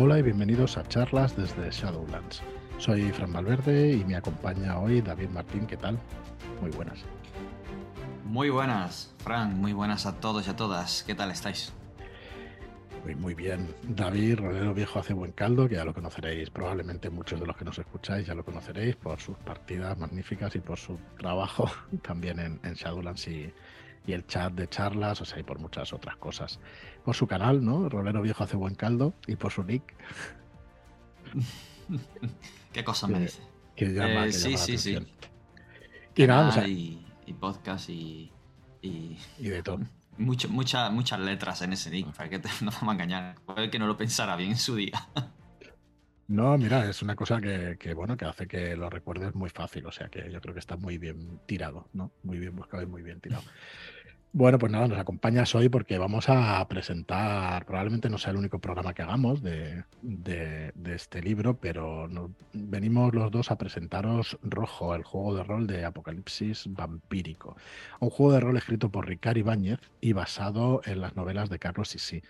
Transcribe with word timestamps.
Hola 0.00 0.16
y 0.20 0.22
bienvenidos 0.22 0.78
a 0.78 0.86
charlas 0.86 1.36
desde 1.36 1.72
Shadowlands. 1.72 2.40
Soy 2.78 3.10
Fran 3.10 3.32
Valverde 3.32 3.94
y 3.94 4.04
me 4.04 4.14
acompaña 4.14 4.78
hoy 4.78 5.00
David 5.00 5.28
Martín. 5.30 5.66
¿Qué 5.66 5.76
tal? 5.76 5.98
Muy 6.60 6.70
buenas. 6.70 7.00
Muy 8.24 8.48
buenas, 8.48 9.12
Fran. 9.18 9.60
Muy 9.60 9.72
buenas 9.72 10.06
a 10.06 10.20
todos 10.20 10.46
y 10.46 10.50
a 10.50 10.54
todas. 10.54 11.02
¿Qué 11.02 11.16
tal 11.16 11.32
estáis? 11.32 11.72
Muy, 13.02 13.16
muy 13.16 13.34
bien. 13.34 13.74
David, 13.82 14.36
Rodero 14.36 14.72
Viejo 14.72 15.00
hace 15.00 15.14
buen 15.14 15.32
caldo, 15.32 15.68
que 15.68 15.74
ya 15.74 15.84
lo 15.84 15.92
conoceréis. 15.92 16.48
Probablemente 16.48 17.10
muchos 17.10 17.40
de 17.40 17.46
los 17.46 17.56
que 17.56 17.64
nos 17.64 17.76
escucháis 17.76 18.24
ya 18.24 18.36
lo 18.36 18.44
conoceréis 18.44 18.94
por 18.94 19.18
sus 19.18 19.36
partidas 19.38 19.98
magníficas 19.98 20.54
y 20.54 20.60
por 20.60 20.78
su 20.78 20.96
trabajo 21.18 21.68
también 22.02 22.38
en, 22.38 22.74
Shadowlands 22.74 23.26
y, 23.26 23.52
y 24.06 24.12
el 24.12 24.26
chat 24.26 24.52
de 24.52 24.68
charlas, 24.68 25.20
o 25.20 25.24
sea, 25.24 25.38
y 25.38 25.42
por 25.42 25.58
muchas 25.58 25.92
otras 25.92 26.16
cosas. 26.16 26.60
Por 27.04 27.14
su 27.14 27.26
canal, 27.26 27.64
¿no? 27.64 27.88
Rolero 27.88 28.22
Viejo 28.22 28.44
hace 28.44 28.56
buen 28.56 28.74
caldo 28.74 29.14
y 29.26 29.36
por 29.36 29.52
su 29.52 29.62
nick. 29.64 29.94
¿Qué 32.72 32.84
cosa 32.84 33.06
me 33.06 33.20
dice? 33.20 33.42
Que 33.76 33.86
llama, 33.92 34.26
eh, 34.26 34.32
sí, 34.32 34.56
sí, 34.56 34.78
sí. 34.78 34.98
Y 36.14 36.26
nada, 36.26 36.48
o 36.48 36.52
sea, 36.52 36.66
y, 36.66 37.04
podcast 37.38 37.88
y, 37.90 38.32
y, 38.82 39.16
de 39.38 39.62
todo. 39.62 39.78
Mucho, 40.16 40.48
muchas 40.48 41.20
letras 41.20 41.62
en 41.62 41.72
ese 41.74 41.90
nick, 41.90 42.12
para 42.12 42.28
que 42.28 42.40
te, 42.40 42.48
no 42.62 42.70
vamos 42.72 42.88
a 42.88 42.92
engañar. 42.92 43.36
Puede 43.46 43.70
que 43.70 43.78
no 43.78 43.86
lo 43.86 43.96
pensara 43.96 44.34
bien 44.36 44.50
en 44.50 44.58
su 44.58 44.74
día. 44.74 45.08
No, 46.28 46.58
mira, 46.58 46.88
es 46.88 47.00
una 47.02 47.16
cosa 47.16 47.40
que, 47.40 47.76
que, 47.80 47.94
bueno, 47.94 48.16
que 48.16 48.26
hace 48.26 48.46
que 48.46 48.76
lo 48.76 48.90
recuerdes 48.90 49.34
muy 49.34 49.48
fácil. 49.48 49.86
O 49.86 49.92
sea 49.92 50.08
que 50.08 50.30
yo 50.30 50.40
creo 50.40 50.52
que 50.54 50.60
está 50.60 50.76
muy 50.76 50.98
bien 50.98 51.40
tirado, 51.46 51.88
¿no? 51.94 52.12
Muy 52.22 52.38
bien 52.38 52.54
buscado 52.54 52.82
y 52.82 52.86
muy 52.86 53.02
bien 53.02 53.20
tirado. 53.20 53.44
Bueno, 54.32 54.58
pues 54.58 54.70
nada, 54.70 54.86
nos 54.88 54.98
acompañas 54.98 55.54
hoy 55.54 55.70
porque 55.70 55.96
vamos 55.96 56.28
a 56.28 56.66
presentar, 56.68 57.64
probablemente 57.64 58.10
no 58.10 58.18
sea 58.18 58.32
el 58.32 58.36
único 58.36 58.58
programa 58.58 58.92
que 58.92 59.00
hagamos 59.02 59.42
de, 59.42 59.84
este 60.84 61.22
libro, 61.22 61.58
pero 61.58 62.08
venimos 62.52 63.14
los 63.14 63.30
dos 63.30 63.50
a 63.50 63.56
presentaros 63.56 64.38
Rojo, 64.42 64.94
el 64.94 65.02
juego 65.02 65.34
de 65.34 65.44
rol 65.44 65.66
de 65.66 65.84
Apocalipsis 65.86 66.66
Vampírico. 66.68 67.56
Un 68.00 68.10
juego 68.10 68.32
de 68.34 68.40
rol 68.40 68.56
escrito 68.58 68.90
por 68.90 69.08
Ricard 69.08 69.38
Ibáñez 69.38 69.80
y 70.02 70.12
basado 70.12 70.82
en 70.84 71.00
las 71.00 71.16
novelas 71.16 71.48
de 71.48 71.58
Carlos 71.58 71.88
Sisi. 71.88 72.22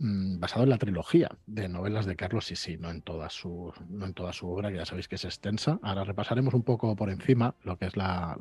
Mm, 0.00 0.38
basado 0.38 0.62
en 0.62 0.70
la 0.70 0.78
trilogía 0.78 1.28
de 1.46 1.68
novelas 1.68 2.06
de 2.06 2.14
Carlos 2.14 2.46
Sisi, 2.46 2.76
no 2.76 2.90
en 2.90 3.02
toda 3.02 3.30
su, 3.30 3.72
no 3.88 4.06
en 4.06 4.14
toda 4.14 4.32
su 4.32 4.48
obra, 4.48 4.70
que 4.70 4.76
ya 4.76 4.86
sabéis 4.86 5.08
que 5.08 5.16
es 5.16 5.24
extensa. 5.24 5.80
Ahora 5.82 6.04
repasaremos 6.04 6.54
un 6.54 6.62
poco 6.62 6.94
por 6.94 7.10
encima 7.10 7.56
lo 7.64 7.78
que 7.78 7.86
es 7.86 7.96
la, 7.96 8.38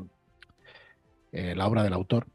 eh, 1.32 1.56
la 1.56 1.68
obra 1.68 1.84
del 1.84 1.94
autor 1.94 2.28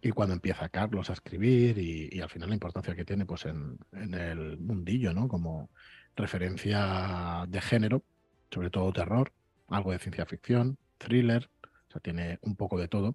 y 0.00 0.10
cuando 0.12 0.34
empieza 0.34 0.68
Carlos 0.70 1.10
a 1.10 1.12
escribir 1.12 1.76
y, 1.78 2.20
al 2.20 2.30
final 2.30 2.48
la 2.48 2.54
importancia 2.54 2.94
que 2.94 3.04
tiene 3.04 3.26
pues 3.26 3.44
en, 3.44 3.78
el 3.92 4.58
mundillo, 4.58 5.12
¿no? 5.12 5.28
Como 5.28 5.70
referencia 6.16 7.44
de 7.48 7.60
género, 7.60 8.02
sobre 8.50 8.70
todo 8.70 8.92
terror, 8.92 9.32
algo 9.68 9.92
de 9.92 9.98
ciencia 9.98 10.24
ficción, 10.24 10.78
thriller, 10.98 11.50
o 11.88 11.92
sea, 11.92 12.00
tiene 12.00 12.38
un 12.42 12.56
poco 12.56 12.78
de 12.78 12.88
todo. 12.88 13.14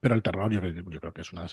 Pero 0.00 0.14
el 0.14 0.22
terror 0.22 0.50
yo, 0.50 0.60
creo 0.60 1.12
que 1.12 1.20
es 1.20 1.32
una 1.32 1.46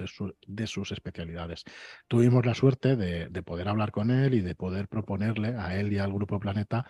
de 0.48 0.68
sus, 0.68 0.92
especialidades. 0.92 1.64
Tuvimos 2.08 2.46
la 2.46 2.54
suerte 2.54 2.96
de, 2.96 3.44
poder 3.44 3.68
hablar 3.68 3.92
con 3.92 4.10
él 4.10 4.34
y 4.34 4.42
de 4.42 4.56
poder 4.56 4.88
proponerle 4.88 5.56
a 5.58 5.78
él 5.78 5.92
y 5.92 6.00
al 6.00 6.14
Grupo 6.14 6.40
Planeta 6.40 6.86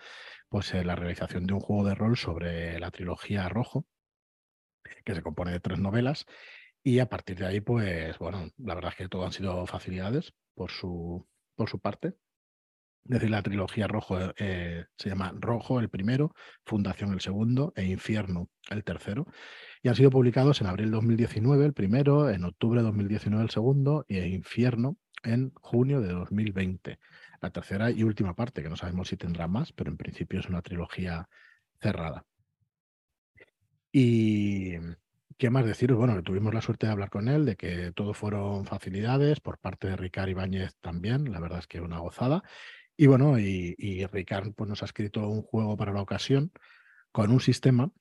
pues, 0.48 0.72
eh, 0.74 0.84
la 0.84 0.94
realización 0.94 1.46
de 1.46 1.54
un 1.54 1.60
juego 1.60 1.84
de 1.84 1.94
rol 1.94 2.16
sobre 2.16 2.78
la 2.78 2.90
trilogía 2.90 3.48
Rojo, 3.48 3.86
que 5.04 5.14
se 5.14 5.22
compone 5.22 5.52
de 5.52 5.60
tres 5.60 5.78
novelas 5.78 6.26
y 6.82 7.00
a 7.00 7.08
partir 7.08 7.38
de 7.38 7.46
ahí, 7.46 7.60
pues 7.60 8.18
bueno, 8.18 8.50
la 8.58 8.74
verdad 8.74 8.92
es 8.92 8.96
que 8.96 9.08
todo 9.08 9.24
han 9.24 9.32
sido 9.32 9.66
facilidades 9.66 10.32
por 10.54 10.70
su, 10.70 11.26
por 11.54 11.68
su 11.68 11.80
parte. 11.80 12.14
Es 13.04 13.10
decir, 13.10 13.30
la 13.30 13.42
trilogía 13.42 13.86
Rojo 13.86 14.18
eh, 14.36 14.86
se 14.96 15.08
llama 15.08 15.32
Rojo 15.34 15.80
el 15.80 15.88
primero, 15.88 16.34
Fundación 16.64 17.12
el 17.12 17.20
segundo 17.20 17.72
e 17.76 17.84
Infierno 17.84 18.48
el 18.70 18.84
tercero. 18.84 19.26
Y 19.82 19.88
han 19.88 19.94
sido 19.94 20.10
publicados 20.10 20.60
en 20.60 20.66
abril 20.66 20.86
de 20.86 20.96
2019 20.96 21.64
el 21.64 21.72
primero, 21.72 22.30
en 22.30 22.44
octubre 22.44 22.80
de 22.80 22.86
2019 22.86 23.42
el 23.44 23.50
segundo 23.50 24.04
y 24.08 24.18
Infierno 24.18 24.96
en 25.22 25.52
junio 25.54 26.00
de 26.00 26.12
2020. 26.12 26.98
La 27.40 27.50
tercera 27.50 27.90
y 27.90 28.02
última 28.02 28.34
parte, 28.34 28.62
que 28.62 28.68
no 28.68 28.76
sabemos 28.76 29.08
si 29.08 29.16
tendrá 29.16 29.46
más, 29.48 29.72
pero 29.72 29.90
en 29.90 29.96
principio 29.96 30.40
es 30.40 30.48
una 30.48 30.62
trilogía 30.62 31.28
cerrada. 31.80 32.24
Y, 33.92 34.74
¿Qué 35.38 35.50
más 35.50 35.64
deciros? 35.64 35.96
Bueno, 35.96 36.16
que 36.16 36.22
tuvimos 36.22 36.52
la 36.52 36.60
suerte 36.60 36.86
de 36.86 36.92
hablar 36.92 37.10
con 37.10 37.28
él, 37.28 37.44
de 37.44 37.54
que 37.54 37.92
todo 37.92 38.12
fueron 38.12 38.66
facilidades, 38.66 39.38
por 39.38 39.58
parte 39.58 39.86
de 39.86 39.96
Ricard 39.96 40.28
Ibáñez 40.28 40.74
también, 40.80 41.30
la 41.30 41.38
verdad 41.38 41.60
es 41.60 41.68
que 41.68 41.80
una 41.80 42.00
gozada. 42.00 42.42
Y 42.96 43.06
bueno, 43.06 43.38
y, 43.38 44.04
Ricard 44.06 44.52
pues, 44.54 44.68
nos 44.68 44.82
ha 44.82 44.86
escrito 44.86 45.28
un 45.28 45.42
juego 45.42 45.76
para 45.76 45.92
la 45.92 46.02
ocasión 46.02 46.50
con 47.12 47.30
un 47.30 47.40
sistema 47.40 47.92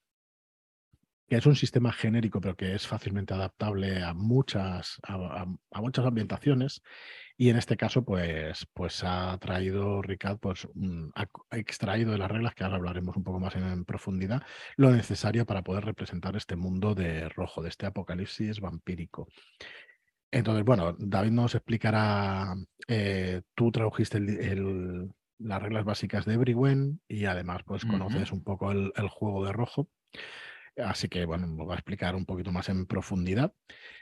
que 1.27 1.35
es 1.35 1.45
un 1.45 1.55
sistema 1.55 1.91
genérico, 1.91 2.39
pero 2.39 2.55
que 2.55 2.73
es 2.73 2.87
fácilmente 2.87 3.33
adaptable 3.33 4.01
a 4.01 4.13
muchas, 4.13 4.99
a, 5.03 5.45
muchas 5.81 6.05
ambientaciones. 6.05 6.81
Y 7.35 7.49
en 7.49 7.57
este 7.57 7.75
caso, 7.75 8.03
pues, 8.03 8.65
pues 8.73 9.03
ha 9.03 9.37
traído 9.37 10.01
Ricard, 10.01 10.39
pues 10.39 10.67
ha 11.15 11.57
extraído 11.57 12.13
de 12.13 12.17
las 12.17 12.31
reglas, 12.31 12.55
que 12.55 12.63
ahora 12.63 12.77
hablaremos 12.77 13.15
un 13.17 13.23
poco 13.23 13.39
más 13.39 13.55
en, 13.55 13.83
profundidad, 13.83 14.41
lo 14.77 14.89
necesario 14.91 15.45
para 15.45 15.63
poder 15.63 15.85
representar 15.85 16.35
este 16.37 16.55
mundo 16.55 16.95
de 16.95 17.27
rojo, 17.29 17.61
de 17.61 17.69
este 17.69 17.85
apocalipsis 17.85 18.61
vampírico. 18.61 19.27
Entonces, 20.31 20.63
bueno, 20.63 20.95
David 20.97 21.31
nos 21.31 21.55
explicará, 21.55 22.55
eh, 22.87 23.41
tú 23.53 23.71
tradujiste 23.71 24.19
las 25.39 25.61
reglas 25.61 25.85
básicas 25.85 26.25
de 26.25 26.33
Everywhen 26.33 27.01
y 27.07 27.25
además 27.25 27.61
pues 27.65 27.85
conoces 27.85 28.31
un 28.31 28.43
poco 28.43 28.71
el, 28.71 28.91
el 28.95 29.09
juego 29.09 29.45
de 29.45 29.51
rojo. 29.51 29.89
Así 30.77 31.07
que, 31.09 31.25
bueno, 31.25 31.47
me 31.47 31.63
voy 31.63 31.71
a 31.71 31.75
explicar 31.75 32.15
un 32.15 32.25
poquito 32.25 32.51
más 32.51 32.69
en 32.69 32.85
profundidad. 32.85 33.53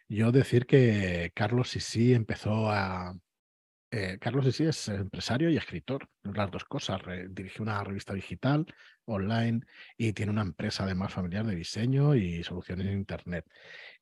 Yo 0.09 0.31
decir 0.31 0.65
que 0.65 1.31
Carlos 1.33 1.69
Sisi 1.69 2.13
empezó 2.13 2.69
a... 2.69 3.15
Eh, 3.91 4.17
Carlos 4.19 4.45
Sisi 4.45 4.65
es 4.65 4.89
empresario 4.89 5.49
y 5.49 5.57
escritor, 5.57 6.09
las 6.23 6.51
dos 6.51 6.65
cosas. 6.65 7.01
dirige 7.29 7.61
una 7.61 7.83
revista 7.83 8.13
digital, 8.13 8.65
online, 9.05 9.61
y 9.97 10.11
tiene 10.13 10.31
una 10.31 10.41
empresa 10.41 10.83
además 10.83 11.13
familiar 11.13 11.45
de 11.45 11.55
diseño 11.55 12.15
y 12.15 12.43
soluciones 12.43 12.87
en 12.87 12.93
Internet. 12.93 13.45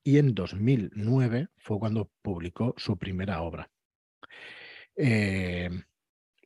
Y 0.03 0.17
en 0.17 0.33
2009 0.33 1.49
fue 1.57 1.79
cuando 1.79 2.09
publicó 2.21 2.73
su 2.77 2.97
primera 2.97 3.41
obra. 3.41 3.69
Eh, 4.95 5.69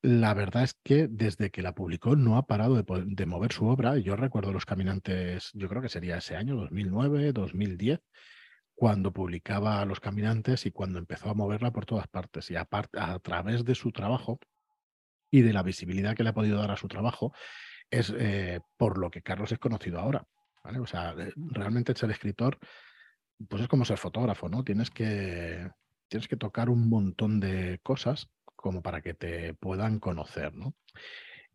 la 0.08 0.34
verdad 0.34 0.64
es 0.64 0.74
que 0.86 1.10
desde 1.10 1.52
que 1.52 1.62
la 1.62 1.76
publicó 1.76 2.16
no 2.16 2.38
ha 2.38 2.48
parado 2.48 2.82
de, 2.82 3.26
mover 3.26 3.52
su 3.52 3.68
obra. 3.68 3.98
Yo 3.98 4.16
recuerdo 4.16 4.54
Los 4.54 4.66
Caminantes, 4.66 5.52
yo 5.54 5.68
creo 5.68 5.82
que 5.82 5.90
sería 5.90 6.16
ese 6.16 6.38
año, 6.38 6.56
2009, 6.56 7.34
2010, 7.34 8.00
cuando 8.74 9.12
publicaba 9.12 9.84
Los 9.84 10.00
Caminantes 10.00 10.66
y 10.66 10.72
cuando 10.72 10.98
empezó 10.98 11.30
a 11.30 11.34
moverla 11.34 11.74
por 11.74 11.86
todas 11.86 12.08
partes. 12.08 12.50
Y 12.50 12.56
a, 12.56 12.66
a 12.94 13.20
través 13.20 13.66
de 13.66 13.76
su 13.76 13.92
trabajo 13.92 14.40
y 15.30 15.42
de 15.42 15.52
la 15.52 15.62
visibilidad 15.62 16.16
que 16.16 16.24
le 16.24 16.30
ha 16.30 16.34
podido 16.34 16.58
dar 16.58 16.72
a 16.72 16.78
su 16.78 16.88
trabajo, 16.88 17.34
es 17.92 18.14
eh, 18.18 18.62
por 18.78 18.98
lo 18.98 19.12
que 19.12 19.22
Carlos 19.22 19.52
es 19.52 19.60
conocido 19.60 20.00
ahora. 20.00 20.26
O 20.64 20.88
sea, 20.88 21.16
realmente 21.36 21.94
ser 21.96 22.12
escritor, 22.12 22.58
pues 23.50 23.62
es 23.62 23.68
como 23.68 23.84
ser 23.84 23.98
fotógrafo, 23.98 24.48
¿no? 24.48 24.64
Tienes 24.64 24.90
que, 24.90 25.70
tienes 26.08 26.30
que 26.30 26.38
tocar 26.38 26.70
un 26.70 26.88
montón 26.88 27.42
de 27.42 27.82
cosas 27.84 28.30
como 28.58 28.82
para 28.82 29.02
que 29.02 29.14
te 29.14 29.54
puedan 29.54 30.00
conocer, 30.00 30.54
¿no? 30.54 30.76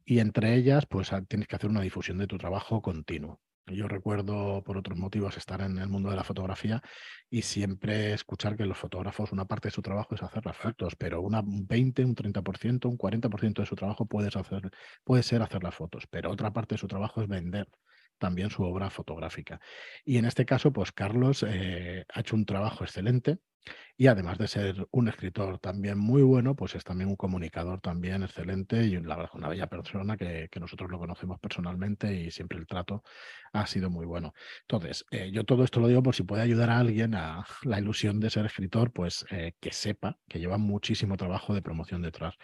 Y 0.05 0.21
entre 0.21 0.55
ellas, 0.55 0.87
pues 0.87 1.13
ah, 1.13 1.23
tienes 1.23 1.49
que 1.49 1.57
hacer 1.57 1.71
una 1.71 1.83
difusión 1.83 2.19
de 2.19 2.27
tu 2.27 2.39
trabajo 2.39 2.81
continuo. 2.83 3.41
Yo 3.67 3.87
recuerdo 3.87 4.63
por 4.65 4.77
otros 4.77 4.99
motivos 4.99 5.37
estar 5.37 5.61
en 5.61 5.79
el 5.79 5.89
mundo 5.89 6.11
de 6.11 6.17
la 6.17 6.25
fotografía 6.25 6.83
y 7.31 7.43
siempre 7.43 8.13
escuchar 8.13 8.57
que 8.57 8.67
los 8.67 8.77
fotógrafos 8.77 9.31
una 9.31 9.45
parte 9.45 9.69
de 9.69 9.73
su 9.73 9.83
trabajo 9.83 10.15
es 10.15 10.23
hacer 10.23 10.45
las 10.45 10.57
fotos, 10.57 10.97
pero 10.97 11.21
una, 11.21 11.41
un 11.41 11.67
20, 11.67 12.05
un 12.05 12.17
30%, 12.17 12.89
un 12.89 12.99
40% 12.99 13.63
de 13.63 13.67
su 13.67 13.77
trabajo 13.77 14.07
puedes 14.07 14.34
hacer, 14.37 14.71
puede 15.05 15.22
ser 15.22 15.43
hacer 15.43 15.63
las 15.63 15.75
fotos, 15.77 16.07
pero 16.10 16.31
otra 16.31 16.53
parte 16.53 16.75
de 16.75 16.81
su 16.81 16.89
trabajo 16.89 17.22
es 17.22 17.28
vender 17.28 17.69
también 18.18 18.50
su 18.50 18.62
obra 18.62 18.91
fotográfica. 18.91 19.60
Y 20.04 20.18
en 20.18 20.24
este 20.24 20.44
caso, 20.44 20.72
pues 20.72 20.92
Carlos 20.92 21.44
eh, 21.48 22.04
ha 22.12 22.20
hecho 22.20 22.36
un 22.36 22.47
trabajo 22.47 22.84
excelente 22.84 23.38
y 23.97 24.06
además 24.06 24.38
de 24.38 24.48
ser 24.48 24.88
un 24.91 25.09
escritor 25.09 25.59
también 25.59 25.98
muy 25.98 26.22
bueno, 26.22 26.56
pues 26.56 26.74
es 26.74 26.84
también 26.84 27.09
un 27.09 27.16
comunicador 27.16 27.80
también 27.80 28.22
excelente 28.22 28.84
y 28.84 29.00
la 29.00 29.16
verdad 29.16 29.30
una 29.34 29.48
bella 29.48 29.68
persona 29.68 30.16
que, 30.16 30.48
nosotros 30.59 30.91
lo 30.91 30.98
conocemos 30.98 31.38
personalmente 31.41 32.12
y 32.14 32.30
siempre 32.30 32.59
el 32.59 32.66
trato 32.66 33.03
ha 33.53 33.66
sido 33.66 33.91
muy 33.91 34.06
bueno. 34.06 34.32
Entonces, 34.62 35.04
eh, 35.10 35.30
yo 35.32 35.44
todo 35.44 35.64
esto 35.64 35.80
lo 35.80 35.88
digo 35.88 36.03
por 36.03 36.14
si 36.14 36.22
puede 36.22 36.42
ayudar 36.42 36.70
a 36.70 36.78
alguien 36.78 37.14
a 37.14 37.44
la 37.64 37.78
ilusión 37.78 38.20
de 38.20 38.30
ser 38.30 38.47
escritor, 38.47 38.92
pues 38.92 39.24
eh, 39.30 39.53
que 39.60 39.72
sepa 39.72 40.18
que 40.28 40.41
lleva 40.41 40.59
muchísimo 40.59 41.16
trabajo 41.16 41.54
de 41.54 41.62
promoción 41.62 42.03
detrás. 42.03 42.34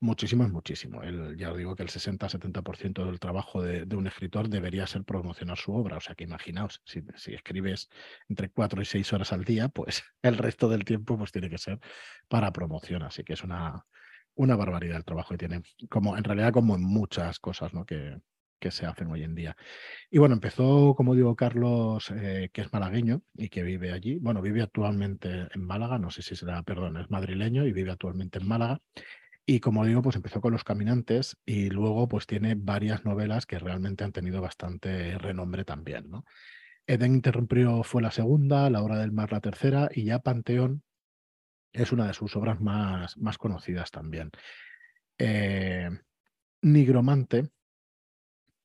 Muchísimo 0.00 0.44
es 0.44 0.50
muchísimo. 0.52 1.02
Ya 1.36 1.50
os 1.50 1.58
digo 1.58 1.74
que 1.74 1.82
el 1.82 1.88
60-70% 1.88 3.04
del 3.04 3.18
trabajo 3.18 3.62
de, 3.62 3.84
un 3.96 4.06
escritor 4.06 4.48
debería 4.48 4.86
ser 4.86 5.02
promocionar 5.02 5.58
su 5.58 5.74
obra. 5.74 5.96
O 5.96 6.00
sea 6.00 6.14
que 6.14 6.24
imaginaos, 6.24 6.82
si, 6.84 7.02
escribes 7.34 7.88
entre 8.28 8.48
cuatro 8.48 8.80
y 8.80 8.84
seis 8.84 9.12
horas 9.12 9.32
al 9.32 9.44
día, 9.44 9.68
pues 9.68 10.04
el 10.22 10.36
resto 10.36 10.68
del 10.68 10.84
tiempo 10.84 11.18
pues 11.18 11.32
tiene 11.32 11.50
que 11.50 11.58
ser 11.58 11.80
para 12.28 12.52
promoción. 12.52 13.02
Así 13.02 13.24
que 13.24 13.32
es 13.32 13.42
una, 13.42 13.86
una 14.34 14.54
barbaridad 14.54 14.98
el 14.98 15.04
trabajo 15.04 15.30
que 15.30 15.38
tiene, 15.38 15.62
como 15.88 16.16
en 16.16 16.22
realidad 16.24 16.52
como 16.52 16.76
en 16.76 16.82
muchas 16.82 17.40
cosas 17.40 17.74
¿no? 17.74 17.84
que, 17.84 18.20
que 18.60 18.70
se 18.70 18.86
hacen 18.86 19.10
hoy 19.10 19.24
en 19.24 19.34
día. 19.34 19.56
Y 20.10 20.18
bueno, 20.18 20.34
empezó, 20.34 20.94
como 20.94 21.16
digo, 21.16 21.34
Carlos, 21.34 22.10
eh, 22.12 22.50
que 22.52 22.60
es 22.60 22.72
malagueño 22.72 23.22
y 23.34 23.48
que 23.48 23.64
vive 23.64 23.92
allí. 23.92 24.18
Bueno, 24.20 24.42
vive 24.42 24.62
actualmente 24.62 25.48
en 25.52 25.64
Málaga, 25.64 25.98
no 25.98 26.10
sé 26.10 26.22
si 26.22 26.36
será, 26.36 26.62
perdón, 26.62 26.98
es 26.98 27.10
madrileño 27.10 27.66
y 27.66 27.72
vive 27.72 27.90
actualmente 27.90 28.38
en 28.38 28.48
Málaga. 28.48 28.80
Y 29.50 29.60
como 29.60 29.86
digo, 29.86 30.02
pues 30.02 30.14
empezó 30.14 30.42
con 30.42 30.52
Los 30.52 30.62
Caminantes 30.62 31.38
y 31.46 31.70
luego 31.70 32.06
pues 32.06 32.26
tiene 32.26 32.54
varias 32.54 33.06
novelas 33.06 33.46
que 33.46 33.58
realmente 33.58 34.04
han 34.04 34.12
tenido 34.12 34.42
bastante 34.42 35.16
renombre 35.16 35.64
también, 35.64 36.10
¿no? 36.10 36.26
Eden 36.86 37.14
Interrumpió 37.14 37.82
fue 37.82 38.02
la 38.02 38.10
segunda, 38.10 38.68
La 38.68 38.82
Hora 38.82 38.98
del 38.98 39.10
Mar 39.10 39.32
la 39.32 39.40
tercera 39.40 39.88
y 39.90 40.04
ya 40.04 40.18
Panteón 40.18 40.82
es 41.72 41.92
una 41.92 42.06
de 42.06 42.12
sus 42.12 42.36
obras 42.36 42.60
más, 42.60 43.16
más 43.16 43.38
conocidas 43.38 43.90
también. 43.90 44.30
Eh, 45.16 45.88
Nigromante, 46.60 47.48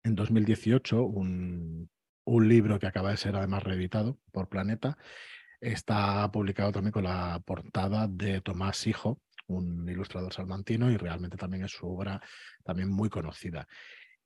en 0.03 0.15
2018, 0.15 1.01
un, 1.01 1.89
un 2.25 2.50
libro 2.50 2.77
que 2.77 2.88
acaba 2.88 3.12
de 3.12 3.18
ser 3.18 3.38
además 3.38 3.63
reeditado 3.63 4.19
por 4.33 4.50
Planeta, 4.50 4.97
está 5.62 6.29
publicado 6.29 6.74
también 6.74 6.91
con 6.91 7.06
la 7.06 7.41
portada 7.45 8.09
de 8.09 8.41
Tomás 8.41 8.86
Hijo, 8.86 9.21
un 9.48 9.88
ilustrador 9.90 10.34
salmantino, 10.34 10.92
y 10.92 10.98
realmente 10.98 11.38
también 11.38 11.63
es 11.66 11.72
su 11.72 11.88
obra 11.88 12.22
también 12.63 12.90
muy 12.90 13.10
conocida. 13.10 13.68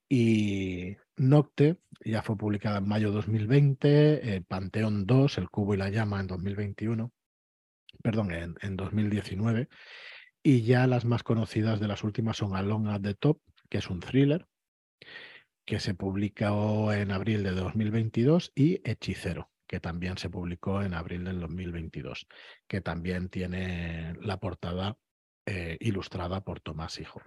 Y 0.08 0.96
Nocte 1.16 1.76
ya 2.02 2.22
fue 2.22 2.36
publicada 2.36 2.78
en 2.78 2.88
mayo 2.88 3.08
de 3.08 3.16
2020, 3.16 4.36
eh, 4.36 4.40
Panteón 4.40 5.06
2, 5.06 5.38
El 5.38 5.50
Cubo 5.50 5.74
y 5.74 5.76
la 5.76 5.90
Llama 5.90 6.20
en 6.20 6.26
2021, 6.28 7.12
perdón, 8.02 8.32
en, 8.32 8.54
en 8.62 8.76
2019. 8.76 9.68
Y 10.42 10.62
ya 10.62 10.86
las 10.86 11.04
más 11.04 11.22
conocidas 11.22 11.78
de 11.80 11.88
las 11.88 12.04
últimas 12.04 12.38
son 12.38 12.56
Along 12.56 12.88
at 12.88 13.02
the 13.02 13.14
Top, 13.14 13.40
que 13.68 13.78
es 13.78 13.90
un 13.90 14.00
thriller, 14.00 14.46
que 15.66 15.78
se 15.78 15.92
publicó 15.92 16.90
en 16.94 17.10
abril 17.10 17.42
de 17.42 17.50
2022, 17.50 18.52
y 18.54 18.80
Hechicero, 18.88 19.50
que 19.66 19.80
también 19.80 20.16
se 20.16 20.30
publicó 20.30 20.82
en 20.82 20.94
abril 20.94 21.24
del 21.24 21.40
2022, 21.40 22.26
que 22.66 22.80
también 22.80 23.28
tiene 23.28 24.14
la 24.22 24.40
portada 24.40 24.96
eh, 25.50 25.78
ilustrada 25.80 26.42
por 26.42 26.60
Tomás 26.60 27.00
Hijo. 27.00 27.22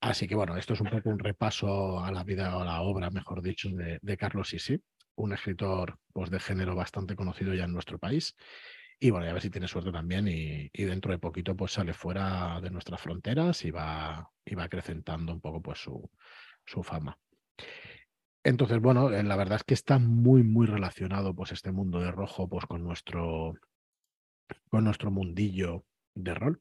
Así 0.00 0.26
que 0.26 0.34
bueno, 0.34 0.56
esto 0.56 0.74
es 0.74 0.80
un 0.80 0.90
poco 0.90 1.10
un 1.10 1.18
repaso 1.30 2.00
a 2.00 2.10
la 2.10 2.24
vida 2.24 2.56
o 2.56 2.62
a 2.62 2.64
la 2.64 2.80
obra, 2.80 3.08
mejor 3.10 3.40
dicho, 3.40 3.68
de, 3.70 4.16
Carlos 4.16 4.48
Sisi, 4.48 4.82
un 5.14 5.32
escritor 5.32 5.96
pues, 6.12 6.28
de 6.30 6.40
género 6.40 6.74
bastante 6.74 7.14
conocido 7.14 7.54
ya 7.54 7.64
en 7.64 7.72
nuestro 7.72 8.00
país. 8.00 8.34
Y 8.98 9.10
bueno, 9.10 9.28
a 9.28 9.32
ver 9.32 9.42
si 9.42 9.50
tiene 9.50 9.68
suerte 9.68 9.92
también 9.92 10.26
y, 10.26 10.70
dentro 10.72 11.12
de 11.12 11.18
poquito 11.18 11.54
pues 11.54 11.72
sale 11.72 11.92
fuera 11.92 12.60
de 12.60 12.70
nuestras 12.70 13.00
fronteras 13.00 13.64
y 13.64 13.70
va, 13.70 14.28
y 14.44 14.56
va 14.56 14.64
acrecentando 14.64 15.32
un 15.32 15.40
poco 15.40 15.62
pues 15.62 15.78
su, 15.78 16.10
su 16.64 16.82
fama. 16.82 17.16
Entonces, 18.42 18.80
bueno, 18.80 19.12
eh, 19.12 19.22
la 19.22 19.36
verdad 19.36 19.56
es 19.56 19.64
que 19.64 19.74
está 19.74 20.00
muy, 20.00 20.42
muy 20.42 20.66
relacionado 20.66 21.32
pues 21.32 21.52
este 21.52 21.70
mundo 21.70 22.00
de 22.00 22.10
rojo 22.10 22.48
pues 22.48 22.66
con 22.66 22.82
nuestro, 22.82 23.54
con 24.68 24.82
nuestro 24.82 25.12
mundillo 25.12 25.84
de 26.14 26.34
rol. 26.34 26.60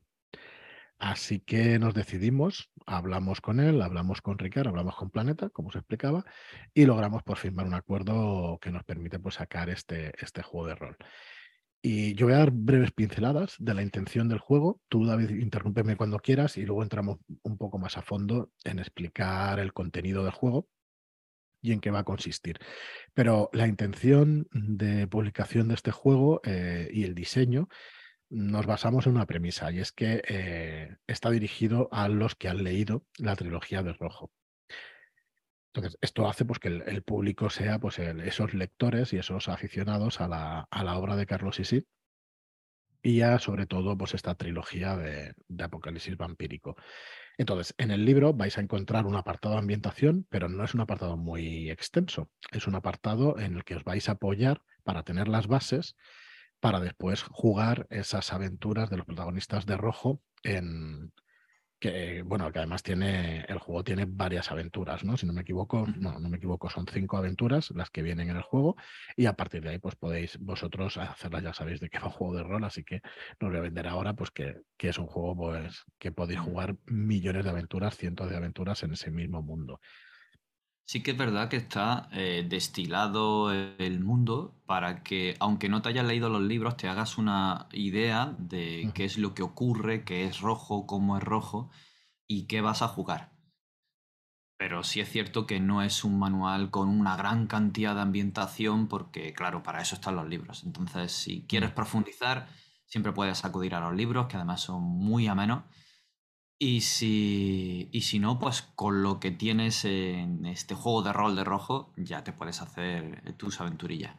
Así 0.98 1.40
que 1.40 1.78
nos 1.78 1.94
decidimos, 1.94 2.72
hablamos 2.86 3.42
con 3.42 3.60
él, 3.60 3.82
hablamos 3.82 4.22
con 4.22 4.38
Ricardo, 4.38 4.70
hablamos 4.70 4.96
con 4.96 5.10
Planeta, 5.10 5.50
como 5.50 5.72
se 5.72 5.80
explicaba, 5.80 6.24
y 6.74 6.86
logramos 6.86 7.22
por 7.24 7.38
firmar 7.38 7.66
un 7.68 7.74
acuerdo 7.74 8.58
que 8.62 8.72
nos 8.72 8.84
permite 8.86 9.20
pues, 9.20 9.36
sacar 9.36 9.70
este, 9.70 10.14
este 10.24 10.42
juego 10.42 10.68
de 10.68 10.76
rol. 10.76 10.98
Y 11.82 12.16
yo 12.16 12.26
voy 12.26 12.34
a 12.34 12.40
dar 12.40 12.52
breves 12.52 12.92
pinceladas 12.92 13.56
de 13.60 13.74
la 13.76 13.84
intención 13.84 14.28
del 14.28 14.40
juego. 14.40 14.82
Tú, 14.88 15.06
David, 15.06 15.30
interrúmpeme 15.30 15.96
cuando 15.96 16.18
quieras 16.18 16.58
y 16.58 16.66
luego 16.66 16.82
entramos 16.82 17.20
un 17.44 17.58
poco 17.58 17.78
más 17.78 17.98
a 17.98 18.02
fondo 18.02 18.50
en 18.64 18.80
explicar 18.80 19.60
el 19.60 19.72
contenido 19.72 20.24
del 20.24 20.34
juego 20.34 20.68
y 21.62 21.74
en 21.74 21.82
qué 21.82 21.92
va 21.92 22.00
a 22.00 22.04
consistir. 22.04 22.58
Pero 23.14 23.50
la 23.54 23.68
intención 23.68 24.48
de 24.52 25.08
publicación 25.08 25.68
de 25.68 25.76
este 25.76 25.92
juego 25.92 26.42
eh, 26.44 26.90
y 26.92 27.04
el 27.04 27.14
diseño 27.14 27.70
nos 28.30 28.66
basamos 28.66 29.06
en 29.08 29.14
una 29.14 29.26
premisa 29.26 29.72
y 29.72 29.80
es 29.80 29.92
que 29.92 30.24
eh, 30.28 30.98
está 31.08 31.30
dirigido 31.30 31.90
a 31.92 32.10
los 32.10 32.36
que 32.36 32.50
han 32.50 32.64
leído 32.64 33.06
la 33.18 33.36
trilogía 33.36 33.84
de 33.84 33.94
Rojo. 33.94 34.32
Entonces, 35.74 35.98
esto 36.02 36.28
hace 36.28 36.46
pues, 36.46 36.60
que 36.60 36.70
el, 36.70 37.04
público 37.04 37.50
sea 37.50 37.80
pues, 37.80 38.00
esos 38.00 38.54
lectores 38.54 39.12
y 39.12 39.18
esos 39.18 39.50
aficionados 39.50 40.22
a 40.22 40.28
la, 40.28 40.68
a 40.72 40.84
la 40.84 40.98
obra 40.98 41.18
de 41.18 41.26
Carlos 41.26 41.60
Isir 41.60 41.86
y 43.04 43.18
ya 43.18 43.38
sobre 43.40 43.68
todo 43.68 43.98
pues, 43.98 44.14
esta 44.14 44.36
trilogía 44.36 44.96
de, 44.96 45.34
de 45.48 45.64
Apocalipsis 45.64 46.16
vampírico. 46.16 46.78
Entonces, 47.38 47.76
en 47.78 47.92
el 47.92 48.06
libro 48.06 48.34
vais 48.34 48.58
a 48.58 48.62
encontrar 48.62 49.06
un 49.06 49.16
apartado 49.16 49.56
de 49.56 49.60
ambientación, 49.60 50.26
pero 50.30 50.48
no 50.48 50.64
es 50.64 50.74
un 50.74 50.80
apartado 50.80 51.18
muy 51.18 51.70
extenso. 51.70 52.32
Es 52.52 52.68
un 52.68 52.76
apartado 52.76 53.38
en 53.38 53.58
el 53.58 53.66
que 53.66 53.76
os 53.76 53.84
vais 53.84 54.08
a 54.08 54.14
apoyar 54.14 54.62
para 54.84 55.04
tener 55.04 55.28
las 55.28 55.48
bases 55.48 55.98
para 56.66 56.80
después 56.80 57.22
jugar 57.22 57.86
esas 57.92 58.34
aventuras 58.34 58.90
de 58.90 58.98
los 58.98 59.06
protagonistas 59.06 59.68
de 59.68 59.78
rojo 59.78 60.24
en, 60.42 61.14
que 61.80 62.24
bueno, 62.24 62.52
que 62.52 62.58
además 62.58 62.82
tiene, 62.82 63.42
el 63.42 63.60
juego 63.60 63.84
tiene 63.84 64.08
varias 64.10 64.50
aventuras, 64.50 65.04
¿no? 65.04 65.16
Si 65.16 65.28
no 65.28 65.34
me 65.34 65.42
equivoco, 65.42 65.86
no, 66.00 66.20
no 66.20 66.28
me 66.28 66.38
equivoco, 66.38 66.68
son 66.72 66.88
cinco 66.88 67.18
aventuras 67.18 67.70
las 67.76 67.92
que 67.92 68.02
vienen 68.02 68.32
en 68.32 68.38
el 68.38 68.42
juego 68.42 68.78
y 69.16 69.28
a 69.28 69.34
partir 69.34 69.62
de 69.62 69.70
ahí 69.70 69.78
pues 69.78 69.96
podéis 69.96 70.40
vosotros 70.40 70.98
hacerlas, 70.98 71.44
ya 71.44 71.54
sabéis 71.54 71.80
de 71.82 71.90
qué 71.92 72.00
va 72.00 72.08
un 72.08 72.14
juego 72.14 72.36
de 72.36 72.42
rol, 72.42 72.64
así 72.64 72.84
que 72.84 73.00
no 73.40 73.46
os 73.46 73.52
voy 73.52 73.60
a 73.60 73.62
vender 73.62 73.88
ahora 73.88 74.16
pues 74.16 74.32
que, 74.32 74.56
que 74.76 74.90
es 74.90 74.98
un 74.98 75.06
juego 75.06 75.36
pues 75.38 75.84
que 76.00 76.12
podéis 76.12 76.40
jugar 76.40 76.78
millones 76.88 77.44
de 77.44 77.52
aventuras, 77.52 77.96
cientos 77.96 78.28
de 78.28 78.38
aventuras 78.38 78.82
en 78.82 78.94
ese 78.94 79.12
mismo 79.12 79.44
mundo. 79.44 79.82
Sí 80.88 81.02
que 81.02 81.12
es 81.12 81.18
verdad 81.18 81.50
que 81.50 81.58
está 81.58 82.10
eh, 82.12 82.46
destilado 82.48 83.52
el 83.52 84.00
mundo 84.02 84.62
para 84.68 85.02
que, 85.02 85.36
aunque 85.40 85.68
no 85.68 85.82
te 85.82 85.90
hayas 85.90 86.06
leído 86.06 86.30
los 86.30 86.44
libros, 86.44 86.78
te 86.78 86.88
hagas 86.88 87.18
una 87.18 87.68
idea 87.72 88.36
de 88.38 88.92
qué 88.94 89.06
es 89.06 89.18
lo 89.18 89.34
que 89.34 89.42
ocurre, 89.42 90.04
qué 90.04 90.26
es 90.26 90.42
rojo, 90.42 90.86
cómo 90.86 91.18
es 91.18 91.24
rojo 91.24 91.72
y 92.28 92.46
qué 92.46 92.62
vas 92.62 92.84
a 92.84 92.88
jugar. 92.88 93.32
Pero 94.58 94.84
sí 94.84 95.00
es 95.02 95.10
cierto 95.10 95.48
que 95.48 95.60
no 95.60 95.82
es 95.82 96.04
un 96.04 96.20
manual 96.20 96.70
con 96.70 96.88
una 96.88 97.18
gran 97.18 97.48
cantidad 97.48 97.96
de 97.96 98.02
ambientación 98.02 98.88
porque, 98.88 99.34
claro, 99.34 99.64
para 99.64 99.82
eso 99.82 99.96
están 99.96 100.16
los 100.16 100.30
libros. 100.30 100.64
Entonces, 100.64 101.12
si 101.12 101.48
quieres 101.48 101.72
profundizar, 101.72 102.48
siempre 102.86 103.12
puedes 103.12 103.44
acudir 103.44 103.74
a 103.74 103.80
los 103.80 103.96
libros, 103.96 104.28
que 104.28 104.38
además 104.38 104.62
son 104.62 104.84
muy 104.84 105.26
amenos 105.28 105.64
y 106.58 106.82
si, 106.82 107.90
y 107.92 108.02
si 108.02 108.20
no, 108.20 108.40
pues 108.40 108.62
con 108.62 109.04
lo 109.04 109.20
que 109.20 109.32
tienes 109.32 109.86
en 109.86 110.46
este 110.46 110.76
juego 110.76 111.02
de 111.02 111.14
rol 111.14 111.36
de 111.36 111.44
rojo, 111.44 111.94
ya 111.98 112.24
te 112.24 112.34
puedes 112.34 112.62
hacer 112.62 113.36
tus 113.38 113.60
aventurillas. 113.60 114.16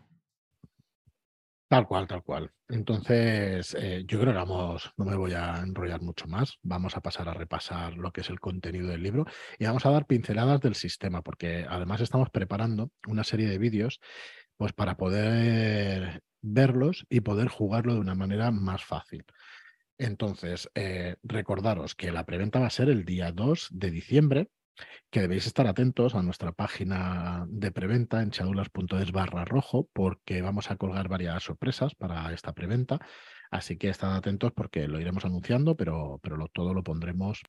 Tal 1.69 1.89
cual, 1.89 2.07
tal 2.07 2.23
cual. 2.23 2.53
Entonces, 2.69 3.75
eh, 3.75 4.05
yo 4.07 4.21
creo 4.21 4.33
que 4.33 4.39
vamos, 4.39 4.93
no 4.97 5.05
me 5.05 5.17
voy 5.17 5.33
a 5.33 5.59
enrollar 5.59 6.01
mucho 6.01 6.29
más. 6.29 6.59
Vamos 6.63 6.97
a 6.97 7.01
pasar 7.01 7.29
a 7.29 7.35
repasar 7.35 7.95
lo 7.97 8.13
que 8.13 8.21
es 8.21 8.31
el 8.31 8.39
contenido 8.39 8.89
del 8.89 9.03
libro 9.03 9.25
y 9.59 9.65
vamos 9.65 9.85
a 9.85 9.91
dar 9.91 10.07
pinceladas 10.07 10.61
del 10.61 10.77
sistema, 10.77 11.23
porque 11.23 11.67
además 11.69 12.01
estamos 12.01 12.31
preparando 12.31 12.93
una 13.09 13.25
serie 13.25 13.49
de 13.49 13.59
vídeos 13.59 13.99
pues 14.57 14.73
para 14.73 14.97
poder 14.97 16.23
verlos 16.41 17.05
y 17.09 17.21
poder 17.21 17.49
jugarlo 17.49 17.95
de 17.95 18.01
una 18.01 18.15
manera 18.15 18.53
más 18.53 18.85
fácil. 18.85 19.25
Entonces, 19.99 20.71
eh, 20.75 21.17
recordaros 21.23 21.95
que 21.95 22.13
la 22.13 22.27
preventa 22.27 22.61
va 22.61 22.67
a 22.67 22.71
ser 22.71 22.89
el 22.89 23.05
día 23.05 23.33
2 23.33 23.69
de 23.71 23.91
diciembre, 23.91 24.51
que 25.11 25.21
debéis 25.21 25.47
estar 25.47 25.67
atentos 25.67 26.15
a 26.15 26.23
nuestra 26.23 26.53
página 26.53 27.47
de 27.49 27.73
preventa 27.73 28.23
en 28.23 28.31
chadulas.es 28.31 29.13
barra 29.13 29.45
rojo, 29.45 29.89
porque 29.93 30.43
vamos 30.43 30.71
a 30.71 30.77
colgar 30.77 31.09
varias 31.09 31.43
sorpresas 31.43 31.95
para 31.95 32.33
esta 32.33 32.53
preventa. 32.53 32.99
Así 33.51 33.79
que 33.79 33.89
estad 33.89 34.15
atentos 34.15 34.53
porque 34.53 34.87
lo 34.87 35.01
iremos 35.01 35.25
anunciando, 35.25 35.77
pero, 35.77 36.21
pero 36.23 36.37
todo 36.53 36.75
lo 36.75 36.83
pondremos 36.83 37.43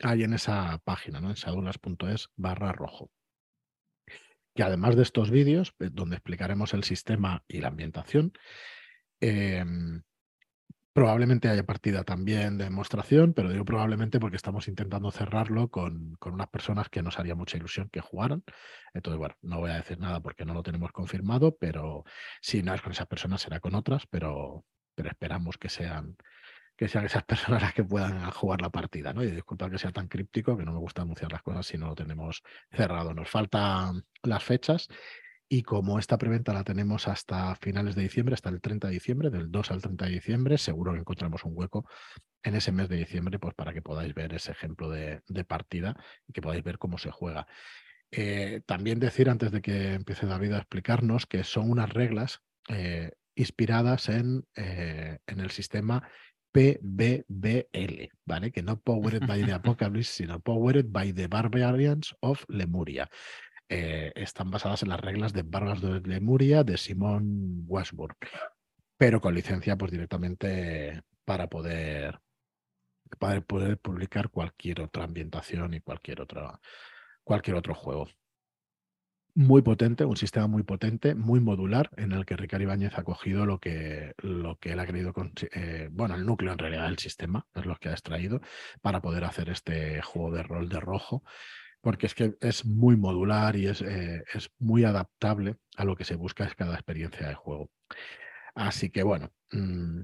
ahí 0.00 0.24
en 0.24 0.34
esa 0.34 0.80
página, 0.84 1.20
¿no? 1.20 1.28
en 1.28 1.36
chadulas.es 1.36 2.30
barra 2.36 2.72
rojo. 2.72 3.10
Y 4.54 4.62
además 4.62 4.96
de 4.96 5.02
estos 5.02 5.30
vídeos, 5.30 5.74
eh, 5.78 5.88
donde 5.92 6.16
explicaremos 6.16 6.74
el 6.74 6.84
sistema 6.84 7.44
y 7.48 7.60
la 7.60 7.68
ambientación, 7.68 8.32
em, 9.20 10.02
Probablemente 10.92 11.48
haya 11.48 11.64
partida 11.64 12.04
también 12.04 12.58
de 12.58 12.64
demostración, 12.64 13.32
pero 13.32 13.50
digo 13.50 13.64
probablemente 13.64 14.20
porque 14.20 14.36
estamos 14.36 14.68
intentando 14.68 15.10
cerrarlo 15.10 15.68
con, 15.68 16.16
con, 16.16 16.34
unas 16.34 16.48
personas 16.48 16.90
que 16.90 17.02
nos 17.02 17.18
haría 17.18 17.34
mucha 17.34 17.56
ilusión 17.56 17.88
que 17.88 18.02
jugaran. 18.02 18.44
Entonces, 18.92 19.18
bueno, 19.18 19.34
no 19.40 19.60
voy 19.60 19.70
a 19.70 19.76
decir 19.76 19.98
nada 19.98 20.20
porque 20.20 20.44
no 20.44 20.52
lo 20.52 20.62
tenemos 20.62 20.92
confirmado, 20.92 21.56
pero 21.56 22.04
si 22.42 22.62
no 22.62 22.74
es 22.74 22.82
con 22.82 22.92
esas 22.92 23.06
personas 23.06 23.40
será 23.40 23.58
con 23.58 23.74
otras, 23.74 24.06
pero, 24.06 24.66
pero 24.94 25.08
esperamos 25.08 25.56
que 25.56 25.70
sean, 25.70 26.14
que 26.76 26.88
sean 26.88 27.06
esas 27.06 27.24
personas 27.24 27.62
las 27.62 27.72
que 27.72 27.84
puedan 27.84 28.30
jugar 28.30 28.60
la 28.60 28.68
partida, 28.68 29.14
¿no? 29.14 29.24
Y 29.24 29.30
disculpa 29.30 29.70
que 29.70 29.78
sea 29.78 29.92
tan 29.92 30.08
críptico, 30.08 30.58
que 30.58 30.64
no 30.66 30.72
me 30.72 30.78
gusta 30.78 31.02
anunciar 31.02 31.32
las 31.32 31.42
cosas 31.42 31.64
si 31.64 31.78
no 31.78 31.86
lo 31.86 31.94
tenemos 31.94 32.42
cerrado. 32.70 33.14
Nos 33.14 33.30
faltan 33.30 34.04
las 34.22 34.44
fechas 34.44 34.88
Y 35.52 35.64
como 35.64 35.98
esta 35.98 36.16
preventa 36.16 36.54
la 36.54 36.64
tenemos 36.64 37.06
hasta 37.08 37.54
finales 37.56 37.94
de 37.94 38.00
diciembre, 38.00 38.32
hasta 38.32 38.48
el 38.48 38.62
30 38.62 38.86
de 38.86 38.94
diciembre, 38.94 39.28
del 39.28 39.50
2 39.50 39.70
al 39.70 39.82
30 39.82 40.06
de 40.06 40.10
diciembre, 40.12 40.56
seguro 40.56 40.94
que 40.94 41.00
encontramos 41.00 41.44
un 41.44 41.52
hueco 41.54 41.86
en 42.42 42.54
ese 42.54 42.72
mes 42.72 42.88
de 42.88 42.96
diciembre, 42.96 43.38
pues 43.38 43.54
para 43.54 43.74
que 43.74 43.82
podáis 43.82 44.14
ver 44.14 44.32
ese 44.32 44.52
ejemplo 44.52 44.88
de, 44.88 45.20
partida 45.46 45.94
y 46.26 46.32
que 46.32 46.40
podáis 46.40 46.64
ver 46.64 46.78
cómo 46.78 46.96
se 46.96 47.10
juega. 47.10 47.46
Eh, 48.10 48.62
también 48.64 48.98
decir, 48.98 49.28
antes 49.28 49.52
de 49.52 49.60
que 49.60 49.92
empiece 49.92 50.24
David 50.24 50.52
a 50.54 50.56
explicarnos, 50.56 51.26
que 51.26 51.44
son 51.44 51.70
unas 51.70 51.90
reglas 51.90 52.40
eh, 52.70 53.10
inspiradas 53.34 54.08
en, 54.08 54.46
eh, 54.56 55.18
en 55.26 55.40
el 55.40 55.50
sistema 55.50 56.08
PBBL, 56.52 58.08
¿vale? 58.24 58.52
Que 58.52 58.62
no 58.62 58.80
Powered 58.80 59.26
by 59.26 59.44
the 59.44 59.52
Apocalypse, 59.52 60.12
sino 60.14 60.40
Powered 60.40 60.86
by 60.88 61.12
the 61.12 61.26
Barbarians 61.26 62.16
of 62.20 62.42
Lemuria. 62.48 63.10
Eh, 63.68 64.12
están 64.14 64.50
basadas 64.50 64.82
en 64.82 64.90
las 64.90 65.00
reglas 65.00 65.32
de 65.32 65.42
Barbas 65.42 65.80
de 65.80 66.00
Lemuria 66.00 66.62
de 66.62 66.76
Simon 66.76 67.64
Washburn, 67.66 68.14
pero 68.96 69.20
con 69.20 69.34
licencia 69.34 69.76
pues 69.76 69.90
directamente 69.90 71.02
para 71.24 71.48
poder, 71.48 72.20
para 73.18 73.40
poder 73.40 73.78
publicar 73.78 74.28
cualquier 74.28 74.82
otra 74.82 75.04
ambientación 75.04 75.74
y 75.74 75.80
cualquier, 75.80 76.20
otra, 76.20 76.60
cualquier 77.24 77.56
otro 77.56 77.74
juego. 77.74 78.08
Muy 79.34 79.62
potente, 79.62 80.04
un 80.04 80.18
sistema 80.18 80.46
muy 80.46 80.62
potente, 80.62 81.14
muy 81.14 81.40
modular, 81.40 81.88
en 81.96 82.12
el 82.12 82.26
que 82.26 82.36
Ricardo 82.36 82.64
Ibáñez 82.64 82.98
ha 82.98 83.02
cogido 83.02 83.46
lo 83.46 83.58
que, 83.58 84.12
lo 84.18 84.58
que 84.58 84.72
él 84.72 84.78
ha 84.78 84.84
querido, 84.84 85.14
eh, 85.54 85.88
bueno, 85.90 86.16
el 86.16 86.26
núcleo 86.26 86.52
en 86.52 86.58
realidad 86.58 86.84
del 86.84 86.98
sistema, 86.98 87.46
es 87.54 87.64
lo 87.64 87.76
que 87.76 87.88
ha 87.88 87.92
extraído, 87.92 88.42
para 88.82 89.00
poder 89.00 89.24
hacer 89.24 89.48
este 89.48 90.02
juego 90.02 90.32
de 90.32 90.42
rol 90.42 90.68
de 90.68 90.80
rojo, 90.80 91.24
porque 91.82 92.06
es 92.06 92.14
que 92.14 92.36
es 92.40 92.64
muy 92.64 92.96
modular 92.96 93.56
y 93.56 93.66
es, 93.66 93.82
eh, 93.82 94.24
es 94.32 94.50
muy 94.58 94.84
adaptable 94.84 95.56
a 95.76 95.84
lo 95.84 95.96
que 95.96 96.04
se 96.04 96.16
busca 96.16 96.44
en 96.44 96.54
cada 96.56 96.74
experiencia 96.74 97.28
de 97.28 97.34
juego. 97.34 97.70
Así 98.54 98.90
que 98.90 99.02
bueno, 99.02 99.30
mm, 99.50 100.00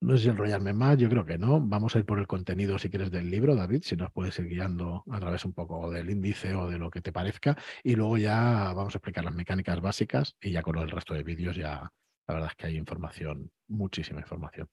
no 0.00 0.16
sé 0.16 0.24
si 0.24 0.28
enrollarme 0.28 0.72
más, 0.72 0.98
yo 0.98 1.08
creo 1.08 1.24
que 1.24 1.38
no. 1.38 1.60
Vamos 1.60 1.94
a 1.94 2.00
ir 2.00 2.04
por 2.04 2.18
el 2.18 2.26
contenido, 2.26 2.78
si 2.78 2.90
quieres, 2.90 3.10
del 3.12 3.30
libro, 3.30 3.54
David, 3.54 3.82
si 3.84 3.96
nos 3.96 4.10
puedes 4.10 4.36
ir 4.40 4.48
guiando 4.48 5.04
a 5.10 5.20
través 5.20 5.44
un 5.44 5.52
poco 5.52 5.90
del 5.90 6.10
índice 6.10 6.54
o 6.54 6.68
de 6.68 6.78
lo 6.78 6.90
que 6.90 7.00
te 7.00 7.12
parezca. 7.12 7.56
Y 7.84 7.94
luego 7.94 8.18
ya 8.18 8.72
vamos 8.74 8.94
a 8.94 8.98
explicar 8.98 9.24
las 9.24 9.34
mecánicas 9.34 9.80
básicas 9.80 10.36
y 10.40 10.50
ya 10.50 10.62
con 10.62 10.76
el 10.78 10.90
resto 10.90 11.14
de 11.14 11.22
vídeos 11.22 11.56
ya 11.56 11.92
la 12.26 12.34
verdad 12.34 12.50
es 12.50 12.56
que 12.56 12.66
hay 12.66 12.76
información, 12.76 13.50
muchísima 13.68 14.20
información. 14.20 14.68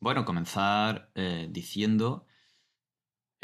Bueno, 0.00 0.24
comenzar 0.24 1.10
eh, 1.14 1.48
diciendo 1.50 2.26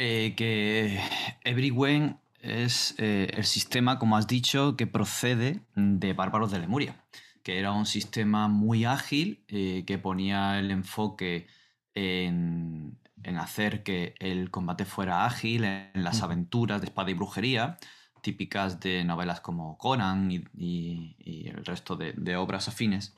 eh, 0.00 0.35
que 0.35 0.99
Everywhen 1.45 2.19
es 2.40 2.95
eh, 2.99 3.30
el 3.35 3.45
sistema, 3.45 3.99
como 3.99 4.16
has 4.16 4.26
dicho, 4.26 4.76
que 4.76 4.87
procede 4.87 5.61
de 5.75 6.12
Bárbaros 6.14 6.50
de 6.50 6.59
Lemuria 6.59 6.97
que 7.42 7.59
era 7.59 7.73
un 7.73 7.87
sistema 7.87 8.49
muy 8.49 8.85
ágil 8.85 9.45
eh, 9.49 9.85
que 9.87 9.99
ponía 9.99 10.59
el 10.59 10.71
enfoque 10.71 11.47
en, 11.95 12.99
hacer 13.38 13.83
que 13.83 14.14
el 14.19 14.50
combate 14.50 14.85
fuera 14.85 15.25
ágil, 15.25 15.64
en, 15.64 15.90
las 15.95 16.23
aventuras 16.23 16.80
de 16.80 16.88
espada 16.88 17.11
y 17.11 17.14
brujería, 17.14 17.78
típicas 18.23 18.80
de 18.80 19.04
novelas 19.04 19.40
como 19.40 19.78
Conan 19.78 20.30
y, 20.30 21.16
el 21.49 21.64
resto 21.64 21.97
de, 21.97 22.37
obras 22.37 22.69
afines. 22.69 23.14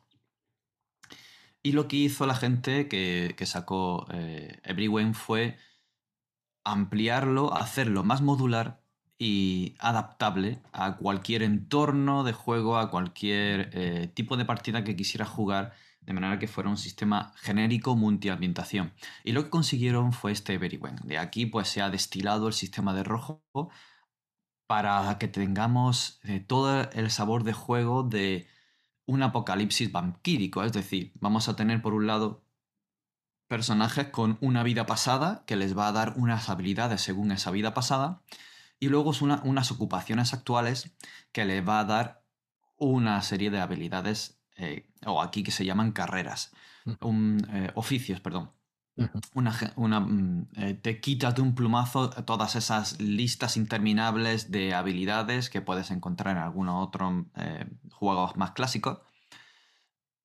Y 1.62 1.72
lo 1.72 1.88
que 1.88 1.96
hizo 1.96 2.26
la 2.26 2.34
gente 2.34 2.88
que, 2.88 3.46
sacó 3.46 4.06
eh, 4.12 4.60
Everywhen 4.64 5.14
fue 5.14 5.56
ampliarlo, 6.64 7.54
hacerlo 7.54 8.04
más 8.04 8.22
modular 8.22 8.82
y 9.18 9.76
adaptable 9.78 10.60
a 10.72 10.96
cualquier 10.96 11.42
entorno 11.42 12.24
de 12.24 12.32
juego, 12.32 12.78
a 12.78 12.90
cualquier 12.90 13.70
eh, 13.72 14.10
tipo 14.14 14.36
de 14.36 14.44
partida 14.44 14.84
que 14.84 14.96
quisiera 14.96 15.24
jugar, 15.24 15.72
de 16.00 16.12
manera 16.12 16.38
que 16.38 16.48
fuera 16.48 16.70
un 16.70 16.76
sistema 16.76 17.32
genérico 17.36 17.94
multiambientación. 17.94 18.92
Y 19.22 19.32
lo 19.32 19.44
que 19.44 19.50
consiguieron 19.50 20.12
fue 20.12 20.32
este 20.32 20.58
Very 20.58 20.80
De 21.04 21.18
aquí 21.18 21.46
pues 21.46 21.68
se 21.68 21.82
ha 21.82 21.90
destilado 21.90 22.48
el 22.48 22.54
sistema 22.54 22.94
de 22.94 23.04
rojo 23.04 23.42
para 24.66 25.18
que 25.18 25.28
tengamos 25.28 26.18
eh, 26.24 26.40
todo 26.40 26.90
el 26.90 27.10
sabor 27.10 27.44
de 27.44 27.52
juego 27.52 28.02
de 28.02 28.48
un 29.06 29.22
apocalipsis 29.22 29.92
vampírico. 29.92 30.64
Es 30.64 30.72
decir, 30.72 31.12
vamos 31.20 31.48
a 31.48 31.56
tener 31.56 31.82
por 31.82 31.94
un 31.94 32.06
lado 32.06 32.44
personajes 33.52 34.06
con 34.06 34.38
una 34.40 34.62
vida 34.62 34.86
pasada 34.86 35.44
que 35.44 35.56
les 35.56 35.76
va 35.76 35.88
a 35.88 35.92
dar 35.92 36.14
unas 36.16 36.48
habilidades 36.48 37.02
según 37.02 37.32
esa 37.32 37.50
vida 37.50 37.74
pasada 37.74 38.22
y 38.80 38.88
luego 38.88 39.10
es 39.10 39.20
unas 39.20 39.70
ocupaciones 39.70 40.32
actuales 40.32 40.96
que 41.32 41.44
le 41.44 41.60
va 41.60 41.80
a 41.80 41.84
dar 41.84 42.24
una 42.78 43.20
serie 43.20 43.50
de 43.50 43.60
habilidades, 43.60 44.40
eh, 44.56 44.88
o 45.04 45.20
aquí 45.20 45.42
que 45.42 45.50
se 45.50 45.66
llaman 45.66 45.92
carreras, 45.92 46.54
eh, 46.86 47.70
oficios, 47.74 48.20
perdón. 48.20 48.52
Una, 49.34 50.00
mm, 50.00 50.48
eh, 50.56 50.72
te 50.72 51.02
quitas 51.02 51.34
de 51.34 51.42
un 51.42 51.54
plumazo 51.54 52.08
todas 52.24 52.56
esas 52.56 53.02
listas 53.02 53.58
interminables 53.58 54.50
de 54.50 54.72
habilidades 54.72 55.50
que 55.50 55.60
puedes 55.60 55.90
encontrar 55.90 56.38
en 56.38 56.42
algunos 56.42 56.86
otros 56.86 57.26
juegos 57.90 58.34
más 58.38 58.52
clásicos. 58.52 59.00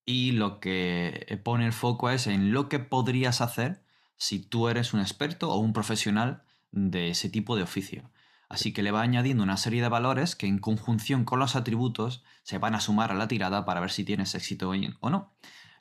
Y 0.07 0.31
lo 0.31 0.61
que 0.61 1.39
pone 1.43 1.65
el 1.65 1.73
foco 1.73 2.09
es 2.09 2.25
en 2.25 2.53
lo 2.53 2.69
que 2.69 2.79
podrías 2.79 3.41
hacer 3.41 3.83
si 4.15 4.39
tú 4.39 4.69
eres 4.69 4.93
un 4.93 5.01
experto 5.01 5.51
o 5.51 5.57
un 5.57 5.73
profesional 5.73 6.43
de 6.71 7.09
ese 7.09 7.29
tipo 7.29 7.55
de 7.55 7.63
oficio. 7.63 8.09
Así 8.49 8.71
que 8.71 8.83
le 8.83 8.91
va 8.91 9.01
añadiendo 9.01 9.43
una 9.43 9.57
serie 9.57 9.81
de 9.81 9.89
valores 9.89 10.35
que 10.35 10.47
en 10.47 10.59
conjunción 10.59 11.25
con 11.25 11.39
los 11.39 11.57
atributos 11.57 12.23
se 12.43 12.57
van 12.57 12.75
a 12.75 12.79
sumar 12.79 13.11
a 13.11 13.15
la 13.15 13.27
tirada 13.27 13.65
para 13.65 13.81
ver 13.81 13.91
si 13.91 14.05
tienes 14.05 14.33
éxito 14.33 14.71
o 15.01 15.09
no. 15.09 15.33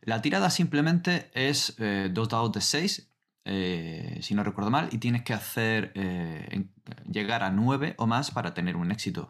La 0.02 0.21
tirada 0.23 0.50
simplemente 0.50 1.30
es 1.33 1.76
eh, 1.78 2.09
dos 2.12 2.28
dados 2.28 2.52
de 2.52 2.61
6, 2.61 3.09
eh, 3.45 4.18
si 4.23 4.35
no 4.35 4.42
recuerdo 4.42 4.71
mal, 4.71 4.88
y 4.90 4.99
tienes 4.99 5.23
que 5.23 5.35
hacer 5.35 5.92
eh, 5.95 6.66
llegar 7.09 7.45
a 7.45 7.50
9 7.50 7.95
o 7.99 8.06
más 8.06 8.33
para 8.33 8.54
tener 8.54 8.76
un 8.76 8.90
éxito. 8.90 9.28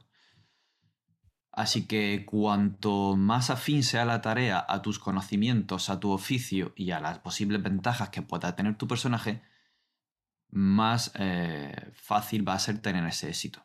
Así 1.57 1.87
que 1.87 2.27
cuanto 2.27 3.17
más 3.17 3.49
afín 3.49 3.83
sea 3.83 4.05
la 4.05 4.21
tarea 4.21 4.63
a 4.69 4.83
tus 4.83 4.99
conocimientos, 4.99 5.89
a 5.89 5.99
tu 5.99 6.11
oficio 6.11 6.75
y 6.77 6.91
a 6.91 7.01
las 7.01 7.19
posibles 7.21 7.63
ventajas 7.63 8.11
que 8.11 8.21
pueda 8.21 8.55
tener 8.55 8.77
tu 8.77 8.87
personaje, 8.87 9.43
más 10.51 11.13
eh, 11.15 11.93
fácil 11.95 12.47
va 12.47 12.53
a 12.53 12.59
ser 12.59 12.83
tener 12.83 13.07
ese 13.07 13.31
éxito. 13.31 13.65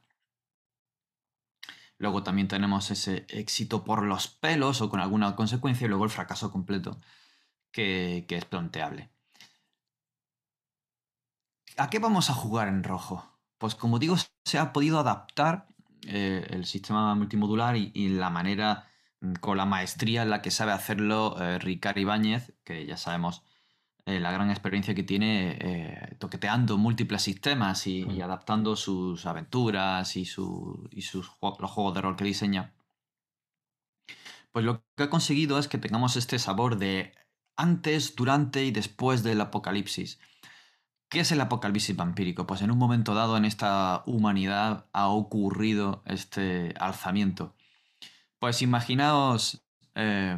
Luego 1.98 2.24
también 2.24 2.48
tenemos 2.48 2.90
ese 2.92 3.26
éxito 3.28 3.84
por 3.84 4.04
los 4.04 4.30
pelos 4.30 4.80
o 4.80 4.90
con 4.90 5.02
alguna 5.02 5.36
consecuencia 5.36 5.84
y 5.84 5.90
luego 5.90 6.06
el 6.06 6.12
fracaso 6.12 6.50
completo 6.50 6.98
que, 7.72 8.26
es 8.30 8.46
planteable. 8.46 9.12
¿A 11.76 11.90
qué 11.90 12.00
vamos 12.00 12.30
a 12.30 12.34
jugar 12.34 12.70
en 12.70 12.86
rojo? 12.86 13.38
Pues 13.58 13.76
como 13.76 14.00
digo, 14.00 14.16
se 14.46 14.58
ha 14.58 14.72
podido 14.72 14.98
adaptar 14.98 15.68
eh, 16.08 16.48
el 16.50 16.66
sistema 16.66 17.16
multimodular 17.16 17.76
y, 17.78 18.10
la 18.10 18.30
manera, 18.30 18.88
mm, 19.22 19.34
con 19.36 19.58
la 19.58 19.66
maestría 19.66 20.24
en 20.24 20.30
la 20.30 20.42
que 20.42 20.52
sabe 20.52 20.72
hacerlo 20.72 21.38
eh, 21.40 21.60
Ricard 21.60 21.98
Ibáñez, 21.98 22.54
que 22.64 22.86
ya 22.86 22.98
sabemos 22.98 23.44
eh, 24.06 24.20
la 24.20 24.32
gran 24.32 24.50
experiencia 24.50 24.96
que 24.96 25.04
tiene 25.04 25.58
eh, 25.62 26.16
toqueteando 26.18 26.78
múltiples 26.78 27.22
sistemas 27.22 27.86
y, 27.86 28.04
mm. 28.06 28.22
adaptando 28.24 28.76
sus 28.76 29.26
aventuras 29.28 30.18
y, 30.18 30.26
sus, 30.26 30.90
los 30.92 31.72
juegos 31.72 31.94
de 31.94 32.02
rol 32.02 32.16
que 32.16 32.24
diseña. 32.24 32.74
Pues 34.52 34.66
lo 34.66 34.84
que 34.96 35.04
ha 35.04 35.10
conseguido 35.10 35.60
es 35.60 35.68
que 35.68 35.78
tengamos 35.78 36.18
este 36.18 36.40
sabor 36.40 36.78
de 36.78 37.14
antes, 37.56 38.16
durante 38.16 38.66
y 38.66 38.72
después 38.72 39.24
del 39.24 39.40
apocalipsis. 39.40 40.20
¿Qué 41.12 41.20
es 41.20 41.34
el 41.34 41.42
apocalipsis 41.42 41.94
vampírico? 41.98 42.48
Pues 42.48 42.62
en 42.62 42.72
un 42.72 42.78
momento 42.78 43.14
dado 43.14 43.36
en 43.36 43.44
esta 43.44 44.02
humanidad 44.06 44.86
ha 44.94 45.10
ocurrido 45.10 46.04
este 46.06 46.74
alzamiento. 46.80 47.54
Pues 48.40 48.62
imaginaos 48.62 49.62
eh, 49.96 50.38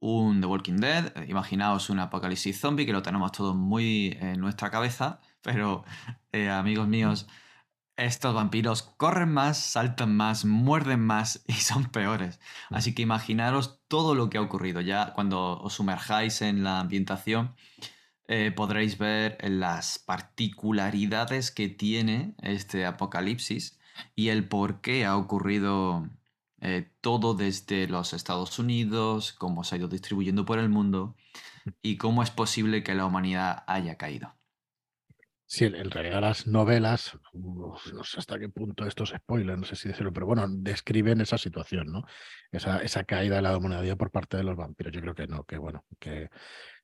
un 0.00 0.42
The 0.42 0.46
Walking 0.46 0.76
Dead, 0.76 1.26
imaginaos 1.28 1.88
un 1.88 1.98
apocalipsis 1.98 2.60
zombie, 2.60 2.84
que 2.84 2.92
lo 2.92 3.00
tenemos 3.00 3.32
todo 3.32 3.54
muy 3.54 4.18
en 4.20 4.38
nuestra 4.38 4.70
cabeza, 4.70 5.18
pero 5.40 5.82
eh, 6.32 6.50
amigos 6.50 6.88
míos, 6.88 7.26
estos 7.96 8.34
vampiros 8.34 8.82
corren 8.82 9.32
más, 9.32 9.56
saltan 9.56 10.14
más, 10.14 10.44
muerden 10.44 11.00
más 11.00 11.42
y 11.46 11.54
son 11.54 11.86
peores. 11.86 12.38
Así 12.68 12.94
que 12.94 13.00
imaginaros 13.00 13.80
todo 13.88 14.14
lo 14.14 14.28
que 14.28 14.36
ha 14.36 14.42
ocurrido. 14.42 14.82
Ya 14.82 15.14
cuando 15.14 15.58
os 15.58 15.72
sumerjáis 15.72 16.42
en 16.42 16.64
la 16.64 16.80
ambientación, 16.80 17.54
eh, 18.28 18.52
podréis 18.52 18.98
ver 18.98 19.36
las 19.42 19.98
particularidades 19.98 21.50
que 21.50 21.68
tiene 21.68 22.34
este 22.42 22.86
apocalipsis 22.86 23.78
y 24.14 24.28
el 24.28 24.48
por 24.48 24.80
qué 24.80 25.04
ha 25.04 25.16
ocurrido 25.16 26.08
eh, 26.60 26.90
todo 27.00 27.34
desde 27.34 27.88
los 27.88 28.12
Estados 28.12 28.58
Unidos, 28.58 29.32
cómo 29.32 29.64
se 29.64 29.74
ha 29.74 29.78
ido 29.78 29.88
distribuyendo 29.88 30.44
por 30.44 30.58
el 30.58 30.68
mundo 30.68 31.16
y 31.82 31.96
cómo 31.96 32.22
es 32.22 32.30
posible 32.30 32.82
que 32.82 32.94
la 32.94 33.06
humanidad 33.06 33.64
haya 33.66 33.96
caído. 33.96 34.36
Sí, 35.44 35.66
en 35.66 35.90
realidad 35.90 36.22
las 36.22 36.46
novelas, 36.46 37.18
no 37.34 37.76
sé 38.04 38.18
hasta 38.18 38.38
qué 38.38 38.48
punto 38.48 38.86
esto 38.86 39.04
es 39.04 39.10
spoiler, 39.10 39.58
no 39.58 39.66
sé 39.66 39.76
si 39.76 39.88
decirlo, 39.88 40.10
pero 40.10 40.24
bueno, 40.24 40.46
describen 40.48 41.20
esa 41.20 41.36
situación, 41.36 41.92
¿no? 41.92 42.04
Esa, 42.50 42.78
esa 42.78 43.04
caída 43.04 43.36
de 43.36 43.42
la 43.42 43.54
humanidad 43.54 43.98
por 43.98 44.10
parte 44.10 44.38
de 44.38 44.44
los 44.44 44.56
vampiros. 44.56 44.94
Yo 44.94 45.02
creo 45.02 45.14
que 45.14 45.26
no, 45.26 45.44
que 45.44 45.58
bueno, 45.58 45.84
que, 45.98 46.30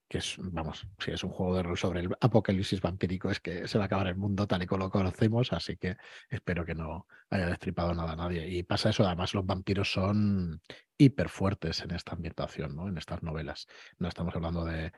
que 0.09 0.19
es, 0.19 0.37
vamos, 0.39 0.87
si 0.99 1.11
es 1.11 1.23
un 1.23 1.31
juego 1.31 1.57
de 1.57 1.63
rol 1.63 1.77
sobre 1.77 2.01
el 2.01 2.17
apocalipsis 2.21 2.81
vampírico, 2.81 3.31
es 3.31 3.41
que 3.41 3.69
se 3.69 3.79
va 3.79 3.85
a 3.85 3.87
acabar 3.87 4.07
el 4.07 4.17
mundo 4.17 4.47
tal 4.47 4.63
y 4.63 4.67
como 4.67 4.85
lo 4.85 4.91
conocemos, 4.91 5.53
así 5.53 5.77
que 5.77 5.97
espero 6.31 6.65
que 6.65 6.75
no 6.75 7.07
haya 7.31 7.47
destripado 7.47 7.95
nada 7.95 8.13
a 8.13 8.17
nadie. 8.17 8.49
Y 8.49 8.63
pasa 8.63 8.91
eso, 8.91 9.07
además 9.07 9.35
los 9.35 9.45
vampiros 9.45 9.93
son 9.93 10.63
hiper 10.97 11.29
fuertes 11.29 11.81
en 11.81 11.91
esta 11.91 12.13
ambientación, 12.13 12.75
¿no? 12.75 12.89
En 12.89 12.97
estas 12.97 13.23
novelas. 13.23 13.67
No 13.99 14.09
estamos 14.09 14.35
hablando 14.35 14.65
de... 14.65 14.93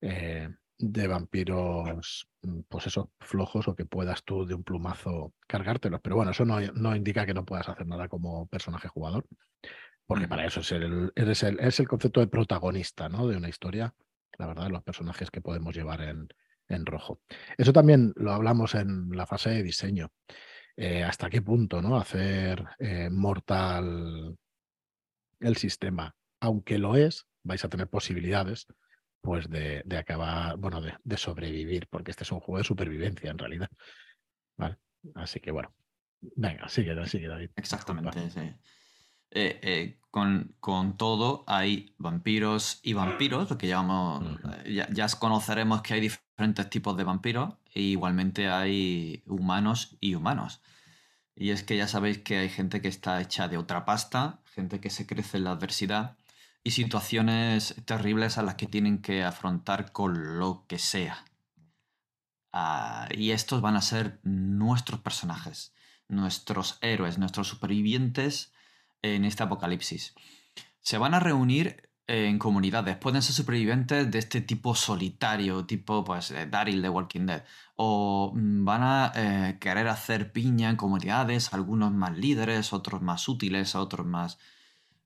Eh, 0.00 0.48
de 0.78 1.08
vampiros, 1.08 2.28
mm, 2.42 2.60
pues 2.68 2.86
eso, 2.86 3.10
flojos 3.18 3.66
o 3.68 3.74
que 3.74 3.84
puedas 3.84 4.22
tú 4.24 4.46
de 4.46 4.54
un 4.54 4.62
plumazo 4.62 5.34
cargártelos. 5.46 6.00
Pero 6.02 6.16
bueno, 6.16 6.30
eso 6.30 6.44
no, 6.44 6.60
no 6.60 6.94
indica 6.94 7.26
que 7.26 7.34
no 7.34 7.44
puedas 7.44 7.68
hacer 7.68 7.86
nada 7.86 8.08
como 8.08 8.46
personaje 8.46 8.88
jugador, 8.88 9.26
porque 10.06 10.28
para 10.28 10.46
eso 10.46 10.60
es 10.60 10.72
el, 10.72 11.12
eres 11.16 11.42
el, 11.42 11.58
es 11.60 11.80
el 11.80 11.88
concepto 11.88 12.20
de 12.20 12.28
protagonista 12.28 13.08
¿no? 13.08 13.26
de 13.26 13.36
una 13.36 13.48
historia, 13.48 13.92
la 14.38 14.46
verdad, 14.46 14.70
los 14.70 14.82
personajes 14.82 15.30
que 15.30 15.40
podemos 15.40 15.74
llevar 15.74 16.00
en, 16.00 16.28
en 16.68 16.86
rojo. 16.86 17.20
Eso 17.56 17.72
también 17.72 18.12
lo 18.16 18.32
hablamos 18.32 18.74
en 18.74 19.10
la 19.10 19.26
fase 19.26 19.50
de 19.50 19.62
diseño. 19.62 20.12
Eh, 20.76 21.02
¿Hasta 21.02 21.28
qué 21.28 21.42
punto 21.42 21.82
no? 21.82 21.98
hacer 21.98 22.64
eh, 22.78 23.10
mortal 23.10 24.36
el 25.40 25.56
sistema? 25.56 26.14
Aunque 26.40 26.78
lo 26.78 26.94
es, 26.94 27.26
vais 27.42 27.64
a 27.64 27.68
tener 27.68 27.88
posibilidades 27.88 28.66
pues 29.20 29.50
de, 29.50 29.82
acabar, 29.98 30.56
bueno, 30.56 30.80
de, 30.80 31.16
sobrevivir, 31.16 31.88
porque 31.90 32.12
este 32.12 32.22
es 32.22 32.30
un 32.30 32.38
juego 32.38 32.58
de 32.58 32.64
supervivencia 32.64 33.30
en 33.30 33.38
realidad. 33.38 33.68
Vale, 34.56 34.78
así 35.16 35.40
que 35.40 35.50
bueno, 35.50 35.74
venga, 36.20 36.68
sigue, 36.68 36.94
sigue 37.06 37.26
David. 37.26 37.50
Exactamente, 37.56 38.30
sí. 38.30 38.54
Eh, 39.30 39.60
eh, 39.62 40.00
con, 40.10 40.54
con, 40.58 40.96
todo 40.96 41.44
hay 41.46 41.94
vampiros 41.98 42.80
y 42.82 42.94
vampiros, 42.94 43.50
lo 43.50 43.58
que 43.58 43.68
llamamos, 43.68 44.24
eh, 44.64 44.74
ya, 44.74 44.88
ya, 44.90 45.06
conoceremos 45.18 45.82
que 45.82 45.94
hay 45.94 46.00
diferentes 46.00 46.70
tipos 46.70 46.96
de 46.96 47.04
vampiros 47.04 47.54
e 47.74 47.82
igualmente 47.82 48.48
hay 48.48 49.22
humanos 49.26 49.96
y 50.00 50.14
humanos. 50.14 50.62
Y 51.36 51.50
es 51.50 51.62
que 51.62 51.76
ya 51.76 51.86
sabéis 51.86 52.18
que 52.18 52.38
hay 52.38 52.48
gente 52.48 52.80
que 52.80 52.88
está 52.88 53.20
hecha 53.20 53.48
de 53.48 53.58
otra 53.58 53.84
pasta, 53.84 54.40
gente 54.54 54.80
que 54.80 54.90
se 54.90 55.06
crece 55.06 55.36
en 55.36 55.44
la 55.44 55.52
adversidad 55.52 56.16
y 56.64 56.72
situaciones 56.72 57.76
terribles 57.84 58.38
a 58.38 58.42
las 58.42 58.56
que 58.56 58.66
tienen 58.66 59.00
que 59.02 59.24
afrontar 59.24 59.92
con 59.92 60.38
lo 60.38 60.66
que 60.66 60.78
sea. 60.78 61.24
Ah, 62.52 63.08
y 63.10 63.30
estos 63.30 63.60
van 63.60 63.76
a 63.76 63.82
ser 63.82 64.20
nuestros 64.22 65.00
personajes, 65.00 65.74
nuestros 66.08 66.78
héroes, 66.80 67.18
nuestros 67.18 67.46
supervivientes 67.46 68.52
en 69.02 69.24
este 69.24 69.42
apocalipsis. 69.42 70.14
Se 70.80 70.98
van 70.98 71.14
a 71.14 71.20
reunir 71.20 71.88
en 72.06 72.38
comunidades, 72.38 72.96
pueden 72.96 73.20
ser 73.20 73.34
supervivientes 73.34 74.10
de 74.10 74.18
este 74.18 74.40
tipo 74.40 74.74
solitario, 74.74 75.66
tipo 75.66 76.04
pues 76.04 76.34
Daryl 76.50 76.80
de 76.80 76.88
Walking 76.88 77.26
Dead, 77.26 77.44
o 77.76 78.32
mm, 78.34 78.64
van 78.64 78.82
a 78.82 79.12
eh, 79.14 79.58
querer 79.60 79.88
hacer 79.88 80.32
piña 80.32 80.70
en 80.70 80.76
comunidades, 80.76 81.52
algunos 81.52 81.92
más 81.92 82.16
líderes, 82.16 82.72
otros 82.72 83.02
más 83.02 83.28
útiles, 83.28 83.74
otros 83.74 84.06
más... 84.06 84.38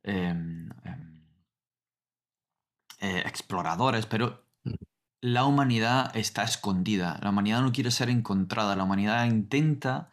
Em, 0.05 0.71
em, 0.85 1.13
eh, 3.03 3.23
exploradores, 3.27 4.07
pero 4.07 4.47
la 5.21 5.45
humanidad 5.45 6.17
está 6.17 6.45
escondida, 6.45 7.19
la 7.21 7.31
humanidad 7.31 7.61
no 7.61 7.73
quiere 7.73 7.91
ser 7.91 8.11
encontrada, 8.11 8.77
la 8.77 8.85
humanidad 8.85 9.25
intenta 9.27 10.11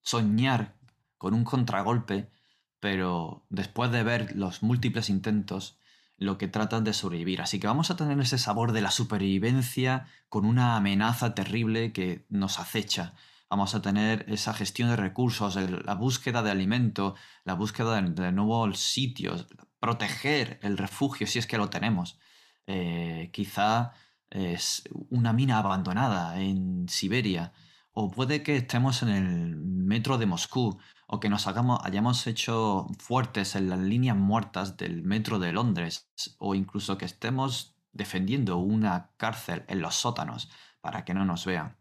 soñar 0.00 0.76
con 1.18 1.34
un 1.34 1.44
contragolpe, 1.44 2.30
pero 2.82 3.46
después 3.48 3.92
de 3.92 4.02
ver 4.02 4.34
los 4.34 4.64
múltiples 4.64 5.08
intentos, 5.08 5.78
lo 6.16 6.36
que 6.36 6.48
tratan 6.48 6.82
de 6.82 6.92
sobrevivir. 6.92 7.40
Así 7.40 7.60
que 7.60 7.68
vamos 7.68 7.92
a 7.92 7.96
tener 7.96 8.18
ese 8.18 8.38
sabor 8.38 8.72
de 8.72 8.80
la 8.80 8.90
supervivencia 8.90 10.08
con 10.28 10.44
una 10.44 10.74
amenaza 10.74 11.32
terrible 11.32 11.92
que 11.92 12.26
nos 12.28 12.58
acecha. 12.58 13.14
Vamos 13.48 13.76
a 13.76 13.82
tener 13.82 14.24
esa 14.26 14.52
gestión 14.52 14.88
de 14.90 14.96
recursos, 14.96 15.54
la 15.54 15.94
búsqueda 15.94 16.42
de 16.42 16.50
alimento, 16.50 17.14
la 17.44 17.54
búsqueda 17.54 18.02
de 18.02 18.32
nuevos 18.32 18.80
sitios, 18.80 19.46
proteger 19.78 20.58
el 20.60 20.76
refugio 20.76 21.28
si 21.28 21.38
es 21.38 21.46
que 21.46 21.58
lo 21.58 21.70
tenemos. 21.70 22.18
Eh, 22.66 23.30
quizá 23.32 23.92
es 24.28 24.82
una 25.08 25.32
mina 25.32 25.58
abandonada 25.58 26.40
en 26.40 26.88
Siberia, 26.88 27.52
o 27.92 28.10
puede 28.10 28.42
que 28.42 28.56
estemos 28.56 29.04
en 29.04 29.10
el 29.10 29.56
metro 29.56 30.18
de 30.18 30.26
Moscú, 30.26 30.80
o 31.14 31.20
que 31.20 31.28
nos 31.28 31.46
hagamos, 31.46 31.78
hayamos 31.84 32.26
hecho 32.26 32.86
fuertes 32.98 33.54
en 33.54 33.68
las 33.68 33.78
líneas 33.78 34.16
muertas 34.16 34.78
del 34.78 35.02
metro 35.02 35.38
de 35.38 35.52
Londres, 35.52 36.08
o 36.38 36.54
incluso 36.54 36.96
que 36.96 37.04
estemos 37.04 37.76
defendiendo 37.92 38.56
una 38.56 39.10
cárcel 39.18 39.62
en 39.68 39.82
los 39.82 39.94
sótanos 39.94 40.50
para 40.80 41.04
que 41.04 41.12
no 41.12 41.26
nos 41.26 41.44
vean. 41.44 41.76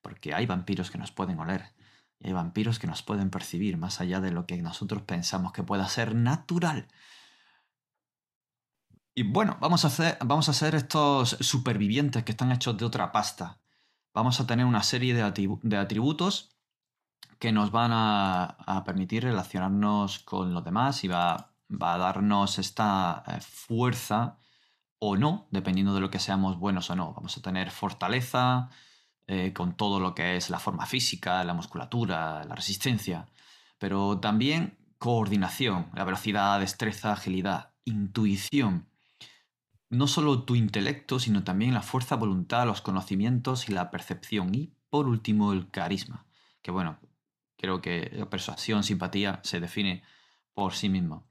Porque 0.00 0.32
hay 0.32 0.46
vampiros 0.46 0.90
que 0.90 0.96
nos 0.96 1.12
pueden 1.12 1.38
oler, 1.38 1.74
y 2.18 2.28
hay 2.28 2.32
vampiros 2.32 2.78
que 2.78 2.86
nos 2.86 3.02
pueden 3.02 3.28
percibir 3.28 3.76
más 3.76 4.00
allá 4.00 4.22
de 4.22 4.30
lo 4.30 4.46
que 4.46 4.56
nosotros 4.62 5.02
pensamos 5.02 5.52
que 5.52 5.62
pueda 5.62 5.86
ser 5.86 6.14
natural. 6.14 6.88
Y 9.14 9.24
bueno, 9.24 9.58
vamos 9.60 9.84
a, 9.84 9.88
hacer, 9.88 10.16
vamos 10.24 10.48
a 10.48 10.52
hacer 10.52 10.74
estos 10.74 11.36
supervivientes 11.40 12.24
que 12.24 12.32
están 12.32 12.50
hechos 12.50 12.78
de 12.78 12.86
otra 12.86 13.12
pasta. 13.12 13.60
Vamos 14.14 14.40
a 14.40 14.46
tener 14.46 14.64
una 14.64 14.82
serie 14.82 15.12
de, 15.12 15.76
atributos 15.76 16.51
que 17.42 17.50
nos 17.50 17.72
van 17.72 17.90
a, 17.92 18.84
permitir 18.86 19.24
relacionarnos 19.24 20.20
con 20.20 20.54
los 20.54 20.64
demás 20.64 21.02
y 21.02 21.08
va, 21.08 21.50
a 21.80 21.98
darnos 21.98 22.60
esta 22.60 23.24
eh, 23.26 23.40
fuerza 23.40 24.38
o 25.00 25.16
no, 25.16 25.48
dependiendo 25.50 25.92
de 25.92 25.98
lo 25.98 26.08
que 26.08 26.20
seamos 26.20 26.56
buenos 26.56 26.88
o 26.90 26.94
no. 26.94 27.12
Vamos 27.14 27.36
a 27.36 27.42
tener 27.42 27.72
fortaleza 27.72 28.70
eh, 29.26 29.52
con 29.52 29.76
todo 29.76 29.98
lo 29.98 30.14
que 30.14 30.36
es 30.36 30.50
la 30.50 30.60
forma 30.60 30.86
física, 30.86 31.42
la 31.42 31.52
musculatura, 31.52 32.44
la 32.44 32.54
resistencia, 32.54 33.26
pero 33.76 34.20
también 34.20 34.78
coordinación, 34.98 35.90
la 35.94 36.04
velocidad, 36.04 36.60
destreza, 36.60 37.10
agilidad, 37.10 37.72
intuición 37.84 38.86
no 39.90 40.06
solo 40.06 40.44
tu 40.44 40.54
intelecto, 40.54 41.18
sino 41.18 41.42
también 41.42 41.74
la 41.74 41.82
fuerza 41.82 42.14
voluntad, 42.14 42.66
los 42.66 42.82
conocimientos 42.82 43.68
y 43.68 43.72
la 43.72 43.90
percepción. 43.90 44.54
Y 44.54 44.76
por 44.90 45.08
último, 45.08 45.52
el 45.52 45.70
carisma, 45.70 46.24
que 46.62 46.70
bueno, 46.70 46.98
creo 47.62 47.80
que 47.80 48.10
la 48.12 48.28
persuasión, 48.28 48.82
simpatía 48.82 49.38
se 49.44 49.60
define 49.60 50.02
por 50.52 50.74
sí 50.74 50.88
mismo. 50.88 51.28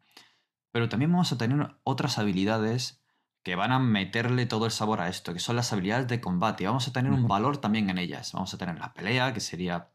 Pero 0.71 0.87
también 0.87 1.11
vamos 1.11 1.33
a 1.33 1.37
tener 1.37 1.75
otras 1.83 2.17
habilidades 2.17 3.03
que 3.43 3.55
van 3.55 3.73
a 3.73 3.79
meterle 3.79 4.45
todo 4.45 4.65
el 4.65 4.71
sabor 4.71 5.01
a 5.01 5.09
esto, 5.09 5.33
que 5.33 5.39
son 5.39 5.57
las 5.57 5.73
habilidades 5.73 6.07
de 6.07 6.21
combate. 6.21 6.65
Vamos 6.65 6.87
a 6.87 6.93
tener 6.93 7.11
un 7.11 7.27
valor 7.27 7.57
también 7.57 7.89
en 7.89 7.97
ellas. 7.97 8.31
Vamos 8.31 8.53
a 8.53 8.57
tener 8.57 8.79
la 8.79 8.93
pelea, 8.93 9.33
que 9.33 9.41
sería 9.41 9.89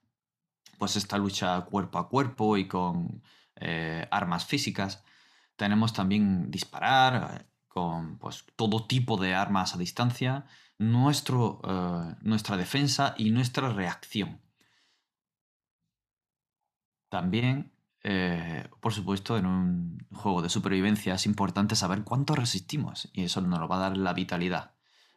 pues 0.77 0.97
esta 0.97 1.17
lucha 1.17 1.59
cuerpo 1.63 1.99
a 1.99 2.11
cuerpo 2.11 2.59
y 2.59 2.69
con 2.69 3.23
eh, 3.55 4.07
armas 4.11 4.45
físicas. 4.45 5.03
Tenemos 5.57 5.95
también 5.95 6.51
disparar, 6.51 7.47
con 7.67 8.19
pues, 8.19 8.45
todo 8.57 8.87
tipo 8.87 9.17
de 9.17 9.35
armas 9.35 9.75
a 9.75 9.79
distancia, 9.79 10.45
nuestro, 10.77 11.63
eh, 11.67 12.15
nuestra 12.21 12.59
defensa 12.59 13.15
y 13.17 13.31
nuestra 13.31 13.71
reacción. 13.71 14.43
También, 17.17 17.73
eh, 18.05 18.69
por 18.83 18.93
supuesto, 18.93 19.39
en 19.39 19.47
un 19.47 20.07
juego 20.13 20.43
de 20.43 20.51
supervivencia 20.51 21.15
es 21.15 21.25
importante 21.25 21.75
saber 21.75 22.05
cuánto 22.05 22.35
resistimos 22.35 23.09
y 23.15 23.23
eso 23.23 23.41
nos 23.41 23.59
lo 23.59 23.69
va 23.69 23.77
a 23.77 23.89
dar 23.89 23.97
la 23.97 24.13
vitalidad. 24.13 24.73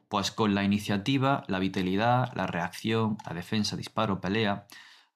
Pues 0.07 0.31
con 0.31 0.55
la 0.55 0.63
iniciativa, 0.63 1.43
la 1.47 1.59
vitalidad, 1.59 2.31
la 2.35 2.47
reacción, 2.47 3.17
la 3.27 3.33
defensa, 3.33 3.75
disparo, 3.75 4.21
pelea, 4.21 4.65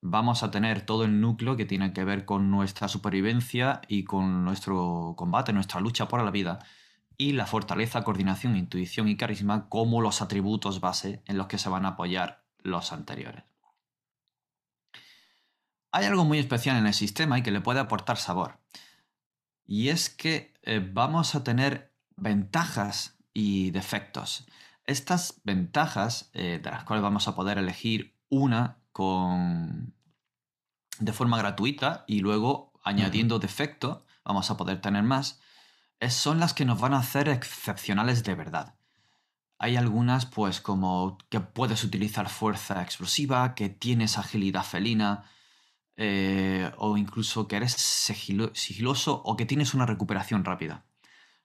vamos 0.01 0.43
a 0.43 0.51
tener 0.51 0.81
todo 0.81 1.05
el 1.05 1.21
núcleo 1.21 1.55
que 1.55 1.63
tiene 1.63 1.93
que 1.93 2.03
ver 2.03 2.25
con 2.25 2.51
nuestra 2.51 2.89
supervivencia 2.89 3.79
y 3.87 4.03
con 4.03 4.43
nuestro 4.43 5.13
combate, 5.15 5.53
nuestra 5.53 5.79
lucha 5.79 6.09
por 6.09 6.21
la 6.21 6.31
vida 6.31 6.59
y 7.17 7.31
la 7.31 7.45
fortaleza, 7.45 8.03
coordinación, 8.03 8.57
intuición 8.57 9.07
y 9.07 9.15
carisma 9.15 9.69
como 9.69 10.01
los 10.01 10.21
atributos 10.21 10.81
base 10.81 11.23
en 11.27 11.37
los 11.37 11.47
que 11.47 11.57
se 11.57 11.69
van 11.69 11.85
a 11.85 11.91
apoyar 11.91 12.43
los 12.61 12.91
anteriores. 12.91 13.52
Hay 15.93 16.05
algo 16.05 16.25
muy 16.25 16.39
especial 16.39 16.75
en 16.75 16.87
el 16.87 16.93
sistema 16.93 17.39
y 17.39 17.43
que 17.43 17.51
le 17.51 17.61
puede 17.61 17.79
aportar 17.79 18.17
sabor. 18.17 18.59
Y 19.65 19.87
es 19.87 20.09
que 20.09 20.53
eh, 20.63 20.85
vamos 20.85 21.35
a 21.35 21.45
tener 21.45 21.93
ventajas 22.17 23.17
y 23.33 23.71
defectos. 23.71 24.45
Estas 24.85 25.39
ventajas, 25.45 26.29
eh, 26.33 26.59
de 26.61 26.69
las 26.69 26.83
cuales 26.83 27.01
vamos 27.01 27.29
a 27.29 27.35
poder 27.35 27.57
elegir 27.57 28.13
una 28.27 28.79
con... 28.91 29.93
de 30.99 31.13
forma 31.13 31.37
gratuita 31.37 32.03
y 32.07 32.19
luego 32.19 32.73
añadiendo 32.83 33.39
defecto, 33.39 34.05
vamos 34.25 34.51
a 34.51 34.57
poder 34.57 34.81
tener 34.81 35.03
más 35.03 35.39
son 36.09 36.39
las 36.39 36.53
que 36.53 36.65
nos 36.65 36.79
van 36.79 36.93
a 36.93 36.99
hacer 36.99 37.29
excepcionales 37.29 38.23
de 38.23 38.35
verdad. 38.35 38.75
Hay 39.59 39.77
algunas, 39.77 40.25
pues, 40.25 40.59
como 40.59 41.17
que 41.29 41.39
puedes 41.39 41.83
utilizar 41.83 42.27
fuerza 42.29 42.81
explosiva, 42.81 43.55
que 43.55 43.69
tienes 43.69 44.17
agilidad 44.17 44.63
felina, 44.63 45.23
eh, 45.95 46.71
o 46.77 46.97
incluso 46.97 47.47
que 47.47 47.57
eres 47.57 47.73
sigiloso 47.73 49.21
o 49.23 49.35
que 49.37 49.45
tienes 49.45 49.73
una 49.73 49.85
recuperación 49.85 50.43
rápida. 50.43 50.85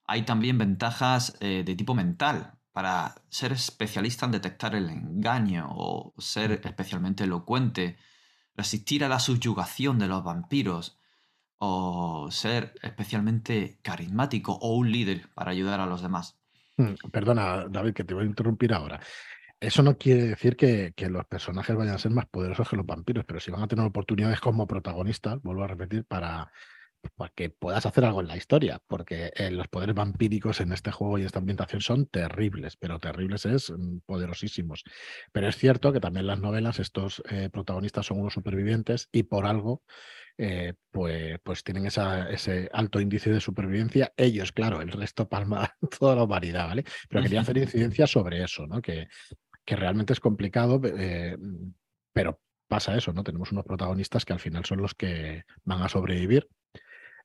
Hay 0.06 0.22
también 0.22 0.58
ventajas 0.58 1.37
eh, 1.40 1.62
de 1.64 1.74
tipo 1.76 1.94
mental 1.94 2.54
para 2.72 3.16
ser 3.28 3.52
especialista 3.52 4.26
en 4.26 4.32
detectar 4.32 4.74
el 4.74 4.88
engaño 4.88 5.68
o 5.70 6.14
ser 6.18 6.61
especialmente 6.64 7.24
elocuente, 7.24 7.98
resistir 8.54 9.04
a 9.04 9.08
la 9.08 9.20
subyugación 9.20 9.98
de 9.98 10.08
los 10.08 10.24
vampiros 10.24 10.98
o 11.58 12.30
ser 12.30 12.74
especialmente 12.82 13.80
carismático 13.82 14.52
o 14.52 14.76
un 14.76 14.92
líder 14.92 15.28
para 15.34 15.50
ayudar 15.50 15.80
a 15.80 15.87
los 15.87 16.02
demás. 16.02 16.38
Mm, 16.76 16.94
perdona, 17.11 17.66
David, 17.68 17.92
que 17.92 18.04
te 18.04 18.14
voy 18.14 18.24
a 18.24 18.28
interrumpir 18.28 18.72
ahora. 18.72 19.00
Eso 19.60 19.82
no 19.82 19.98
quiere 19.98 20.22
decir 20.22 20.56
que, 20.56 20.92
los 21.08 21.26
personajes 21.26 21.74
vayan 21.74 21.94
a 21.94 21.98
ser 21.98 22.12
más 22.12 22.26
poderosos 22.26 22.68
que 22.68 22.76
los 22.76 22.86
vampiros, 22.86 23.24
pero 23.24 23.40
si 23.40 23.50
van 23.50 23.62
a 23.62 23.68
tener 23.68 23.84
oportunidades 23.84 24.40
como 24.40 24.68
protagonistas, 24.68 25.42
vuelvo 25.42 25.64
a 25.64 25.66
repetir, 25.66 26.04
para, 26.04 26.52
que 27.34 27.50
puedas 27.50 27.84
hacer 27.84 28.04
algo 28.04 28.20
en 28.20 28.28
la 28.28 28.36
historia, 28.36 28.80
porque 28.86 29.32
eh, 29.34 29.50
los 29.50 29.66
poderes 29.68 29.96
vampíricos 29.96 30.60
en 30.60 30.72
este 30.72 30.92
juego 30.92 31.18
y 31.18 31.24
esta 31.24 31.40
ambientación 31.40 31.80
son 31.80 32.06
terribles, 32.06 32.76
pero 32.76 33.00
terribles 33.00 33.46
es 33.46 33.70
mm, 33.70 33.98
poderosísimos. 34.06 34.84
Pero 35.32 35.48
es 35.48 35.56
cierto 35.56 35.92
que 35.92 36.00
también 36.00 36.22
en 36.22 36.28
las 36.28 36.40
novelas 36.40 36.78
estos 36.78 37.22
eh, 37.28 37.50
protagonistas 37.50 38.06
son 38.06 38.20
unos 38.20 38.34
supervivientes 38.34 39.08
y 39.10 39.24
por 39.24 39.46
algo 39.46 39.82
eh, 40.40 40.74
pues, 40.92 41.40
pues 41.42 41.64
tienen 41.64 41.86
ese 41.86 42.70
alto 42.72 43.00
índice 43.00 43.30
de 43.30 43.40
supervivencia. 43.40 44.12
Ellos, 44.16 44.52
claro, 44.52 44.80
el 44.80 44.92
resto 44.92 45.28
palma 45.28 45.74
toda 45.98 46.14
la 46.14 46.22
humanidad, 46.22 46.68
¿vale? 46.68 46.84
Pero 47.08 47.22
quería 47.22 47.40
hacer 47.40 47.58
incidencia 47.58 48.06
sobre 48.06 48.44
eso, 48.44 48.66
¿no? 48.66 48.80
Que, 48.80 49.08
que 49.68 49.76
realmente 49.76 50.14
es 50.14 50.20
complicado, 50.20 50.81
eh, 50.83 51.37
pero 52.14 52.40
pasa 52.68 52.96
eso, 52.96 53.12
¿no? 53.12 53.22
Tenemos 53.22 53.52
unos 53.52 53.66
protagonistas 53.66 54.24
que 54.24 54.33
al 54.33 54.40
final 54.40 54.64
son 54.64 54.81
los 54.81 54.94
que 54.94 55.44
van 55.62 55.83
a 55.83 55.90
sobrevivir, 55.90 56.48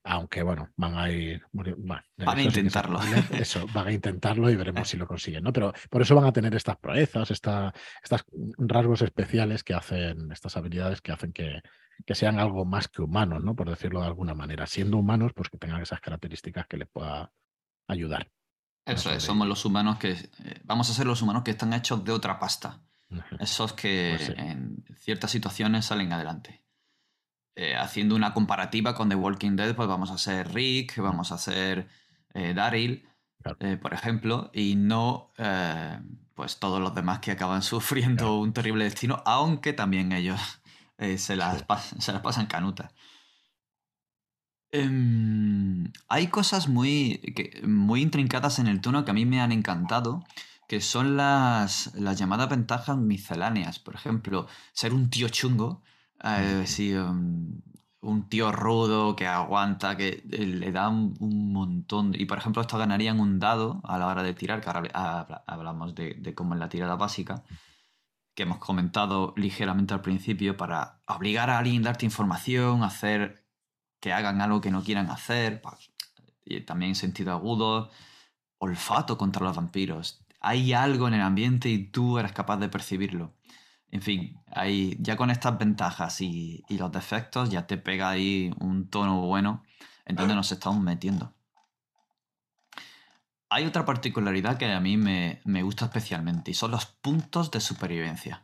aunque 0.04 0.44
bueno, 0.44 0.70
van 0.76 0.98
a 0.98 1.10
ir... 1.10 1.42
van 1.54 2.38
a 2.38 2.44
intentarlo. 2.44 3.00
eso, 3.40 3.66
van 3.74 3.88
a 3.88 3.94
intentarlo 3.94 4.50
y 4.50 4.58
veremos 4.58 4.90
si 4.90 4.98
lo 4.98 5.08
consiguen, 5.08 5.46
¿no? 5.46 5.54
Pero 5.54 5.72
por 5.90 6.02
eso 6.02 6.16
van 6.16 6.26
a 6.26 6.34
tener 6.34 6.54
estas 6.54 6.76
proezas, 6.76 7.32
estos 7.32 7.72
rasgos 8.58 9.02
especiales 9.04 9.64
que 9.64 9.76
hacen, 9.76 10.30
estas 10.30 10.58
habilidades 10.58 11.00
que 11.00 11.14
hacen 11.14 11.32
que, 11.32 11.62
que 12.06 12.14
sean 12.14 12.40
algo 12.40 12.66
más 12.66 12.90
que 12.90 13.04
humanos, 13.04 13.42
¿no? 13.42 13.56
Por 13.56 13.70
decirlo 13.70 14.02
de 14.02 14.08
alguna 14.08 14.34
manera. 14.34 14.68
Siendo 14.68 14.98
humanos, 14.98 15.32
pues 15.34 15.48
que 15.48 15.58
tengan 15.58 15.82
esas 15.82 16.02
características 16.02 16.68
que 16.68 16.76
les 16.76 16.90
pueda 16.90 17.32
ayudar. 17.88 18.30
Eso 18.86 19.12
es, 19.12 19.24
somos 19.24 19.48
los 19.48 19.64
humanos 19.66 19.98
que. 19.98 20.12
Eh, 20.12 20.62
vamos 20.64 20.90
a 20.90 20.94
ser 20.94 21.06
los 21.06 21.22
humanos 21.22 21.44
que 21.44 21.52
están 21.52 21.74
hechos 21.74 22.04
de 22.04 22.12
otra 22.12 22.40
pasta. 22.40 22.82
Esos 23.40 23.74
que 23.74 24.16
pues 24.18 24.30
en 24.40 24.84
ciertas 24.98 25.30
situaciones 25.30 25.86
salen 25.86 26.12
adelante. 26.12 26.64
Eh, 27.56 27.76
haciendo 27.76 28.16
una 28.16 28.34
comparativa 28.34 28.96
con 28.96 29.10
The 29.10 29.16
Walking 29.16 29.56
Dead, 29.56 29.76
pues 29.76 29.88
vamos 29.88 30.10
a 30.10 30.18
ser 30.18 30.52
Rick, 30.52 30.98
vamos 30.98 31.32
a 31.32 31.38
ser 31.38 31.88
eh, 32.34 32.56
Daryl, 32.56 33.08
por 33.82 33.94
ejemplo, 33.94 34.50
y 34.52 34.76
no 34.76 35.32
pues 36.34 36.58
todos 36.58 36.82
los 36.82 36.96
demás 36.96 37.20
que 37.20 37.32
acaban 37.32 37.62
sufriendo 37.62 38.40
un 38.40 38.52
terrible 38.52 38.86
destino, 38.86 39.22
aunque 39.26 39.74
también 39.74 40.12
ellos 40.12 40.42
se, 40.98 41.36
las 41.36 41.64
se 42.00 42.12
las 42.12 42.22
pasan 42.22 42.48
canutas. 42.48 42.92
Em, 44.74 45.92
hay 46.10 46.28
cosas 46.30 46.68
muy, 46.68 47.22
muy 47.64 48.02
intrincadas 48.02 48.58
en 48.58 48.66
el 48.66 48.82
tono 48.82 49.06
que 49.06 49.12
a 49.12 49.14
mí 49.14 49.24
me 49.24 49.40
han 49.40 49.52
encantado, 49.52 50.24
que 50.68 50.82
son 50.82 51.16
las, 51.16 51.94
las 51.94 52.18
llamadas 52.18 52.50
ventajas 52.50 52.98
misceláneas. 52.98 53.78
Por 53.78 53.94
ejemplo, 53.94 54.48
ser 54.74 54.96
un 54.96 55.12
tío 55.12 55.30
chungo, 55.30 55.84
eh, 56.24 56.66
um, 57.00 57.62
un 58.02 58.30
tío 58.30 58.52
rudo 58.52 59.16
que 59.16 59.28
aguanta, 59.28 59.96
que 59.96 60.24
eh, 60.32 60.46
le 60.48 60.72
da 60.72 60.90
un, 60.90 61.14
montón. 61.54 62.14
Y 62.18 62.26
por 62.26 62.40
ejemplo, 62.40 62.64
esto 62.64 62.80
ganarían 62.80 63.20
un 63.20 63.38
dado 63.38 63.80
a 63.84 64.00
la 64.00 64.08
hora 64.08 64.24
de 64.24 64.34
tirar, 64.34 64.60
que 64.62 64.72
ahora 64.72 65.44
hablamos 65.46 65.94
de, 65.94 66.16
de 66.16 66.34
cómo 66.34 66.56
es 66.56 66.60
la 66.60 66.70
tirada 66.70 66.96
básica 66.96 67.44
que 68.36 68.44
hemos 68.44 68.58
comentado 68.58 69.36
ligeramente 69.38 69.94
al 69.94 70.02
principio, 70.02 70.58
para 70.58 71.00
obligar 71.06 71.52
a 71.52 71.60
alguien 71.60 71.84
a 71.84 71.90
darte 71.90 72.06
información, 72.06 72.82
hacer 72.82 73.43
que 74.04 74.12
hagan 74.12 74.42
algo 74.42 74.60
que 74.60 74.70
no 74.70 74.84
quieran 74.84 75.10
hacer, 75.10 75.62
y 76.44 76.60
también 76.60 76.94
sentido 76.94 77.32
agudo, 77.32 77.90
olfato 78.58 79.18
contra 79.18 79.46
los 79.46 79.56
vampiros. 79.56 80.26
Hay 80.42 80.74
algo 80.74 81.08
en 81.08 81.14
el 81.14 81.22
ambiente 81.22 81.70
y 81.70 81.88
tú 81.88 82.20
eres 82.20 82.34
capaz 82.34 82.58
de 82.58 82.68
percibirlo. 82.68 83.34
En 83.92 84.02
fin, 84.02 84.36
hay, 84.52 84.98
ya 85.00 85.16
con 85.16 85.30
estas 85.30 85.58
ventajas 85.58 86.20
y, 86.20 86.66
los 86.68 86.92
defectos 86.92 87.50
ya 87.50 87.66
te 87.66 87.78
pega 87.78 88.10
ahí 88.10 88.54
un 88.60 88.90
tono 88.90 89.22
bueno 89.22 89.64
en 90.06 90.18
donde 90.18 90.36
nos 90.36 90.52
estamos 90.52 90.82
metiendo. 90.82 91.34
Hay 93.48 93.64
otra 93.64 93.86
particularidad 93.86 94.58
que 94.58 94.70
a 94.70 94.82
mí 94.82 94.98
me, 94.98 95.40
me 95.46 95.64
gusta 95.64 95.86
especialmente 95.86 96.52
y 96.52 96.56
son 96.56 96.72
los 96.72 96.88
puntos 96.88 97.52
de 97.52 97.62
supervivencia. 97.62 98.44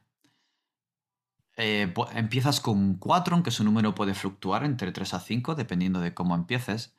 Eh, 1.61 1.93
empiezas 2.13 2.61
con 2.61 2.95
4, 2.95 3.35
aunque 3.35 3.51
su 3.51 3.65
número 3.65 3.93
puede 3.93 4.13
fluctuar 4.15 4.63
entre 4.63 4.93
3 4.93 5.13
a 5.15 5.19
5, 5.19 5.55
dependiendo 5.55 5.99
de 5.99 6.13
cómo 6.13 6.35
empieces. 6.35 6.95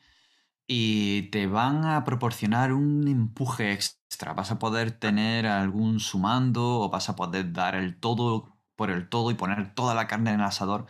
Y 0.66 1.30
te 1.30 1.46
van 1.46 1.84
a 1.86 2.04
proporcionar 2.04 2.72
un 2.74 3.08
empuje 3.08 3.72
extra. 3.72 4.34
Vas 4.34 4.50
a 4.52 4.58
poder 4.58 4.92
tener 4.92 5.46
algún 5.46 6.00
sumando 6.00 6.80
o 6.80 6.90
vas 6.90 7.08
a 7.08 7.16
poder 7.16 7.52
dar 7.54 7.74
el 7.74 7.98
todo 7.98 8.58
por 8.76 8.90
el 8.90 9.08
todo 9.08 9.30
y 9.30 9.34
poner 9.34 9.74
toda 9.74 9.94
la 9.94 10.06
carne 10.06 10.30
en 10.30 10.40
el 10.40 10.46
asador 10.46 10.86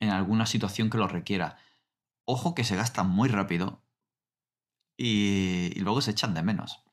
en 0.00 0.10
alguna 0.10 0.46
situación 0.46 0.90
que 0.90 0.98
lo 0.98 1.08
requiera. 1.08 1.58
Ojo 2.26 2.54
que 2.54 2.64
se 2.64 2.76
gastan 2.76 3.08
muy 3.10 3.28
rápido 3.30 3.82
y, 4.96 5.80
luego 5.80 6.00
se 6.02 6.12
echan 6.12 6.34
de 6.34 6.42
menos. 6.42 6.84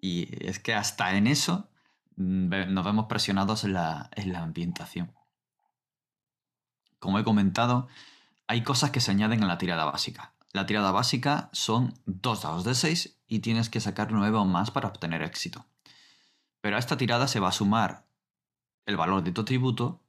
Y 0.00 0.28
es 0.46 0.58
que 0.60 0.74
hasta 0.74 1.16
en 1.16 1.26
eso 1.28 1.70
mm, 2.16 2.74
nos 2.74 2.84
vemos 2.84 3.06
presionados 3.06 3.64
en 3.64 3.74
la 3.74 4.10
ambientación 4.42 5.14
como 7.04 7.18
he 7.18 7.24
comentado, 7.24 7.86
hay 8.46 8.62
cosas 8.62 8.90
que 8.90 9.00
se 9.00 9.10
añaden 9.10 9.44
a 9.44 9.46
la 9.46 9.58
tirada 9.58 9.84
básica. 9.84 10.32
La 10.54 10.64
tirada 10.64 10.90
básica 10.90 11.50
son 11.52 11.92
dos 12.06 12.40
dados 12.40 12.64
de 12.64 12.74
6 12.74 13.18
y 13.28 13.40
tienes 13.40 13.68
que 13.68 13.80
sacar 13.80 14.10
9 14.10 14.38
o 14.38 14.46
más 14.46 14.70
para 14.70 14.88
obtener 14.88 15.20
éxito. 15.20 15.66
Pero 16.62 16.76
a 16.76 16.78
esta 16.78 16.96
tirada 16.96 17.28
se 17.28 17.40
va 17.40 17.48
a 17.48 17.52
sumar 17.52 18.06
el 18.86 18.96
valor 18.96 19.22
de 19.22 19.32
tu 19.32 19.42
atributo, 19.42 20.00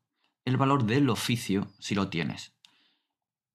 el 0.45 0.55
valor 0.55 0.86
del 0.86 1.10
oficio 1.10 1.67
si 1.79 1.95
lo 1.95 2.08
tienes, 2.08 2.53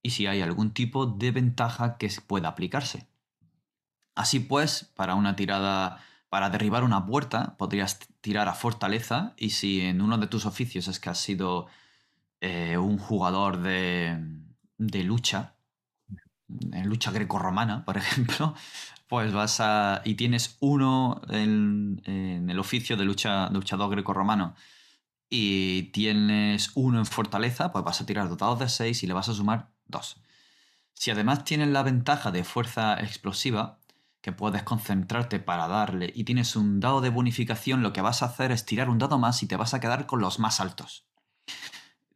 y 0.03 0.11
si 0.11 0.26
hay 0.26 0.42
algún 0.42 0.72
tipo 0.72 1.07
de 1.07 1.31
ventaja 1.31 1.96
que 1.96 2.11
pueda 2.26 2.48
aplicarse. 2.48 3.09
Así 4.14 4.38
pues, 4.38 4.92
para 4.94 5.14
una 5.14 5.35
tirada 5.35 6.05
para 6.29 6.50
derribar 6.50 6.85
una 6.85 7.07
puerta, 7.07 7.57
podrías 7.57 8.00
tirar 8.20 8.48
a 8.48 8.55
fortaleza 8.55 9.33
y 9.38 9.50
si 9.50 9.81
en 9.81 10.03
uno 10.03 10.18
de 10.18 10.26
tus 10.26 10.44
oficios 10.44 10.88
es 10.88 11.00
que 11.00 11.09
has 11.09 11.18
sido 11.18 11.68
eh, 12.40 12.76
un 12.79 12.98
jugador 12.98 13.61
de, 13.62 14.18
de 14.79 15.05
lucha, 15.05 15.55
en 16.72 16.88
lucha 16.88 17.11
grecorromana, 17.11 17.85
por 17.85 17.96
ejemplo, 17.98 18.55
pues 19.09 19.33
vas 19.33 19.61
a. 19.61 20.03
y 20.05 20.14
tienes 20.14 20.57
uno 20.61 21.20
en, 21.29 22.03
el 22.07 22.59
oficio 22.59 22.96
de 22.96 23.05
lucha, 23.05 23.50
luchador 23.50 23.90
grecorromano 23.90 24.55
y 25.29 25.85
tienes 25.92 26.72
uno 26.74 26.98
en 26.98 27.07
fortaleza, 27.07 27.72
pues 27.72 27.85
vas 27.85 28.00
a 28.00 28.07
tirar 28.07 28.29
dotados 28.29 28.59
de 28.59 28.68
6 28.68 29.03
y 29.03 29.07
le 29.07 29.12
vas 29.14 29.29
a 29.29 29.35
sumar 29.35 29.70
2. 29.87 30.16
Si 30.94 31.11
además 31.11 31.44
tienes 31.44 31.68
la 31.68 31.83
ventaja 31.83 32.33
de 32.33 32.44
fuerza 32.44 32.94
explosiva, 33.00 33.79
que 34.20 34.33
puedes 34.33 34.64
concentrarte 34.64 35.38
para 35.38 35.68
darle, 35.68 36.12
y 36.14 36.24
tienes 36.24 36.57
un 36.57 36.81
dado 36.81 37.00
de 37.00 37.11
bonificación, 37.11 37.83
lo 37.83 37.92
que 37.92 38.03
vas 38.03 38.22
a 38.22 38.26
hacer 38.26 38.53
es 38.53 38.66
tirar 38.66 38.90
un 38.90 38.98
dado 38.98 39.18
más 39.18 39.42
y 39.42 39.46
te 39.46 39.57
vas 39.57 39.72
a 39.72 39.81
quedar 39.81 40.07
con 40.07 40.20
los 40.20 40.38
más 40.38 40.61
altos. 40.61 41.07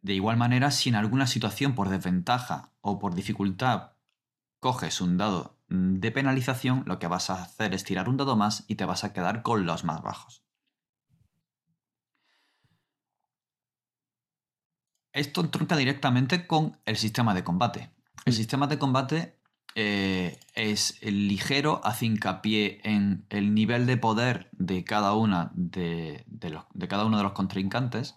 De 0.04 0.12
igual 0.12 0.36
manera, 0.36 0.70
si 0.70 0.90
en 0.90 0.96
alguna 0.96 1.26
situación 1.26 1.74
por 1.74 1.88
desventaja 1.88 2.74
o 2.82 2.98
por 2.98 3.14
dificultad 3.14 3.92
coges 4.60 5.00
un 5.00 5.16
dado 5.16 5.56
de 5.68 6.10
penalización, 6.10 6.82
lo 6.84 6.98
que 6.98 7.06
vas 7.06 7.30
a 7.30 7.42
hacer 7.42 7.72
es 7.72 7.84
tirar 7.84 8.10
un 8.10 8.18
dado 8.18 8.36
más 8.36 8.64
y 8.68 8.74
te 8.74 8.84
vas 8.84 9.02
a 9.02 9.14
quedar 9.14 9.42
con 9.42 9.64
los 9.64 9.82
más 9.82 10.02
bajos. 10.02 10.44
Esto 15.14 15.40
entronca 15.40 15.74
directamente 15.74 16.46
con 16.46 16.78
el 16.84 16.98
sistema 16.98 17.32
de 17.32 17.42
combate. 17.42 17.90
El 18.26 18.34
sistema 18.34 18.66
de 18.66 18.78
combate 18.78 19.38
eh, 19.74 20.38
es 20.54 21.00
ligero, 21.02 21.80
hace 21.82 22.04
hincapié 22.04 22.82
en 22.84 23.24
el 23.30 23.54
nivel 23.54 23.86
de 23.86 23.96
poder 23.96 24.50
de 24.52 24.84
cada, 24.84 25.14
una 25.14 25.50
de, 25.54 26.26
de 26.26 26.88
cada 26.88 27.06
uno 27.06 27.16
de 27.16 27.22
los 27.22 27.32
contrincantes 27.32 28.16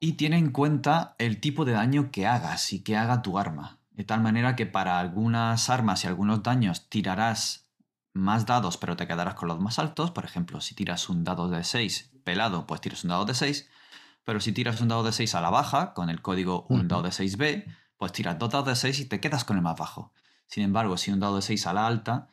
y 0.00 0.12
tiene 0.12 0.38
en 0.38 0.50
cuenta 0.50 1.14
el 1.18 1.40
tipo 1.40 1.64
de 1.64 1.72
daño 1.72 2.10
que 2.10 2.26
hagas 2.26 2.72
y 2.72 2.82
que 2.82 2.96
haga 2.96 3.22
tu 3.22 3.38
arma. 3.38 3.78
De 3.90 4.04
tal 4.04 4.20
manera 4.20 4.54
que 4.54 4.66
para 4.66 5.00
algunas 5.00 5.70
armas 5.70 6.04
y 6.04 6.06
algunos 6.06 6.42
daños 6.42 6.88
tirarás 6.88 7.68
más 8.12 8.46
dados, 8.46 8.76
pero 8.76 8.96
te 8.96 9.06
quedarás 9.06 9.34
con 9.34 9.48
los 9.48 9.60
más 9.60 9.78
altos. 9.78 10.10
Por 10.12 10.24
ejemplo, 10.24 10.60
si 10.60 10.74
tiras 10.74 11.08
un 11.08 11.24
dado 11.24 11.48
de 11.48 11.64
6 11.64 12.12
pelado, 12.24 12.66
pues 12.66 12.80
tiras 12.80 13.02
un 13.04 13.10
dado 13.10 13.24
de 13.24 13.34
6. 13.34 13.68
Pero 14.24 14.40
si 14.40 14.52
tiras 14.52 14.80
un 14.80 14.88
dado 14.88 15.02
de 15.02 15.12
6 15.12 15.34
a 15.34 15.40
la 15.40 15.50
baja, 15.50 15.94
con 15.94 16.10
el 16.10 16.22
código 16.22 16.66
un 16.68 16.86
dado 16.86 17.02
de 17.02 17.10
6b, 17.10 17.64
pues 17.96 18.12
tiras 18.12 18.38
dos 18.38 18.50
dados 18.50 18.68
de 18.68 18.76
6 18.76 19.00
y 19.00 19.04
te 19.06 19.20
quedas 19.20 19.44
con 19.44 19.56
el 19.56 19.62
más 19.62 19.76
bajo. 19.76 20.12
Sin 20.46 20.62
embargo, 20.62 20.96
si 20.96 21.10
un 21.10 21.20
dado 21.20 21.36
de 21.36 21.42
6 21.42 21.66
a 21.66 21.72
la 21.72 21.86
alta, 21.86 22.28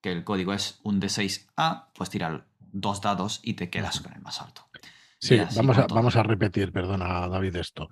que 0.00 0.12
el 0.12 0.24
código 0.24 0.52
es 0.52 0.80
un 0.82 1.00
de 1.00 1.06
6a, 1.06 1.86
pues 1.94 2.10
tiras 2.10 2.42
dos 2.58 3.00
dados 3.00 3.40
y 3.42 3.54
te 3.54 3.70
quedas 3.70 4.00
con 4.00 4.12
el 4.12 4.20
más 4.20 4.42
alto. 4.42 4.65
Sí, 5.18 5.40
vamos 5.56 5.78
a, 5.78 5.86
vamos 5.86 6.16
a 6.16 6.22
repetir, 6.22 6.72
perdona 6.72 7.28
David, 7.28 7.56
esto. 7.56 7.88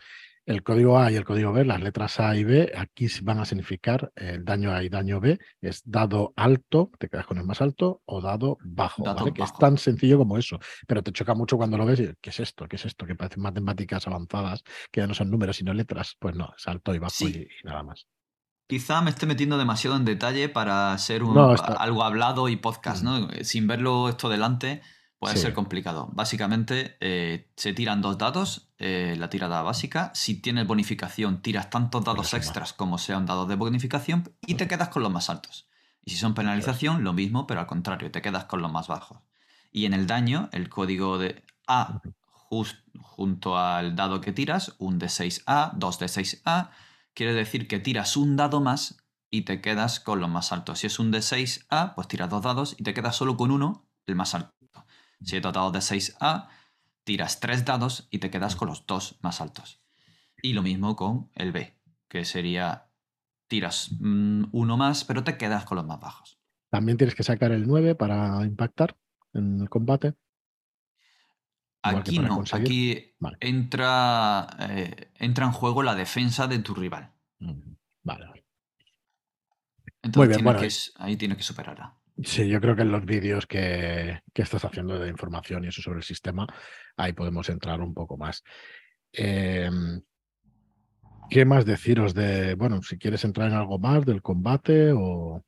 El 0.46 0.62
código 0.62 0.98
A 0.98 1.10
y 1.10 1.16
el 1.16 1.24
código 1.24 1.52
B, 1.52 1.64
las 1.64 1.80
letras 1.80 2.20
A 2.20 2.36
y 2.36 2.44
B, 2.44 2.70
aquí 2.76 3.06
van 3.22 3.38
a 3.40 3.46
significar 3.46 4.12
el 4.14 4.44
daño 4.44 4.72
A 4.72 4.82
y 4.82 4.90
daño 4.90 5.18
B. 5.18 5.38
Es 5.62 5.80
dado 5.86 6.34
alto, 6.36 6.90
te 6.98 7.08
quedas 7.08 7.26
con 7.26 7.38
el 7.38 7.44
más 7.44 7.62
alto, 7.62 8.02
o 8.04 8.20
dado 8.20 8.58
bajo, 8.62 9.04
Que 9.32 9.42
es 9.42 9.54
tan 9.54 9.78
sencillo 9.78 10.18
como 10.18 10.36
eso. 10.36 10.58
Pero 10.86 11.02
te 11.02 11.12
choca 11.12 11.34
mucho 11.34 11.56
cuando 11.56 11.78
lo 11.78 11.86
ves 11.86 12.00
y 12.00 12.12
¿qué 12.20 12.28
es 12.28 12.40
esto? 12.40 12.68
¿Qué 12.68 12.76
es 12.76 12.84
esto? 12.84 13.06
Que 13.06 13.14
parecen 13.14 13.42
matemáticas 13.42 14.06
avanzadas, 14.06 14.62
que 14.92 15.00
ya 15.00 15.06
no 15.06 15.14
son 15.14 15.30
números, 15.30 15.56
sino 15.56 15.72
letras. 15.72 16.14
Pues 16.18 16.34
no, 16.34 16.52
es 16.54 16.68
alto 16.68 16.94
y 16.94 16.98
bajo 16.98 17.26
y, 17.26 17.48
nada 17.64 17.82
más. 17.82 18.06
Quizá 18.66 19.00
me 19.00 19.10
esté 19.10 19.24
metiendo 19.24 19.56
demasiado 19.56 19.96
en 19.96 20.04
detalle 20.04 20.50
para 20.50 20.96
ser 20.98 21.22
un, 21.22 21.38
algo 21.38 22.04
hablado 22.04 22.50
y 22.50 22.56
podcast, 22.56 23.02
mm. 23.02 23.06
¿no? 23.06 23.28
Sin 23.44 23.66
verlo 23.66 24.10
esto 24.10 24.28
delante, 24.28 24.82
Puede 25.24 25.36
ser 25.42 25.54
complicado. 25.54 26.08
Básicamente, 26.12 26.96
eh, 27.00 27.50
se 27.56 27.72
tiran 27.72 28.02
dos 28.02 28.18
dados, 28.18 28.68
eh, 28.78 29.16
la 29.18 29.30
tirada 29.30 29.62
básica. 29.62 30.10
Si 30.14 30.40
tienes 30.40 30.66
bonificación, 30.66 31.42
tiras 31.42 31.70
tantos 31.70 32.04
dados 32.04 32.34
extras 32.34 32.72
como 32.72 32.98
sean 32.98 33.26
dados 33.26 33.48
de 33.48 33.56
bonificación 33.56 34.32
y 34.46 34.54
te 34.54 34.68
quedas 34.68 34.88
con 34.88 35.02
los 35.02 35.12
más 35.12 35.30
altos. 35.30 35.68
Y 36.04 36.10
si 36.10 36.16
son 36.18 36.34
penalización, 36.34 37.04
lo 37.04 37.12
mismo, 37.12 37.46
pero 37.46 37.60
al 37.60 37.66
contrario, 37.66 38.10
te 38.10 38.20
quedas 38.22 38.44
con 38.44 38.60
los 38.60 38.70
más 38.70 38.88
bajos. 38.88 39.18
Y 39.72 39.86
en 39.86 39.94
el 39.94 40.06
daño, 40.06 40.48
el 40.52 40.68
código 40.68 41.18
de 41.18 41.42
A 41.66 42.02
junto 43.00 43.58
al 43.58 43.96
dado 43.96 44.20
que 44.20 44.32
tiras, 44.32 44.76
un 44.78 44.98
de 44.98 45.06
6A, 45.06 45.72
2 45.74 45.98
de 45.98 46.06
6A, 46.06 46.70
quiere 47.14 47.32
decir 47.32 47.66
que 47.66 47.80
tiras 47.80 48.16
un 48.16 48.36
dado 48.36 48.60
más 48.60 49.04
y 49.30 49.42
te 49.42 49.60
quedas 49.60 49.98
con 49.98 50.20
los 50.20 50.30
más 50.30 50.52
altos. 50.52 50.80
Si 50.80 50.86
es 50.86 50.98
un 50.98 51.10
de 51.10 51.18
6A, 51.18 51.94
pues 51.94 52.08
tiras 52.08 52.30
dos 52.30 52.42
dados 52.42 52.76
y 52.78 52.84
te 52.84 52.94
quedas 52.94 53.16
solo 53.16 53.36
con 53.36 53.50
uno, 53.50 53.88
el 54.06 54.14
más 54.14 54.34
alto. 54.34 54.53
Si 55.24 55.36
he 55.36 55.40
dado 55.40 55.70
de 55.70 55.80
6A, 55.80 56.48
tiras 57.04 57.40
3 57.40 57.64
dados 57.64 58.08
y 58.10 58.18
te 58.18 58.30
quedas 58.30 58.56
con 58.56 58.68
los 58.68 58.86
dos 58.86 59.18
más 59.22 59.40
altos. 59.40 59.82
Y 60.42 60.52
lo 60.52 60.62
mismo 60.62 60.96
con 60.96 61.30
el 61.34 61.52
B, 61.52 61.78
que 62.08 62.24
sería 62.24 62.90
tiras 63.46 63.90
mm, 64.00 64.44
uno 64.52 64.76
más, 64.76 65.04
pero 65.04 65.24
te 65.24 65.36
quedas 65.36 65.64
con 65.64 65.76
los 65.76 65.86
más 65.86 66.00
bajos. 66.00 66.38
También 66.70 66.98
tienes 66.98 67.14
que 67.14 67.22
sacar 67.22 67.52
el 67.52 67.66
9 67.66 67.94
para 67.94 68.44
impactar 68.44 68.96
en 69.32 69.60
el 69.60 69.68
combate. 69.68 70.14
Aquí 71.82 72.18
no, 72.18 72.42
aquí 72.52 73.14
entra, 73.40 74.48
eh, 74.58 75.12
entra 75.16 75.44
en 75.44 75.52
juego 75.52 75.82
la 75.82 75.94
defensa 75.94 76.46
de 76.46 76.58
tu 76.60 76.74
rival. 76.74 77.12
Vale, 78.02 78.26
vale. 78.26 78.44
Entonces 80.02 80.92
ahí 80.96 81.16
tienes 81.16 81.36
que 81.36 81.44
superarla. 81.44 81.94
Sí, 82.22 82.48
yo 82.48 82.60
creo 82.60 82.76
que 82.76 82.82
en 82.82 82.92
los 82.92 83.04
vídeos 83.04 83.46
que, 83.46 84.20
estás 84.34 84.64
haciendo 84.64 84.98
de 84.98 85.08
información 85.08 85.64
y 85.64 85.68
eso 85.68 85.82
sobre 85.82 85.98
el 85.98 86.04
sistema, 86.04 86.46
ahí 86.96 87.12
podemos 87.12 87.48
entrar 87.48 87.80
un 87.80 87.92
poco 87.92 88.16
más. 88.16 88.44
Em, 89.12 90.00
¿Qué 91.28 91.44
más 91.44 91.64
deciros 91.64 92.14
de, 92.14 92.54
bueno, 92.54 92.82
si 92.82 92.98
quieres 92.98 93.24
entrar 93.24 93.48
en 93.48 93.56
algo 93.56 93.78
más 93.78 94.04
del 94.04 94.22
combate 94.22 94.92
o... 94.92 95.42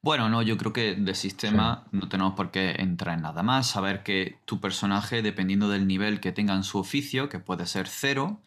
Bueno, 0.00 0.28
no, 0.28 0.42
yo 0.42 0.56
creo 0.56 0.72
que 0.72 0.94
de 0.94 1.14
sistema 1.14 1.86
no 1.92 2.08
tenemos 2.08 2.34
por 2.34 2.50
qué 2.50 2.74
entrar 2.78 3.16
en 3.16 3.22
nada 3.22 3.42
más. 3.42 3.68
Saber 3.68 4.02
que 4.02 4.38
tu 4.46 4.60
personaje, 4.60 5.22
dependiendo 5.22 5.68
del 5.68 5.86
nivel 5.86 6.20
que 6.20 6.32
tenga 6.32 6.54
en 6.54 6.64
su 6.64 6.78
oficio, 6.78 7.28
que 7.28 7.38
puede 7.38 7.66
ser 7.66 7.86
cero, 7.86 8.40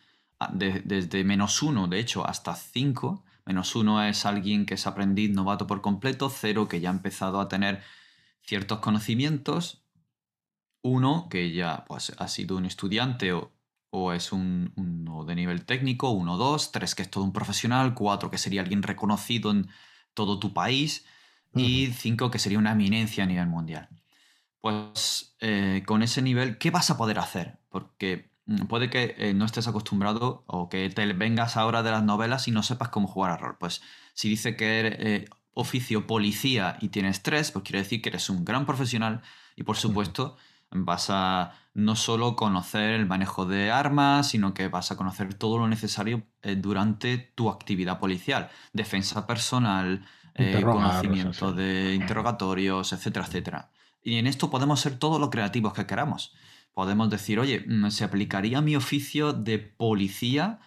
desde 0.52 1.24
menos 1.24 1.62
uno, 1.62 1.88
de 1.88 2.00
hecho, 2.00 2.28
hasta 2.28 2.56
cinco, 2.56 3.24
Menos 3.46 3.76
uno 3.76 4.04
es 4.04 4.26
alguien 4.26 4.66
que 4.66 4.74
es 4.74 4.88
aprendiz 4.88 5.32
novato 5.32 5.68
por 5.68 5.82
completo, 5.82 6.30
cero 6.30 6.68
que 6.68 6.80
ya 6.80 6.90
ha 6.90 6.94
empezado 6.94 7.40
a 7.40 7.48
tener 7.48 7.84
ciertos 8.42 8.80
conocimientos, 8.80 9.84
uno 10.82 11.28
que 11.30 11.52
ya 11.52 11.86
pues, 11.88 12.14
ha 12.18 12.28
sido 12.28 12.58
un 12.58 12.66
estudiante 12.66 13.34
o, 13.34 13.52
es 14.14 14.32
un, 14.34 14.74
uno 14.76 15.24
de 15.24 15.36
nivel 15.36 15.66
técnico, 15.66 16.10
uno, 16.10 16.38
dos, 16.38 16.72
tres 16.72 16.96
que 16.96 17.04
es 17.04 17.10
todo 17.10 17.24
un 17.24 17.32
profesional, 17.32 17.94
cuatro 17.94 18.30
que 18.30 18.38
sería 18.38 18.62
alguien 18.62 18.84
reconocido 18.84 19.52
en 19.52 19.70
todo 20.14 20.38
tu 20.38 20.54
país 20.54 21.06
y 21.56 21.88
cinco 21.88 22.30
que 22.30 22.40
sería 22.40 22.60
una 22.60 22.74
eminencia 22.74 23.24
a 23.24 23.28
nivel 23.28 23.48
mundial. 23.48 23.88
Pues 24.60 25.36
eh, 25.40 25.84
con 25.86 26.04
ese 26.04 26.22
nivel, 26.22 26.58
¿qué 26.58 26.72
vas 26.72 26.90
a 26.90 26.98
poder 26.98 27.20
hacer? 27.20 27.58
Porque 27.70 28.35
puede 28.68 28.90
que 28.90 29.16
eh, 29.18 29.34
no 29.34 29.46
estés 29.46 29.68
acostumbrado 29.68 30.44
o 30.48 30.70
que 30.70 30.90
te 30.90 31.06
vengas 31.14 31.58
ahora 31.58 31.84
de 31.84 31.92
las 31.92 32.04
novelas 32.04 32.48
y 32.48 32.52
no 32.52 32.64
sepas 32.64 32.90
cómo 32.90 33.08
jugar 33.08 33.32
a 33.32 33.38
rol. 33.38 33.58
Pues 33.60 33.82
si 34.14 34.30
dice 34.30 34.56
que 34.56 34.80
eres 34.80 34.96
eh, 35.00 35.30
oficio 35.54 36.06
policía 36.06 36.78
y 36.80 36.90
tienes 36.90 37.24
tres, 37.24 37.52
pues 37.52 37.64
quiere 37.64 37.80
decir 37.80 38.02
que 38.02 38.10
eres 38.10 38.30
un 38.30 38.46
gran 38.46 38.66
profesional 38.66 39.22
y 39.56 39.64
por 39.64 39.78
supuesto 39.78 40.38
vas 40.72 41.08
a 41.10 41.54
no 41.74 41.96
solo 41.96 42.36
conocer 42.36 42.92
el 42.92 43.06
manejo 43.06 43.46
de 43.46 43.72
armas, 43.72 44.30
sino 44.30 44.54
que 44.54 44.68
vas 44.68 44.92
a 44.92 44.98
conocer 44.98 45.34
todo 45.34 45.58
lo 45.58 45.68
necesario 45.68 46.24
eh, 46.42 46.56
durante 46.56 47.18
tu 47.18 47.50
actividad 47.50 48.00
policial. 48.00 48.50
Defensa 48.74 49.26
personal, 49.26 50.06
conocimiento 50.62 51.54
de 51.54 51.96
interrogatorios, 51.96 52.92
etcétera, 52.92 53.26
etcétera. 53.26 53.72
Y 54.04 54.18
en 54.18 54.28
esto 54.28 54.50
podemos 54.50 54.82
ser 54.82 55.00
todos 55.00 55.20
los 55.20 55.30
creativos 55.30 55.74
que 55.74 55.88
queramos 55.88 56.36
podemos 56.76 57.10
decir, 57.10 57.40
oye, 57.40 57.66
mm, 57.66 57.90
¿se 57.90 58.04
aplicaría 58.04 58.62
mi 58.62 58.76
oficio 58.76 59.34
de 59.34 59.58
policía 59.58 60.60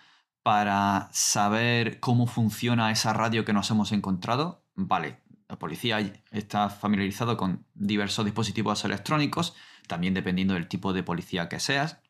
para 0.43 1.09
saber 1.13 2.01
cómo 2.01 2.27
funciona 2.27 2.91
esa 2.91 3.13
radio 3.13 3.45
que 3.45 3.53
nos 3.53 3.71
hemos 3.71 3.93
encontrado? 3.93 4.65
Vale, 4.75 5.21
la 5.49 5.59
policía 5.59 6.01
está 6.31 6.71
familiarizado 6.71 7.37
con 7.37 7.67
diversos 7.75 8.25
dispositivos 8.25 8.85
electrónicos, 8.85 9.55
también 9.87 10.15
dependiendo 10.15 10.55
del 10.55 10.67
tipo 10.67 10.93
de 10.93 11.03
policía 11.03 11.49
que 11.49 11.61
seas. 11.61 12.01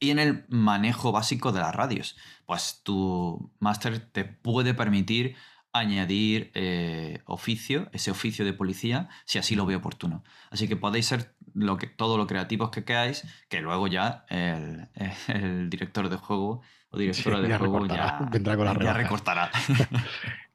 Y 0.00 0.10
en 0.10 0.18
el 0.18 0.44
manejo 0.48 1.12
básico 1.12 1.52
de 1.52 1.60
las 1.60 1.74
radios, 1.74 2.16
pues 2.46 2.80
tu 2.82 3.52
máster 3.60 4.00
te 4.00 4.24
puede 4.24 4.74
permitir 4.74 5.36
añadir 5.72 6.50
eh, 6.54 7.22
oficio, 7.26 7.88
ese 7.92 8.10
oficio 8.10 8.44
de 8.44 8.52
policía, 8.52 9.08
si 9.24 9.38
así 9.38 9.54
lo 9.54 9.66
ve 9.66 9.76
oportuno. 9.76 10.24
Así 10.50 10.66
que 10.66 10.76
podéis 10.76 11.06
ser 11.06 11.36
lo 11.58 11.76
que, 11.76 11.86
todo 11.86 12.16
lo 12.16 12.26
creativos 12.26 12.70
que 12.70 12.84
queráis, 12.84 13.24
que 13.48 13.60
luego 13.60 13.86
ya 13.86 14.24
el, 14.28 14.88
director 15.70 16.08
de 16.08 16.16
juego 16.16 16.62
o 16.90 16.98
directora 16.98 17.40
de 17.40 17.56
juego 17.56 17.86
ya, 17.86 18.92
recortará. 18.94 19.50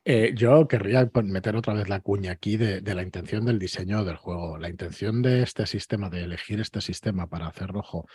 Eh, 0.06 0.34
yo 0.36 0.68
querría 0.68 1.10
meter 1.24 1.56
otra 1.56 1.74
vez 1.74 1.88
la 1.88 2.02
cuña 2.02 2.34
aquí 2.34 2.58
de, 2.58 2.82
la 2.94 3.04
intención 3.04 3.46
del 3.46 3.58
diseño 3.58 4.04
del 4.04 4.18
juego. 4.18 4.58
La 4.58 4.68
intención 4.68 5.22
de 5.22 5.44
este 5.44 5.66
sistema, 5.66 6.10
de 6.10 6.26
elegir 6.26 6.60
este 6.60 6.82
sistema 6.82 7.28
para 7.28 7.48
hacer 7.48 7.70
rojo 7.70 8.06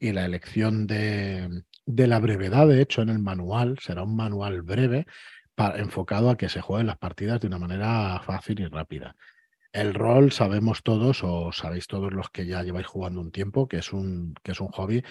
y 0.00 0.10
la 0.10 0.24
elección 0.24 0.88
de, 0.88 1.62
de 1.86 2.06
la 2.08 2.18
brevedad, 2.18 2.66
de 2.66 2.82
hecho, 2.82 3.02
en 3.02 3.10
el 3.10 3.20
manual, 3.20 3.78
será 3.80 4.02
un 4.02 4.16
manual 4.16 4.62
breve 4.62 5.06
enfocado 5.76 6.30
a 6.30 6.36
que 6.36 6.48
se 6.48 6.60
jueguen 6.60 6.88
las 6.88 6.98
partidas 6.98 7.40
de 7.40 7.46
una 7.46 7.58
manera 7.58 8.20
fácil 8.24 8.58
y 8.58 8.66
rápida. 8.66 9.14
El 9.72 9.94
rol 9.94 10.32
sabemos 10.32 10.82
todos, 10.82 11.22
o 11.22 11.52
sabéis 11.52 11.86
todos 11.86 12.12
los 12.12 12.30
que 12.30 12.46
ya 12.46 12.62
lleváis 12.62 12.86
jugando 12.86 13.20
un 13.20 13.30
tiempo, 13.30 13.68
que 13.68 13.78
es 13.78 13.92
un, 13.92 14.34
que 14.42 14.52
es 14.52 14.60
un 14.60 14.68
hobby 14.68 15.04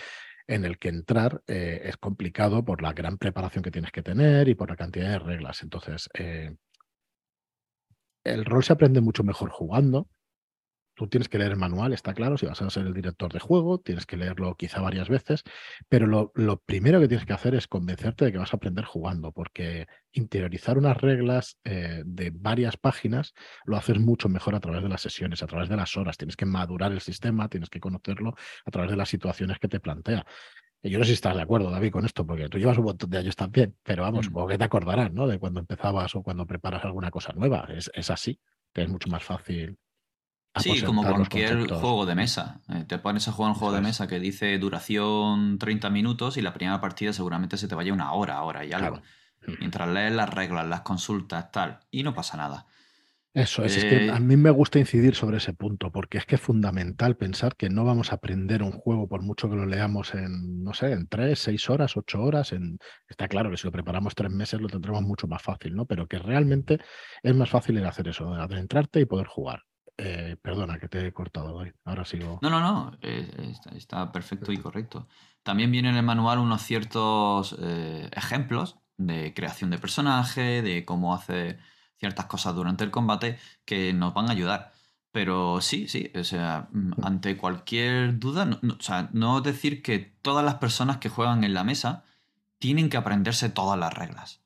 en 0.47 0.65
el 0.65 0.79
que 0.79 0.89
entrar 0.89 1.43
eh, 1.47 1.81
es 1.83 1.97
complicado 1.97 2.63
por 2.63 2.81
la 2.81 2.93
gran 2.93 3.17
preparación 3.17 3.63
que 3.63 3.71
tienes 3.71 3.91
que 3.91 4.01
tener 4.01 4.47
y 4.47 4.55
por 4.55 4.69
la 4.69 4.75
cantidad 4.75 5.11
de 5.11 5.19
reglas. 5.19 5.61
Entonces, 5.61 6.09
eh, 6.13 6.55
el 8.23 8.45
rol 8.45 8.63
se 8.63 8.73
aprende 8.73 9.01
mucho 9.01 9.23
mejor 9.23 9.49
jugando 9.49 10.07
Tú 10.97 11.07
tienes 11.07 11.29
que 11.29 11.37
leer 11.37 11.51
el 11.51 11.57
manual, 11.57 11.93
está 11.93 12.15
claro, 12.15 12.39
si 12.39 12.47
vas 12.47 12.59
a 12.59 12.71
ser 12.71 12.87
el 12.87 12.93
director 12.95 13.31
de 13.31 13.39
juego, 13.39 13.77
tienes 13.77 14.07
que 14.07 14.17
leerlo 14.17 14.55
quizá 14.55 14.81
varias 14.81 15.09
veces, 15.09 15.43
pero 15.87 16.07
lo, 16.07 16.61
primero 16.65 16.99
que 16.99 17.07
tienes 17.07 17.27
que 17.27 17.33
hacer 17.33 17.53
es 17.53 17.67
convencerte 17.67 18.25
de 18.25 18.31
que 18.31 18.39
vas 18.39 18.51
a 18.51 18.57
aprender 18.57 18.83
jugando, 18.83 19.31
porque 19.31 19.85
interiorizar 20.11 20.75
unas 20.75 20.97
reglas 20.97 21.59
eh, 21.65 22.01
de 22.03 22.31
varias 22.33 22.77
páginas 22.77 23.35
lo 23.65 23.77
haces 23.77 23.99
mucho 23.99 24.27
mejor 24.27 24.55
a 24.55 24.59
través 24.59 24.81
de 24.81 24.89
las 24.89 25.01
sesiones, 25.01 25.43
a 25.43 25.45
través 25.45 25.69
de 25.69 25.75
las 25.75 25.95
horas, 25.97 26.17
tienes 26.17 26.35
que 26.35 26.47
madurar 26.47 26.91
el 26.91 27.01
sistema, 27.01 27.47
tienes 27.47 27.69
que 27.69 27.79
conocerlo 27.79 28.33
a 28.65 28.71
través 28.71 28.89
de 28.89 28.97
las 28.97 29.07
situaciones 29.07 29.59
que 29.59 29.67
te 29.67 29.79
plantea. 29.79 30.25
Y 30.81 30.89
yo 30.89 30.97
no 30.97 31.05
sé 31.05 31.09
si 31.09 31.13
estás 31.13 31.35
de 31.35 31.43
acuerdo, 31.43 31.69
David, 31.69 31.91
con 31.91 32.05
esto, 32.05 32.25
porque 32.25 32.49
tú 32.49 32.57
llevas 32.57 32.79
un 32.79 32.85
montón 32.85 33.11
de 33.11 33.19
años 33.19 33.35
también, 33.35 33.75
pero 33.83 34.01
vamos, 34.01 34.31
mm. 34.31 34.47
que 34.47 34.57
te 34.57 34.63
acordarás, 34.63 35.13
¿no? 35.13 35.27
De 35.27 35.37
cuando 35.37 35.59
empezabas 35.59 36.15
o 36.15 36.23
cuando 36.23 36.47
preparas 36.47 36.83
alguna 36.85 37.11
cosa 37.11 37.33
nueva. 37.33 37.67
Es, 37.69 37.91
es 37.93 38.09
así, 38.09 38.39
que 38.73 38.81
es 38.81 38.89
mucho 38.89 39.09
más 39.09 39.23
fácil 39.23 39.77
Sí, 40.59 40.83
como 40.83 41.07
cualquier 41.07 41.67
juego 41.69 42.05
de 42.05 42.15
mesa. 42.15 42.61
Eh, 42.69 42.85
te 42.87 42.99
pones 42.99 43.27
a 43.27 43.31
jugar 43.31 43.51
un 43.51 43.55
juego 43.57 43.73
de 43.73 43.81
mesa 43.81 44.07
que 44.07 44.19
dice 44.19 44.57
duración 44.59 45.57
30 45.59 45.89
minutos 45.89 46.37
y 46.37 46.41
la 46.41 46.53
primera 46.53 46.81
partida 46.81 47.13
seguramente 47.13 47.57
se 47.57 47.67
te 47.67 47.75
vaya 47.75 47.93
una 47.93 48.13
hora, 48.13 48.41
hora 48.43 48.65
y 48.65 48.73
algo. 48.73 49.01
Mientras 49.59 49.87
lees 49.89 50.13
las 50.13 50.29
reglas, 50.33 50.67
las 50.67 50.81
consultas, 50.81 51.51
tal, 51.51 51.79
y 51.91 52.03
no 52.03 52.13
pasa 52.13 52.37
nada. 52.37 52.67
Eso 53.33 53.63
es, 53.63 53.77
es 53.77 53.85
que 53.85 54.09
a 54.09 54.17
Eh, 54.17 54.19
mí 54.19 54.35
me 54.35 54.49
gusta 54.49 54.79
incidir 54.79 55.13
sobre 55.13 55.37
ese 55.37 55.53
punto, 55.53 55.91
porque 55.91 56.17
es 56.17 56.25
que 56.25 56.35
es 56.35 56.41
fundamental 56.41 57.17
pensar 57.17 57.55
que 57.55 57.69
no 57.69 57.85
vamos 57.85 58.11
a 58.11 58.15
aprender 58.15 58.63
un 58.63 58.71
juego 58.71 59.07
por 59.07 59.21
mucho 59.21 59.47
que 59.49 59.55
lo 59.55 59.65
leamos 59.67 60.15
en, 60.15 60.63
no 60.63 60.73
sé, 60.73 60.91
en 60.91 61.07
tres, 61.07 61.37
seis 61.39 61.69
horas, 61.69 61.95
ocho 61.97 62.21
horas. 62.23 62.51
En... 62.51 62.79
Está 63.07 63.27
claro 63.27 63.51
que 63.51 63.57
si 63.57 63.67
lo 63.67 63.71
preparamos 63.71 64.15
tres 64.15 64.31
meses 64.31 64.59
lo 64.59 64.69
tendremos 64.69 65.03
mucho 65.03 65.27
más 65.27 65.41
fácil, 65.43 65.75
¿no? 65.75 65.85
Pero 65.85 66.07
que 66.07 66.17
realmente 66.17 66.79
es 67.21 67.35
más 67.35 67.49
fácil 67.49 67.77
el 67.77 67.85
hacer 67.85 68.07
eso, 68.07 68.33
adentrarte 68.33 68.99
y 69.01 69.05
poder 69.05 69.27
jugar. 69.27 69.63
Eh, 69.99 70.37
perdona 70.41 70.77
que 70.79 70.87
te 70.87 71.07
he 71.07 71.11
cortado 71.13 71.55
hoy. 71.55 71.73
Ahora 71.83 72.05
sigo. 72.05 72.37
No, 72.41 72.49
no, 72.51 72.59
no, 72.59 72.97
eh, 73.01 73.49
está, 73.49 73.71
está 73.71 74.11
perfecto 74.11 74.51
y 74.51 74.57
correcto. 74.57 75.07
También 75.41 75.71
viene 75.71 75.89
en 75.89 75.95
el 75.95 76.03
manual 76.03 76.37
unos 76.39 76.61
ciertos 76.61 77.55
eh, 77.59 78.09
ejemplos 78.13 78.77
de 78.97 79.33
creación 79.33 79.69
de 79.71 79.79
personaje, 79.79 80.61
de 80.61 80.85
cómo 80.85 81.15
hacer 81.15 81.59
ciertas 81.97 82.25
cosas 82.27 82.53
durante 82.53 82.83
el 82.83 82.91
combate 82.91 83.39
que 83.65 83.91
nos 83.93 84.13
van 84.13 84.27
a 84.29 84.33
ayudar. 84.33 84.71
Pero 85.11 85.61
sí, 85.61 85.87
sí, 85.87 86.11
o 86.15 86.23
sea, 86.23 86.67
mm, 86.71 86.91
ante 87.03 87.35
cualquier 87.37 88.19
duda, 88.19 88.45
no, 88.45 88.59
no- 88.61 88.75
o 88.75 88.81
sea, 88.81 89.09
no 89.13 89.41
decir 89.41 89.81
que 89.81 89.97
todas 89.99 90.45
las 90.45 90.55
personas 90.55 90.97
que 90.97 91.09
juegan 91.09 91.43
en 91.43 91.55
la 91.55 91.63
mesa 91.63 92.03
tienen 92.59 92.89
que 92.89 92.97
aprenderse 92.97 93.49
todas 93.49 93.79
las 93.79 93.93
reglas. 93.93 94.41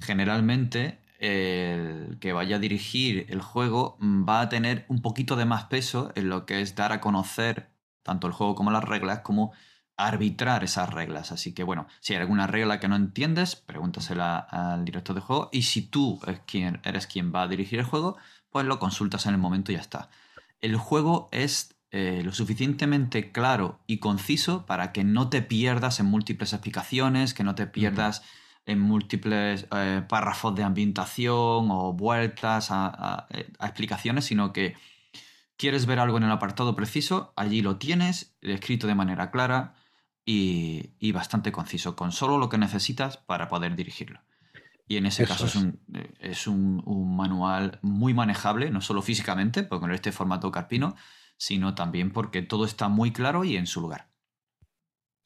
Generalmente, 0.00 1.00
el 1.18 2.18
que 2.20 2.32
vaya 2.32 2.56
a 2.56 2.58
dirigir 2.58 3.26
el 3.28 3.40
juego 3.40 3.96
mm, 4.00 4.28
va 4.28 4.40
a 4.42 4.48
tener 4.48 4.84
un 4.88 5.02
poquito 5.02 5.36
de 5.36 5.44
más 5.44 5.64
peso 5.64 6.12
en 6.14 6.28
lo 6.28 6.46
que 6.46 6.60
es 6.60 6.74
dar 6.74 6.92
a 6.92 7.00
conocer 7.00 7.70
tanto 8.02 8.26
el 8.26 8.32
juego 8.32 8.54
como 8.54 8.70
las 8.70 8.84
reglas, 8.84 9.20
como 9.20 9.52
arbitrar 9.96 10.62
esas 10.62 10.92
reglas. 10.92 11.32
Así 11.32 11.52
que 11.52 11.64
bueno, 11.64 11.86
si 12.00 12.14
hay 12.14 12.20
alguna 12.20 12.46
regla 12.46 12.80
que 12.80 12.88
no 12.88 12.96
entiendes, 12.96 13.56
pregúntasela 13.56 14.38
al 14.38 14.84
director 14.84 15.14
de 15.14 15.22
juego 15.22 15.48
y 15.52 15.62
si 15.62 15.82
tú 15.82 16.20
es 16.26 16.40
quien, 16.40 16.80
eres 16.84 17.06
quien 17.06 17.32
va 17.34 17.42
a 17.42 17.48
dirigir 17.48 17.78
el 17.80 17.86
juego, 17.86 18.16
pues 18.50 18.66
lo 18.66 18.78
consultas 18.78 19.26
en 19.26 19.32
el 19.32 19.38
momento 19.38 19.72
y 19.72 19.76
ya 19.76 19.80
está. 19.80 20.10
El 20.60 20.76
juego 20.76 21.28
es 21.32 21.76
eh, 21.90 22.22
lo 22.24 22.32
suficientemente 22.32 23.32
claro 23.32 23.80
y 23.86 23.98
conciso 23.98 24.66
para 24.66 24.92
que 24.92 25.04
no 25.04 25.28
te 25.28 25.42
pierdas 25.42 26.00
en 26.00 26.06
múltiples 26.06 26.52
explicaciones, 26.52 27.34
que 27.34 27.44
no 27.44 27.54
te 27.54 27.66
pierdas 27.66 28.22
en 28.66 28.80
múltiples 28.80 29.66
eh, 29.74 30.02
párrafos 30.08 30.54
de 30.54 30.64
ambientación 30.64 31.68
o 31.70 31.92
vueltas 31.92 32.70
a, 32.70 32.86
a- 32.88 33.26
eh, 33.30 33.50
a 33.58 33.66
explicaciones, 33.66 34.24
sino 34.26 34.52
que 34.52 34.74
quieres 35.56 35.86
ver 35.86 35.98
algo 36.00 36.18
en 36.18 36.24
el 36.24 36.30
apartado 36.30 36.76
preciso, 36.76 37.32
allí 37.36 37.62
lo 37.62 37.76
tienes, 37.76 38.36
escrito 38.42 38.86
de 38.86 38.94
manera 38.94 39.30
clara 39.30 39.74
y, 40.24 40.90
y 40.98 41.12
bastante 41.12 41.52
conciso, 41.52 41.96
con 41.96 42.12
solo 42.12 42.36
lo 42.38 42.48
que 42.48 42.58
necesitas 42.58 43.16
para 43.16 43.48
poder 43.48 43.76
dirigirlo. 43.76 44.20
Y 44.88 44.96
en 44.98 45.06
ese 45.06 45.22
Eso 45.24 45.32
caso 45.32 45.46
es, 45.46 45.54
es. 45.56 45.62
un, 45.62 45.80
eh, 45.94 46.14
es 46.20 46.46
un- 46.46 46.82
un 46.84 47.16
manual 47.16 47.78
muy 47.82 48.14
manejable, 48.14 48.70
no 48.70 48.80
solo 48.80 49.02
físicamente, 49.02 49.62
porque 49.62 49.80
con 49.82 49.92
este 49.92 50.12
formato 50.12 50.50
carpino, 50.52 50.94
sino 51.38 51.74
también 51.74 52.12
porque 52.12 52.42
todo 52.42 52.64
está 52.64 52.88
muy 52.88 53.12
claro 53.12 53.44
y 53.44 53.56
en 53.56 53.66
su 53.66 53.80
lugar. 53.80 54.08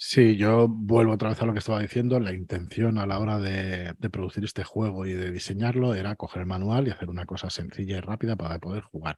Sí, 0.02 0.36
yo 0.38 0.66
vuelvo 0.66 1.12
otra 1.12 1.28
vez 1.28 1.42
a 1.42 1.44
lo 1.46 1.52
que 1.52 1.58
estaba 1.58 1.80
diciendo. 1.80 2.18
La 2.20 2.32
intención 2.32 2.96
a 2.96 3.06
la 3.06 3.18
hora 3.18 3.38
de, 3.38 3.92
de 3.98 4.10
producir 4.10 4.42
este 4.44 4.64
juego 4.64 5.04
y 5.04 5.12
de 5.12 5.30
diseñarlo 5.30 5.94
era 5.94 6.16
coger 6.16 6.40
el 6.40 6.46
manual 6.48 6.88
y 6.88 6.90
hacer 6.90 7.10
una 7.10 7.26
cosa 7.26 7.50
sencilla 7.50 7.98
y 7.98 8.00
rápida 8.00 8.34
para 8.34 8.58
poder 8.58 8.82
jugar. 8.84 9.16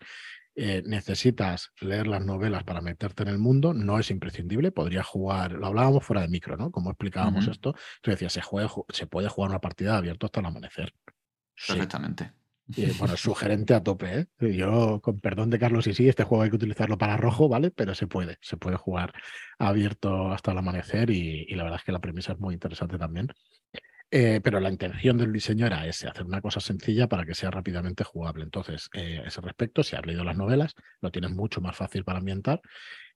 Eh, 0.56 0.82
necesitas 0.86 1.72
leer 1.80 2.06
las 2.08 2.24
novelas 2.24 2.64
para 2.64 2.80
meterte 2.80 3.24
en 3.24 3.30
el 3.30 3.38
mundo, 3.38 3.74
no 3.74 3.98
es 3.98 4.10
imprescindible, 4.10 4.72
podrías 4.72 5.06
jugar, 5.06 5.52
lo 5.52 5.66
hablábamos 5.66 6.04
fuera 6.04 6.22
de 6.22 6.28
micro, 6.28 6.56
¿no? 6.56 6.70
Como 6.72 6.90
explicábamos 6.90 7.48
esto, 7.48 7.74
tú 8.02 8.10
decías, 8.12 8.32
se, 8.32 8.42
juega- 8.42 8.70
se 8.90 9.06
puede 9.08 9.28
jugar 9.28 9.50
una 9.50 9.60
partida 9.60 9.96
abierta 9.98 10.26
hasta 10.26 10.40
el 10.40 10.46
amanecer. 10.46 10.94
Sí, 11.56 11.72
perfectamente. 11.72 12.32
Y, 12.76 12.90
bueno, 12.98 13.14
es 13.14 13.20
sugerente 13.20 13.74
a 13.74 13.82
tope, 13.82 14.20
¿eh? 14.20 14.54
Yo, 14.54 15.00
con 15.00 15.20
perdón 15.20 15.50
de 15.50 15.58
Carlos, 15.58 15.86
y 15.86 15.94
sí, 15.94 16.08
este 16.08 16.24
juego 16.24 16.42
hay 16.42 16.50
que 16.50 16.56
utilizarlo 16.56 16.98
para 16.98 17.16
rojo, 17.16 17.48
¿vale? 17.48 17.70
Pero 17.70 17.94
se 17.94 18.06
puede, 18.06 18.38
se 18.40 18.56
puede 18.56 18.76
jugar 18.76 19.12
abierto 19.58 20.32
hasta 20.32 20.52
el 20.52 20.58
amanecer 20.58 21.10
y, 21.10 21.46
y 21.48 21.54
la 21.54 21.64
verdad 21.64 21.78
es 21.80 21.84
que 21.84 21.92
la 21.92 22.00
premisa 22.00 22.32
es 22.32 22.38
muy 22.38 22.54
interesante 22.54 22.98
también. 22.98 23.28
Eh, 24.14 24.42
pero 24.44 24.60
la 24.60 24.68
intención 24.68 25.16
del 25.16 25.32
diseño 25.32 25.64
era 25.64 25.86
ese, 25.86 26.06
hacer 26.06 26.24
una 26.24 26.42
cosa 26.42 26.60
sencilla 26.60 27.08
para 27.08 27.24
que 27.24 27.34
sea 27.34 27.50
rápidamente 27.50 28.04
jugable. 28.04 28.44
Entonces, 28.44 28.90
eh, 28.92 29.22
a 29.24 29.28
ese 29.28 29.40
respecto, 29.40 29.82
si 29.82 29.96
has 29.96 30.04
leído 30.04 30.22
las 30.22 30.36
novelas, 30.36 30.74
lo 31.00 31.10
tienes 31.10 31.30
mucho 31.30 31.62
más 31.62 31.74
fácil 31.74 32.04
para 32.04 32.18
ambientar 32.18 32.60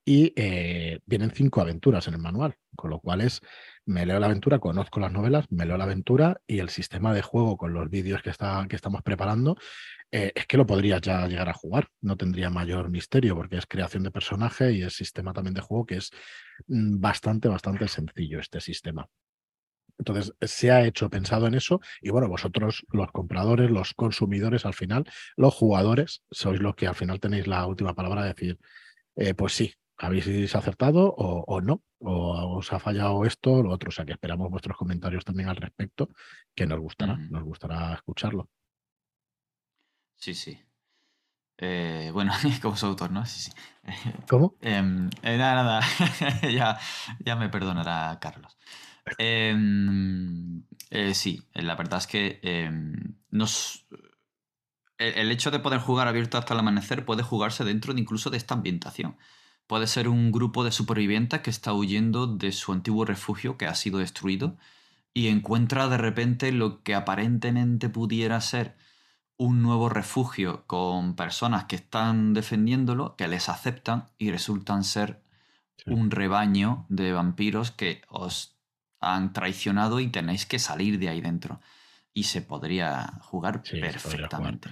y 0.08 0.32
eh, 0.36 1.00
vienen 1.04 1.32
cinco 1.32 1.60
aventuras 1.60 2.06
en 2.06 2.14
el 2.14 2.20
manual, 2.20 2.54
con 2.76 2.90
lo 2.90 3.00
cual 3.00 3.22
es, 3.22 3.40
me 3.84 4.06
leo 4.06 4.20
la 4.20 4.26
aventura, 4.26 4.60
conozco 4.60 5.00
las 5.00 5.10
novelas, 5.10 5.46
me 5.50 5.66
leo 5.66 5.76
la 5.76 5.82
aventura 5.82 6.40
y 6.46 6.60
el 6.60 6.68
sistema 6.68 7.12
de 7.12 7.22
juego 7.22 7.56
con 7.56 7.74
los 7.74 7.90
vídeos 7.90 8.22
que, 8.22 8.30
está, 8.30 8.64
que 8.68 8.76
estamos 8.76 9.02
preparando, 9.02 9.56
eh, 10.12 10.30
es 10.32 10.46
que 10.46 10.56
lo 10.56 10.64
podrías 10.64 11.00
ya 11.00 11.26
llegar 11.26 11.48
a 11.48 11.54
jugar, 11.54 11.88
no 12.00 12.16
tendría 12.16 12.50
mayor 12.50 12.88
misterio 12.88 13.34
porque 13.34 13.56
es 13.56 13.66
creación 13.66 14.04
de 14.04 14.12
personaje 14.12 14.72
y 14.72 14.82
es 14.82 14.94
sistema 14.94 15.32
también 15.32 15.54
de 15.54 15.60
juego 15.60 15.84
que 15.84 15.96
es 15.96 16.12
mm, 16.68 17.00
bastante, 17.00 17.48
bastante 17.48 17.88
sencillo 17.88 18.38
este 18.38 18.60
sistema. 18.60 19.08
Entonces, 19.98 20.32
se 20.40 20.70
ha 20.70 20.86
hecho 20.86 21.10
pensado 21.10 21.48
en 21.48 21.54
eso 21.54 21.80
y 22.00 22.10
bueno, 22.10 22.28
vosotros, 22.28 22.86
los 22.92 23.10
compradores, 23.10 23.72
los 23.72 23.92
consumidores, 23.94 24.66
al 24.66 24.74
final, 24.74 25.04
los 25.36 25.52
jugadores, 25.52 26.22
sois 26.30 26.60
los 26.60 26.76
que 26.76 26.86
al 26.86 26.94
final 26.94 27.18
tenéis 27.18 27.48
la 27.48 27.66
última 27.66 27.94
palabra 27.94 28.22
de 28.22 28.28
decir, 28.28 28.58
eh, 29.16 29.34
pues 29.34 29.54
sí, 29.54 29.74
habéis 29.98 30.54
acertado 30.54 31.08
o, 31.08 31.44
o 31.46 31.60
no, 31.60 31.82
o 31.98 32.58
os 32.58 32.72
ha 32.72 32.78
fallado 32.78 33.24
esto 33.24 33.52
o 33.52 33.62
lo 33.62 33.70
otro. 33.70 33.88
O 33.88 33.92
sea 33.92 34.04
que 34.04 34.12
esperamos 34.12 34.50
vuestros 34.50 34.76
comentarios 34.76 35.24
también 35.24 35.48
al 35.48 35.56
respecto, 35.56 36.10
que 36.54 36.66
nos 36.66 36.80
gustará, 36.80 37.16
nos 37.16 37.44
gustará 37.44 37.94
escucharlo. 37.94 38.48
Sí, 40.16 40.34
sí. 40.34 40.58
Eh, 41.58 42.10
bueno, 42.12 42.32
como 42.62 42.76
su 42.76 42.86
autor, 42.86 43.10
¿no? 43.10 43.24
Sí, 43.24 43.40
sí. 43.40 43.52
¿Cómo? 44.28 44.56
Em, 44.60 45.08
eh, 45.22 45.36
nada, 45.36 45.62
nada. 45.62 45.80
ya, 46.52 46.78
ya 47.20 47.36
me 47.36 47.48
perdonará 47.48 48.18
Carlos. 48.20 48.56
Em, 49.18 50.64
eh, 50.90 51.14
sí, 51.14 51.46
la 51.54 51.76
verdad 51.76 51.98
es 51.98 52.06
que 52.06 52.40
em, 52.42 53.16
nos, 53.30 53.86
el, 54.98 55.14
el 55.14 55.30
hecho 55.30 55.50
de 55.50 55.60
poder 55.60 55.78
jugar 55.78 56.08
abierto 56.08 56.38
hasta 56.38 56.54
el 56.54 56.60
amanecer 56.60 57.04
puede 57.04 57.22
jugarse 57.22 57.64
dentro 57.64 57.94
de 57.94 58.00
incluso 58.00 58.30
de 58.30 58.36
esta 58.36 58.54
ambientación. 58.54 59.16
Puede 59.66 59.86
ser 59.86 60.08
un 60.08 60.30
grupo 60.32 60.64
de 60.64 60.70
supervivientes 60.72 61.40
que 61.40 61.50
está 61.50 61.72
huyendo 61.72 62.26
de 62.26 62.52
su 62.52 62.72
antiguo 62.72 63.04
refugio 63.04 63.56
que 63.56 63.66
ha 63.66 63.74
sido 63.74 63.98
destruido 63.98 64.56
y 65.14 65.28
encuentra 65.28 65.88
de 65.88 65.98
repente 65.98 66.52
lo 66.52 66.82
que 66.82 66.94
aparentemente 66.94 67.88
pudiera 67.88 68.40
ser 68.40 68.76
un 69.38 69.62
nuevo 69.62 69.88
refugio 69.88 70.64
con 70.66 71.16
personas 71.16 71.64
que 71.64 71.76
están 71.76 72.34
defendiéndolo, 72.34 73.16
que 73.16 73.28
les 73.28 73.48
aceptan 73.48 74.06
y 74.18 74.30
resultan 74.30 74.84
ser 74.84 75.20
Sí. 75.78 75.90
un 75.92 76.10
rebaño 76.10 76.86
de 76.88 77.12
vampiros 77.12 77.70
que 77.70 78.02
os 78.08 78.56
han 79.00 79.32
traicionado 79.32 80.00
y 80.00 80.08
tenéis 80.08 80.46
que 80.46 80.58
salir 80.58 80.98
de 80.98 81.08
ahí 81.10 81.20
dentro. 81.20 81.60
Y 82.14 82.24
se 82.24 82.42
podría 82.42 83.12
jugar 83.20 83.62
Sí, 83.64 83.70
se 83.72 83.76
podría 84.00 84.28
jugar. 84.28 84.58
perfectamente. 84.58 84.70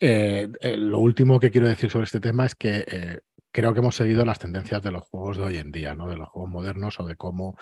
Eh, 0.00 0.48
eh, 0.60 0.76
lo 0.76 0.98
último 1.00 1.40
que 1.40 1.50
quiero 1.50 1.68
decir 1.68 1.90
sobre 1.90 2.04
este 2.04 2.20
tema 2.20 2.46
es 2.46 2.54
que 2.54 2.84
eh, 2.86 3.20
creo 3.56 3.72
que 3.72 3.80
hemos 3.80 3.96
seguido 3.96 4.22
las 4.26 4.38
tendencias 4.38 4.82
de 4.82 4.90
los 4.90 5.04
juegos 5.04 5.38
de 5.38 5.44
hoy 5.44 5.56
en 5.56 5.72
día, 5.72 5.94
¿no? 5.94 6.10
De 6.10 6.16
los 6.16 6.28
juegos 6.28 6.50
modernos 6.50 7.00
o 7.00 7.06
de 7.06 7.16
cómo, 7.16 7.56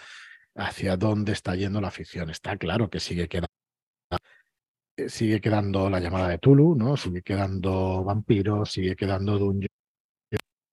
hacia 0.56 0.96
dónde 0.96 1.30
está 1.30 1.54
yendo 1.54 1.80
la 1.80 1.92
ficción. 1.92 2.30
Está 2.30 2.56
claro 2.56 2.90
que 2.90 2.98
sigue 2.98 3.28
quedando, 3.28 3.46
eh, 4.96 5.08
sigue 5.08 5.40
quedando 5.40 5.88
la 5.88 6.00
llamada 6.00 6.28
de 6.30 6.38
Tulu, 6.38 6.74
¿no? 6.74 6.96
Sigue 6.96 7.22
quedando 7.22 8.02
vampiros, 8.02 8.72
sigue 8.72 8.96
quedando 8.96 9.38
Dungeon, 9.38 9.68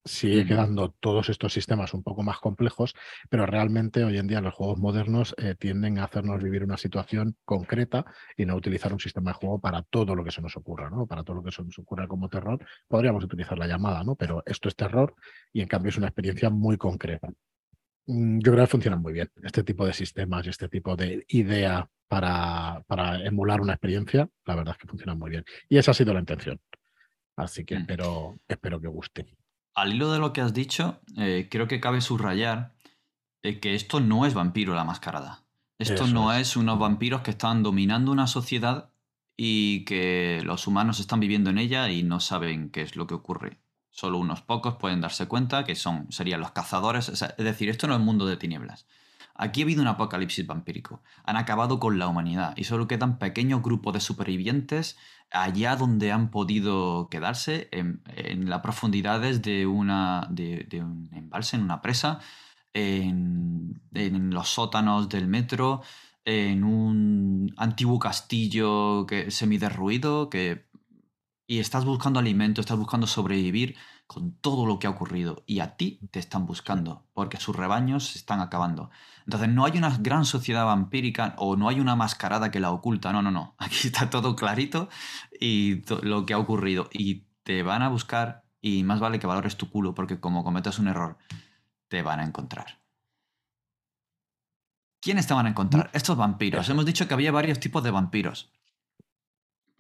sigue 0.04 0.46
quedando 0.46 0.92
todos 1.00 1.30
estos 1.30 1.54
sistemas 1.54 1.94
un 1.94 2.02
poco 2.04 2.24
más 2.24 2.40
complejos, 2.40 2.96
pero 3.30 3.46
realmente 3.46 4.04
hoy 4.04 4.18
en 4.18 4.28
día 4.28 4.42
los 4.42 4.54
juegos 4.56 4.80
modernos 4.80 5.36
eh, 5.38 5.56
tienden 5.58 6.00
a 6.00 6.06
hacernos 6.06 6.42
vivir 6.42 6.64
una 6.64 6.78
situación 6.78 7.36
concreta 7.46 8.06
y 8.36 8.46
no 8.46 8.56
utilizar 8.56 8.92
un 8.94 9.00
sistema 9.00 9.32
de 9.32 9.36
juego 9.36 9.60
para 9.60 9.84
todo 9.84 10.16
lo 10.16 10.24
que 10.24 10.32
se 10.32 10.42
nos 10.42 10.58
ocurra, 10.58 10.90
¿no? 10.90 11.06
Para 11.06 11.24
todo 11.24 11.36
lo 11.38 11.44
que 11.44 11.52
se 11.52 11.64
nos 11.64 11.78
ocurra 11.78 12.08
como 12.08 12.30
terror, 12.30 12.60
podríamos 12.88 13.24
utilizar 13.24 13.58
la 13.60 13.68
llamada, 13.68 14.04
¿no? 14.04 14.16
Pero 14.16 14.42
esto 14.46 14.70
es 14.70 14.76
terror 14.76 15.14
y 15.54 15.62
en 15.62 15.68
cambio 15.68 15.90
es 15.90 15.98
una 15.98 16.08
experiencia 16.08 16.50
muy 16.50 16.78
concreta. 16.78 17.30
Mm, 18.08 18.40
Yo 18.40 18.52
creo 18.52 18.66
que 18.66 18.72
funcionan 18.72 19.02
muy 19.02 19.14
bien 19.14 19.30
este 19.44 19.64
tipo 19.64 19.86
de 19.86 19.94
sistemas 19.94 20.46
y 20.46 20.50
este 20.50 20.68
tipo 20.70 20.96
de 20.96 21.24
idea 21.28 21.88
para, 22.08 22.84
para 22.88 23.24
emular 23.26 23.62
una 23.62 23.74
experiencia, 23.74 24.28
la 24.46 24.56
verdad 24.56 24.74
es 24.76 24.82
que 24.82 24.88
funcionan 24.88 25.18
muy 25.20 25.30
bien. 25.30 25.46
Y 25.70 25.78
esa 25.78 25.92
ha 25.92 25.94
sido 25.94 26.14
la 26.14 26.20
intención. 26.20 26.60
Así 27.38 27.64
que 27.64 27.76
Mm. 27.76 27.82
espero, 27.82 28.40
espero 28.48 28.82
que 28.82 28.88
guste. 28.88 29.26
Al 29.74 29.94
hilo 29.94 30.12
de 30.12 30.20
lo 30.20 30.34
que 30.34 30.42
has 30.42 30.54
dicho, 30.54 31.00
eh, 31.18 31.48
creo 31.50 31.68
que 31.68 31.80
cabe 31.80 32.02
subrayar 32.02 32.74
eh, 33.44 33.60
que 33.60 33.76
esto 33.76 34.00
no 34.00 34.26
es 34.26 34.34
vampiro 34.34 34.76
la 34.76 34.84
mascarada. 34.84 35.44
Esto 35.80 36.04
Eso 36.04 36.08
no 36.08 36.34
es. 36.34 36.50
es 36.50 36.58
unos 36.58 36.78
vampiros 36.78 37.22
que 37.22 37.32
están 37.32 37.64
dominando 37.64 38.12
una 38.12 38.28
sociedad 38.28 38.92
y 39.36 39.84
que 39.86 40.42
los 40.44 40.68
humanos 40.68 41.00
están 41.00 41.20
viviendo 41.20 41.50
en 41.50 41.58
ella 41.58 41.90
y 41.90 42.04
no 42.04 42.20
saben 42.20 42.70
qué 42.70 42.82
es 42.84 42.96
lo 42.96 43.08
que 43.08 43.16
ocurre. 43.16 43.60
Solo 43.90 44.20
unos 44.20 44.42
pocos 44.42 44.76
pueden 44.76 45.02
darse 45.02 45.28
cuenta 45.28 45.66
que 45.66 45.76
son, 45.76 46.12
serían 46.12 46.40
los 46.40 46.52
cazadores. 46.52 47.10
o 47.10 47.16
sea, 47.16 47.34
es 47.38 47.44
decir, 47.44 47.70
esto 47.70 47.88
no 47.88 47.96
es 47.96 48.00
mundo 48.00 48.26
de 48.26 48.38
tinieblas. 48.38 48.86
Aquí 49.42 49.62
ha 49.62 49.64
habido 49.64 49.82
un 49.82 49.88
apocalipsis 49.88 50.46
vampírico. 50.46 51.02
Han 51.24 51.36
acabado 51.36 51.80
con 51.80 51.98
la 51.98 52.08
humanidad 52.08 52.54
y 52.58 52.66
solo 52.66 52.88
quedan 52.88 53.18
pequeños 53.18 53.64
grupos 53.64 53.92
de 53.96 54.00
supervivientes 54.00 55.00
allá 55.32 55.76
donde 55.76 56.12
han 56.12 56.30
podido 56.30 57.10
quedarse, 57.10 57.68
en, 57.72 58.04
las 58.48 58.62
profundidades 58.62 59.42
de, 59.42 59.66
una, 59.66 60.28
de, 60.30 60.68
un 60.84 61.10
embalse, 61.12 61.56
en 61.56 61.64
una 61.64 61.82
presa, 61.82 62.20
en, 62.74 63.82
los 64.30 64.48
sótanos 64.48 65.10
del 65.10 65.28
metro, 65.28 65.82
en 66.24 66.64
un 66.64 67.52
antiguo 67.58 67.98
castillo 67.98 69.08
que, 69.08 69.32
semiderruido 69.32 70.30
y 71.48 71.58
estás 71.58 71.84
buscando 71.84 72.20
alimento, 72.20 72.62
estás 72.62 72.78
buscando 72.78 73.08
sobrevivir 73.08 73.76
con 74.12 74.34
todo 74.34 74.66
lo 74.66 74.78
que 74.78 74.88
ha 74.88 74.90
ocurrido 74.90 75.42
y 75.46 75.62
a 75.62 75.78
ti 75.78 76.02
te 76.12 76.20
están 76.20 76.46
buscando 76.46 77.06
porque 77.14 77.38
sus 77.38 77.56
rebaños 77.56 78.08
se 78.08 78.18
están 78.18 78.42
acabando. 78.42 78.90
Entonces 79.26 79.48
no 79.48 79.64
hay 79.64 79.78
una 79.78 79.98
gran 80.00 80.26
sociedad 80.26 80.66
vampírica 80.66 81.34
o 81.38 81.56
no 81.56 81.70
hay 81.70 81.80
una 81.80 81.96
mascarada 81.96 82.52
que 82.52 82.60
la 82.60 82.72
oculta, 82.72 83.14
no, 83.14 83.22
no, 83.22 83.32
no. 83.32 83.56
Aquí 83.58 83.88
está 83.88 84.10
todo 84.10 84.36
clarito 84.36 84.90
y 85.40 85.84
lo 86.04 86.26
que 86.26 86.34
ha 86.34 86.40
ocurrido 86.40 86.90
y 86.92 87.24
te 87.44 87.64
van 87.64 87.84
a 87.84 87.88
buscar 87.88 88.44
y 88.60 88.84
más 88.84 89.00
vale 89.00 89.18
que 89.18 89.28
valores 89.28 89.56
tu 89.56 89.70
culo 89.70 89.96
porque 89.96 90.20
como 90.20 90.44
cometas 90.44 90.78
un 90.78 90.90
error 90.90 91.18
te 91.88 92.02
van 92.02 92.20
a 92.20 92.26
encontrar. 92.26 92.82
¿Quiénes 95.00 95.26
te 95.26 95.34
van 95.34 95.46
a 95.46 95.52
encontrar? 95.52 95.86
Mm. 95.86 95.96
Estos 95.96 96.18
vampiros. 96.18 96.68
Hemos 96.68 96.86
dicho 96.86 97.08
que 97.08 97.14
había 97.14 97.32
varios 97.32 97.62
tipos 97.62 97.82
de 97.82 97.92
vampiros. 97.92 98.52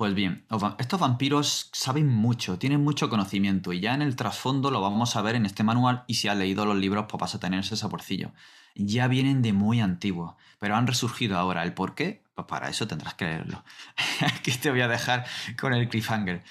Pues 0.01 0.15
bien, 0.15 0.47
estos 0.79 0.99
vampiros 0.99 1.69
saben 1.73 2.07
mucho, 2.07 2.57
tienen 2.57 2.83
mucho 2.83 3.07
conocimiento 3.07 3.71
y 3.71 3.81
ya 3.81 3.93
en 3.93 4.01
el 4.01 4.15
trasfondo 4.15 4.71
lo 4.71 4.81
vamos 4.81 5.15
a 5.15 5.21
ver 5.21 5.35
en 5.35 5.45
este 5.45 5.61
manual 5.61 6.05
y 6.07 6.15
si 6.15 6.27
has 6.27 6.35
leído 6.35 6.65
los 6.65 6.75
libros 6.75 7.05
pues 7.07 7.21
vas 7.21 7.35
a 7.35 7.39
tener 7.39 7.59
ese 7.59 7.77
saborcillo. 7.77 8.31
Ya 8.73 9.07
vienen 9.07 9.43
de 9.43 9.53
muy 9.53 9.79
antiguo, 9.79 10.37
pero 10.57 10.75
han 10.75 10.87
resurgido 10.87 11.37
ahora. 11.37 11.61
¿El 11.61 11.75
por 11.75 11.93
qué? 11.93 12.23
Pues 12.33 12.47
para 12.47 12.67
eso 12.67 12.87
tendrás 12.87 13.13
que 13.13 13.25
leerlo. 13.25 13.63
Aquí 14.21 14.51
te 14.53 14.71
voy 14.71 14.81
a 14.81 14.87
dejar 14.87 15.23
con 15.59 15.71
el 15.75 15.87
cliffhanger. 15.87 16.41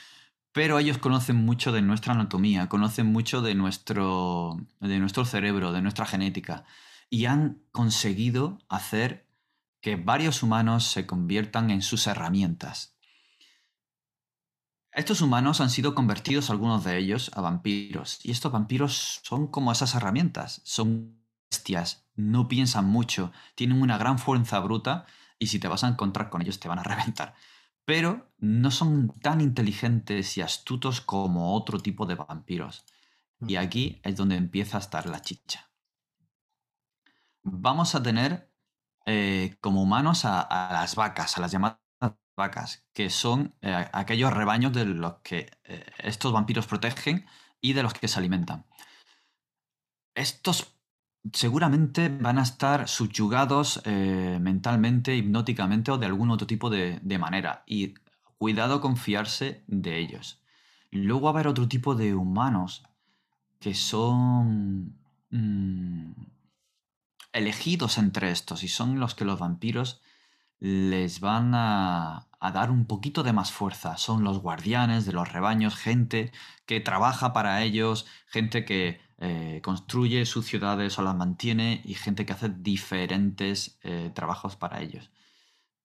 Pero 0.53 0.78
ellos 0.78 0.98
conocen 0.98 1.34
mucho 1.34 1.72
de 1.72 1.82
nuestra 1.82 2.14
anatomía, 2.14 2.68
conocen 2.68 3.07
mucho 3.07 3.42
de 3.42 3.57
nuestro, 3.57 4.61
de 4.78 5.01
nuestro 5.01 5.24
cerebro, 5.24 5.72
de 5.72 5.82
nuestra 5.82 6.07
genética 6.07 6.62
y 7.09 7.24
han 7.24 7.64
conseguido 7.72 8.61
hacer 8.68 9.26
que 9.80 9.96
varios 9.96 10.44
humanos 10.44 10.84
se 10.84 11.05
conviertan 11.05 11.70
en 11.72 11.82
sus 11.82 12.07
herramientas. 12.07 12.94
Estos 14.93 15.20
humanos 15.22 15.61
han 15.61 15.70
sido 15.70 15.95
convertidos, 15.95 16.51
algunos 16.51 16.84
de 16.84 16.99
ellos, 16.99 17.30
a 17.34 17.41
vampiros. 17.41 18.18
Y 18.24 18.32
estos 18.32 18.51
vampiros 18.51 19.20
son 19.22 19.47
como 19.47 19.70
esas 19.70 19.95
herramientas. 19.95 20.62
Son 20.64 21.20
bestias, 21.51 22.07
no 22.14 22.49
piensan 22.49 22.86
mucho, 22.86 23.32
tienen 23.55 23.82
una 23.82 23.99
gran 23.99 24.18
fuerza 24.18 24.61
bruta 24.61 25.07
y 25.38 25.49
si 25.49 25.59
te 25.59 25.68
vas 25.68 25.84
a 25.84 25.88
encontrar 25.88 26.30
con 26.30 26.43
ellos 26.43 26.61
te 26.61 26.68
van 26.68 26.78
a 26.78 26.82
reventar. 26.84 27.34
Pero 27.84 28.32
no 28.38 28.70
son 28.70 29.18
tan 29.20 29.41
inteligentes 29.41 30.36
y 30.36 30.43
astutos 30.43 31.01
como 31.01 31.55
otro 31.55 31.80
tipo 31.80 32.07
de 32.07 32.14
vampiros. 32.14 32.84
Y 33.47 33.57
aquí 33.57 34.01
es 34.05 34.16
donde 34.16 34.36
empieza 34.36 34.76
a 34.76 34.80
estar 34.80 35.07
la 35.07 35.22
chicha. 35.22 35.70
Vamos 37.43 37.95
a 37.95 38.03
tener 38.03 38.53
eh, 39.07 39.57
como 39.61 39.82
humanos 39.82 40.24
a, 40.24 40.47
las 40.72 40.95
vacas, 40.95 41.38
a 41.38 41.41
las 41.41 41.51
llamadas 41.53 41.78
vacas, 42.41 42.84
que 42.95 43.11
son 43.11 43.55
eh, 43.61 43.88
aquellos 43.93 44.32
rebaños 44.32 44.72
de 44.72 44.86
los 44.86 45.14
que 45.22 45.51
eh, 45.64 45.84
estos 45.99 46.32
vampiros 46.32 46.66
protegen 46.66 47.26
y 47.61 47.74
de 47.74 47.82
los 47.82 47.93
que 47.95 48.09
se 48.09 48.18
alimentan. 48.18 48.64
Estos 50.14 50.74
seguramente 51.32 52.09
van 52.09 52.38
a 52.38 52.43
estar 52.43 52.88
subyugados 52.88 53.82
eh, 53.84 54.38
mentalmente, 54.41 55.14
hipnóticamente 55.14 55.91
o 55.91 55.99
de 55.99 56.07
algún 56.07 56.30
otro 56.30 56.47
tipo 56.47 56.70
de, 56.70 57.18
manera. 57.18 57.62
Y 57.66 57.95
cuidado 58.38 58.80
con 58.80 58.97
fiarse 58.97 59.62
de 59.66 59.99
ellos. 59.99 60.41
Luego 60.91 61.22
va 61.22 61.30
a 61.30 61.34
haber 61.34 61.49
otro 61.49 61.68
tipo 61.68 61.95
de 61.95 62.14
humanos 62.14 62.82
que 63.61 63.74
son 63.74 64.99
mm, 65.30 66.12
elegidos 67.32 67.99
entre 67.99 68.30
estos 68.30 68.64
y 68.64 68.68
son 68.68 68.99
los 68.99 69.14
que 69.14 69.26
los 69.26 69.38
vampiros 69.38 70.01
les 70.59 71.20
van 71.20 71.53
a, 71.55 72.29
dar 72.41 72.70
un 72.70 72.86
poquito 72.86 73.22
de 73.22 73.34
más 73.34 73.53
fuerza. 73.53 73.99
Son 73.99 74.24
los 74.24 74.41
guardianes 74.41 75.05
de 75.05 75.12
los 75.12 75.30
rebaños, 75.30 75.76
gente 75.76 76.32
que 76.64 76.80
trabaja 76.80 77.32
para 77.32 77.62
ellos, 77.62 78.07
gente 78.26 78.64
que 78.64 79.01
eh, 79.18 79.61
construye 79.62 80.24
sus 80.24 80.47
ciudades 80.47 80.99
o 80.99 81.03
las 81.03 81.14
mantiene 81.14 81.82
y 81.84 81.95
gente 81.95 82.24
que 82.24 82.32
hace 82.32 82.49
diferentes 82.49 83.78
eh, 83.82 84.11
trabajos 84.14 84.57
para 84.57 84.80
ellos. 84.80 85.11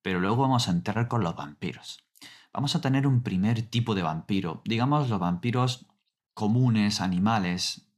Pero 0.01 0.21
luego 0.21 0.43
vamos 0.43 0.69
a 0.69 0.71
entrar 0.71 1.09
con 1.09 1.23
los 1.23 1.35
vampiros. 1.35 2.05
Vamos 2.53 2.73
a 2.75 2.81
tener 2.81 3.05
un 3.05 3.21
primer 3.21 3.61
tipo 3.63 3.95
de 3.95 4.03
vampiro, 4.03 4.61
digamos 4.63 5.09
los 5.09 5.19
vampiros 5.19 5.87
comunes, 6.33 7.01
animales, 7.01 7.89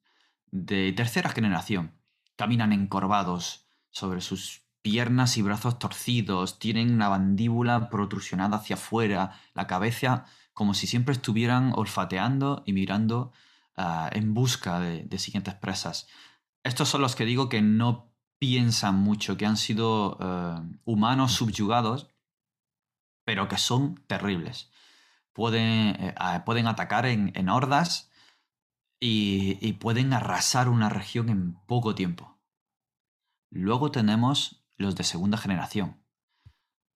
de 0.50 0.92
tercera 0.94 1.30
generación. 1.30 1.94
Caminan 2.36 2.74
encorvados 2.74 3.68
sobre 3.92 4.22
sus 4.22 4.67
piernas 4.90 5.36
y 5.36 5.42
brazos 5.42 5.80
torcidos, 5.80 6.60
tienen 6.60 6.94
una 6.94 7.10
mandíbula 7.10 7.90
protrusionada 7.90 8.56
hacia 8.56 8.78
afuera, 8.78 9.38
la 9.54 9.68
cabeza 9.68 10.24
como 10.54 10.74
si 10.74 10.88
siempre 10.88 11.12
estuvieran 11.12 11.74
olfateando 11.76 12.64
y 12.66 12.72
mirando 12.72 13.34
ah, 13.76 14.10
en 14.14 14.34
busca 14.34 14.80
de, 14.80 15.20
siguientes 15.20 15.56
presas. 15.56 16.08
Estos 16.64 16.88
son 16.88 17.02
los 17.02 17.18
que 17.18 17.26
digo 17.26 17.50
que 17.50 17.62
no 17.62 18.14
piensan 18.40 18.96
mucho, 18.96 19.36
que 19.36 19.46
han 19.46 19.58
sido 19.58 20.18
eh, 20.22 20.78
humanos 20.86 21.34
subyugados, 21.34 22.08
pero 23.26 23.50
que 23.50 23.58
son 23.58 24.02
terribles. 24.08 24.72
Pueden, 25.34 25.98
eh, 26.00 26.16
pueden 26.46 26.68
atacar 26.68 27.06
en, 27.08 27.50
hordas 27.50 28.10
y 29.02 29.74
pueden 29.74 30.14
arrasar 30.14 30.70
una 30.70 30.88
región 30.88 31.28
en 31.28 31.56
poco 31.66 31.94
tiempo. 31.94 32.38
Luego 33.50 33.92
tenemos 33.92 34.57
los 34.78 34.96
de 34.96 35.04
segunda 35.04 35.38
generación. 35.38 35.98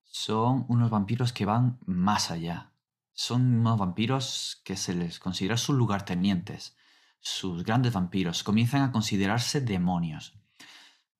Son 0.03 0.65
unos 0.67 0.89
vampiros 0.89 1.34
que 1.34 1.45
van 1.45 1.79
más 1.86 2.32
allá. 2.32 2.71
Son 3.13 3.59
unos 3.59 3.77
vampiros 3.77 4.61
que 4.63 4.77
se 4.77 4.93
les 4.93 5.19
considera 5.19 5.57
sus 5.57 5.75
lugartenientes. 5.75 6.77
Sus 7.19 7.63
grandes 7.63 7.93
vampiros 7.93 8.43
comienzan 8.43 8.82
a 8.84 8.91
considerarse 8.91 9.61
demonios. 9.61 10.34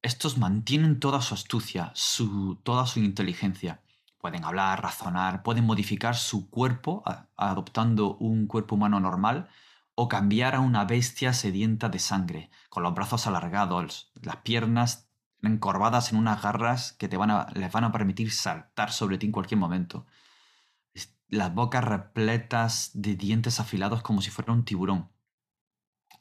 Estos 0.02 0.38
mantienen 0.38 1.00
toda 1.00 1.22
su 1.22 1.34
astucia, 1.34 1.92
su, 1.94 2.56
toda 2.64 2.86
su 2.88 3.00
inteligencia. 3.00 3.82
Pueden 4.18 4.44
hablar, 4.46 4.82
razonar, 4.82 5.44
pueden 5.44 5.66
modificar 5.66 6.16
su 6.16 6.50
cuerpo 6.50 7.04
adoptando 7.36 8.18
un 8.18 8.48
cuerpo 8.48 8.76
humano 8.76 9.00
normal 9.00 9.50
o 9.96 10.08
cambiar 10.08 10.56
a 10.56 10.60
una 10.60 10.86
bestia 10.86 11.34
sedienta 11.34 11.90
de 11.90 12.00
sangre, 12.00 12.50
con 12.70 12.84
los 12.84 12.94
brazos 12.94 13.28
alargados, 13.28 14.12
las 14.16 14.38
piernas 14.38 15.11
encorvadas 15.44 16.12
en 16.12 16.20
unas 16.20 16.42
garras 16.42 16.94
que 16.94 17.08
te 17.08 17.18
van 17.18 17.32
a, 17.32 17.48
les 17.54 17.72
van 17.72 17.84
a 17.84 17.92
permitir 17.92 18.32
saltar 18.32 18.92
sobre 18.92 19.18
ti 19.18 19.26
en 19.26 19.32
cualquier 19.32 19.60
momento. 19.60 20.06
Las 21.28 21.54
bocas 21.54 21.84
repletas 21.84 22.92
de 22.94 23.16
dientes 23.16 23.60
afilados 23.60 24.02
como 24.02 24.22
si 24.22 24.32
fuera 24.32 24.52
un 24.52 24.66
tiburón. 24.66 25.10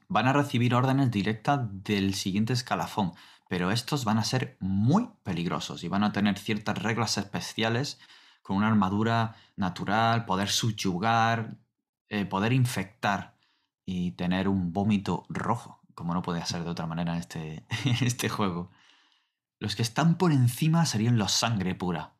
Van 0.08 0.28
a 0.28 0.32
recibir 0.32 0.74
órdenes 0.74 1.10
directas 1.10 1.60
del 1.84 2.14
siguiente 2.14 2.52
escalafón, 2.52 3.12
pero 3.48 3.72
estos 3.72 4.04
van 4.04 4.18
a 4.18 4.24
ser 4.24 4.56
muy 4.60 5.08
peligrosos 5.24 5.82
y 5.82 5.88
van 5.88 6.04
a 6.04 6.12
tener 6.12 6.38
ciertas 6.38 6.78
reglas 6.78 7.18
especiales 7.18 7.98
con 8.42 8.56
una 8.56 8.68
armadura 8.68 9.34
natural, 9.56 10.24
poder 10.24 10.48
subyugar, 10.48 11.56
eh, 12.08 12.24
poder 12.24 12.52
infectar 12.52 13.36
y 13.84 14.12
tener 14.12 14.48
un 14.48 14.72
vómito 14.72 15.24
rojo, 15.28 15.80
como 15.94 16.14
no 16.14 16.22
puede 16.22 16.44
ser 16.46 16.64
de 16.64 16.70
otra 16.70 16.86
manera 16.86 17.12
en 17.12 17.18
este, 17.18 17.66
en 17.84 18.06
este 18.06 18.28
juego. 18.28 18.70
Los 19.60 19.76
que 19.76 19.82
están 19.82 20.16
por 20.16 20.32
encima 20.32 20.86
serían 20.86 21.18
los 21.18 21.32
sangre 21.32 21.74
pura. 21.74 22.14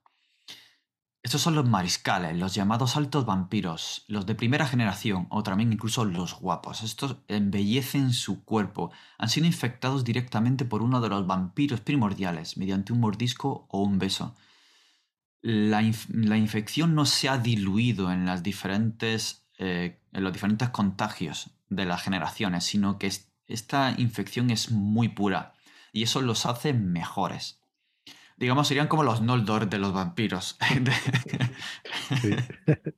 Estos 1.22 1.41
son 1.41 1.55
los 1.55 1.68
mariscales, 1.68 2.36
los 2.36 2.55
llamados 2.55 2.97
altos 2.97 3.24
vampiros, 3.24 4.05
los 4.09 4.26
de 4.26 4.34
primera 4.34 4.66
generación 4.66 5.26
o 5.30 5.43
también 5.43 5.72
incluso 5.72 6.05
los 6.05 6.38
guapos. 6.38 6.82
Estos 6.82 7.16
embellecen 7.28 8.12
su 8.12 8.45
cuerpo. 8.45 8.91
Han 9.18 9.30
sido 9.30 9.47
infectados 9.47 10.05
directamente 10.05 10.66
por 10.66 10.82
uno 10.82 11.01
de 11.01 11.09
los 11.09 11.26
vampiros 11.26 11.80
primordiales 11.80 12.59
mediante 12.59 12.93
un 12.93 13.01
mordisco 13.01 13.66
o 13.70 13.82
un 13.82 13.99
beso. 13.99 14.34
La, 15.43 15.82
infección 15.82 16.95
no 16.95 17.07
se 17.07 17.30
ha 17.30 17.38
diluido 17.38 18.12
en, 18.12 18.26
las 18.26 18.43
diferentes, 18.43 19.47
eh, 19.59 19.99
en 20.12 20.24
los 20.24 20.32
diferentes 20.32 20.68
contagios 20.68 21.51
de 21.70 21.86
las 21.86 22.03
generaciones, 22.03 22.64
sino 22.64 22.99
que 22.99 23.11
esta 23.47 23.95
infección 23.97 24.51
es 24.51 24.70
muy 24.70 25.09
pura 25.09 25.55
y 25.93 26.03
eso 26.03 26.20
los 26.20 26.47
hace 26.47 26.72
mejores. 26.72 27.61
Digamos, 28.36 28.68
serían 28.68 28.88
como 28.88 29.03
los 29.03 29.20
Noldor 29.20 29.68
de 29.68 29.78
los 29.78 29.93
vampiros. 29.93 30.57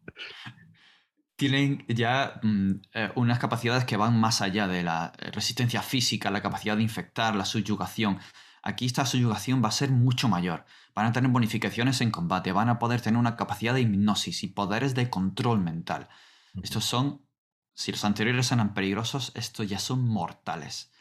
Tienen 1.37 1.85
ya 1.89 2.39
mm, 2.43 2.71
eh, 2.95 3.11
unas 3.17 3.41
capacidades 3.41 3.85
que 3.85 3.97
van 3.97 4.21
más 4.21 4.41
allá 4.41 4.69
de 4.69 4.85
la 4.85 5.13
resistencia 5.33 5.83
física, 5.83 6.31
la 6.31 6.43
capacidad 6.43 6.77
de 6.77 6.85
infectar, 6.85 7.35
la 7.35 7.45
subyugación. 7.45 8.21
Aquí 8.63 8.87
esta 8.87 9.05
subyugación 9.05 9.65
va 9.65 9.69
a 9.69 9.73
ser 9.73 9.91
mucho 9.91 10.29
mayor. 10.29 10.65
Van 10.95 11.07
a 11.07 11.13
tener 11.13 11.33
bonificaciones 11.33 12.01
en 12.01 12.13
combate, 12.13 12.53
van 12.53 12.69
a 12.69 12.79
poder 12.79 13.01
tener 13.01 13.19
una 13.19 13.35
capacidad 13.35 13.75
de 13.75 13.81
hipnosis 13.81 14.45
y 14.45 14.49
poderes 14.49 14.95
de 14.95 15.11
control 15.11 15.59
mental. 15.59 16.09
Estos 16.63 16.85
son, 16.85 17.27
si 17.75 17.91
los 17.91 18.05
anteriores 18.05 18.53
eran 18.53 18.75
peligrosos, 18.75 19.33
estos 19.35 19.69
ya 19.69 19.81
son 19.81 20.07
mortales. 20.07 20.92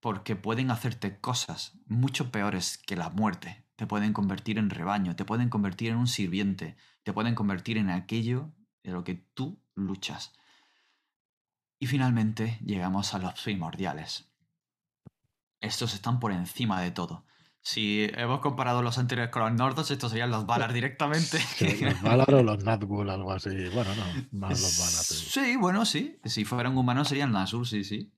Porque 0.00 0.34
pueden 0.36 0.70
hacerte 0.70 1.20
cosas 1.20 1.78
mucho 1.86 2.30
peores 2.32 2.78
que 2.78 2.96
la 2.96 3.10
muerte. 3.10 3.64
Te 3.76 3.86
pueden 3.86 4.12
convertir 4.12 4.58
en 4.58 4.70
rebaño, 4.70 5.16
te 5.16 5.24
pueden 5.24 5.48
convertir 5.48 5.90
en 5.90 5.96
un 5.96 6.06
sirviente, 6.06 6.76
te 7.02 7.12
pueden 7.12 7.34
convertir 7.34 7.78
en 7.78 7.90
aquello 7.90 8.52
de 8.82 8.92
lo 8.92 9.04
que 9.04 9.14
tú 9.14 9.62
luchas. 9.74 10.32
Y 11.78 11.86
finalmente 11.86 12.58
llegamos 12.64 13.14
a 13.14 13.18
los 13.18 13.40
primordiales. 13.40 14.30
Estos 15.60 15.94
están 15.94 16.20
por 16.20 16.32
encima 16.32 16.80
de 16.80 16.90
todo. 16.90 17.24
Si 17.62 18.08
hemos 18.14 18.40
comparado 18.40 18.80
los 18.82 18.96
anteriores 18.96 19.30
con 19.30 19.42
los 19.42 19.52
Nordos, 19.52 19.90
estos 19.90 20.10
serían 20.10 20.30
los 20.30 20.46
Valar 20.46 20.72
directamente. 20.72 21.38
los 21.82 22.02
Valar 22.02 22.32
o 22.34 22.42
los 22.42 22.64
Nazgûl, 22.64 23.10
algo 23.10 23.32
así. 23.32 23.68
Bueno, 23.74 23.90
no, 23.94 24.04
más 24.38 24.60
los 24.60 24.78
Valar. 24.78 25.04
Sí. 25.04 25.56
bueno, 25.56 25.84
sí. 25.84 26.18
Si 26.24 26.44
fueran 26.44 26.76
humanos 26.76 27.08
serían 27.08 27.32
Nazgûl, 27.32 27.66
sí, 27.66 27.84
sí. 27.84 28.12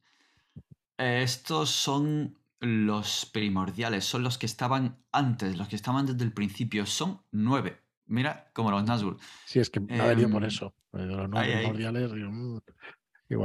Estos 1.03 1.71
son 1.71 2.39
los 2.61 3.27
primordiales, 3.27 4.05
son 4.05 4.23
los 4.23 4.39
que 4.39 4.47
estaban 4.47 4.99
antes, 5.11 5.57
los 5.57 5.67
que 5.67 5.75
estaban 5.75 6.07
desde 6.07 6.23
el 6.23 6.33
principio. 6.33 6.87
Son 6.87 7.21
nueve. 7.33 7.83
Mira, 8.07 8.51
como 8.53 8.71
los 8.71 8.85
Nazgûl. 8.85 9.19
Sí, 9.47 9.59
es 9.59 9.69
que 9.69 9.81
me 9.81 10.01
ha 10.01 10.07
venido 10.07 10.31
por 10.31 10.45
em, 10.45 10.49
eso. 10.49 10.75
Los 10.93 11.29
nueve 11.29 11.57
primordiales. 11.57 12.13
Mm, 12.13 12.59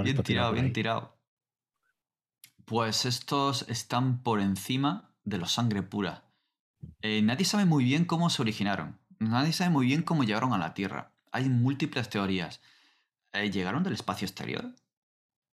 bien 0.04 0.24
tirado, 0.24 0.54
bien 0.54 0.72
tirado. 0.72 1.18
Pues 2.66 3.06
estos 3.06 3.68
están 3.70 4.22
por 4.22 4.40
encima 4.40 5.16
de 5.24 5.40
los 5.40 5.54
sangre 5.54 5.82
pura. 5.82 6.26
Eh, 7.02 7.22
nadie 7.24 7.46
sabe 7.46 7.66
muy 7.66 7.84
bien 7.84 8.06
cómo 8.06 8.30
se 8.30 8.42
originaron. 8.42 9.00
Nadie 9.20 9.54
sabe 9.54 9.72
muy 9.72 9.88
bien 9.88 10.04
cómo 10.04 10.24
llegaron 10.24 10.54
a 10.54 10.60
la 10.60 10.76
Tierra. 10.76 11.12
Hay 11.32 11.50
múltiples 11.50 12.10
teorías. 12.10 12.62
Eh, 13.34 13.50
¿Llegaron 13.50 13.84
del 13.84 13.94
espacio 13.94 14.26
exterior? 14.26 14.76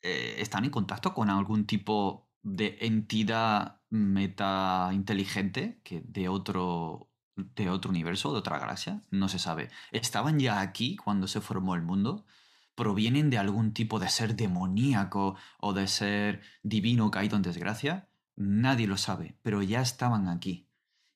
Eh, 0.05 0.37
¿Están 0.39 0.65
en 0.65 0.71
contacto 0.71 1.15
con 1.15 1.31
algún 1.31 1.67
tipo 1.67 2.29
de 2.43 2.79
entidad 2.83 3.81
meta 3.91 4.91
inteligente 4.93 5.81
que 5.83 6.03
de 6.03 6.29
otro, 6.29 7.09
de 7.35 7.71
otro 7.71 7.91
universo, 7.91 8.33
de 8.33 8.39
otra 8.39 8.59
galaxia? 8.61 9.03
No 9.11 9.29
se 9.29 9.41
sabe. 9.41 9.71
¿Estaban 9.91 10.39
ya 10.39 10.61
aquí 10.61 10.97
cuando 10.97 11.27
se 11.27 11.41
formó 11.41 11.75
el 11.75 11.83
mundo? 11.83 12.25
provienen 12.75 13.31
de 13.31 13.39
algún 13.39 13.73
tipo 13.73 13.99
de 13.99 14.09
ser 14.09 14.37
demoníaco 14.37 15.37
o 15.59 15.73
de 15.73 15.87
ser 15.87 16.43
divino 16.63 17.11
caído 17.11 17.37
en 17.37 17.43
desgracia? 17.43 18.09
Nadie 18.37 18.87
lo 18.87 18.97
sabe, 18.97 19.39
pero 19.43 19.63
ya 19.63 19.81
estaban 19.81 20.29
aquí. 20.29 20.69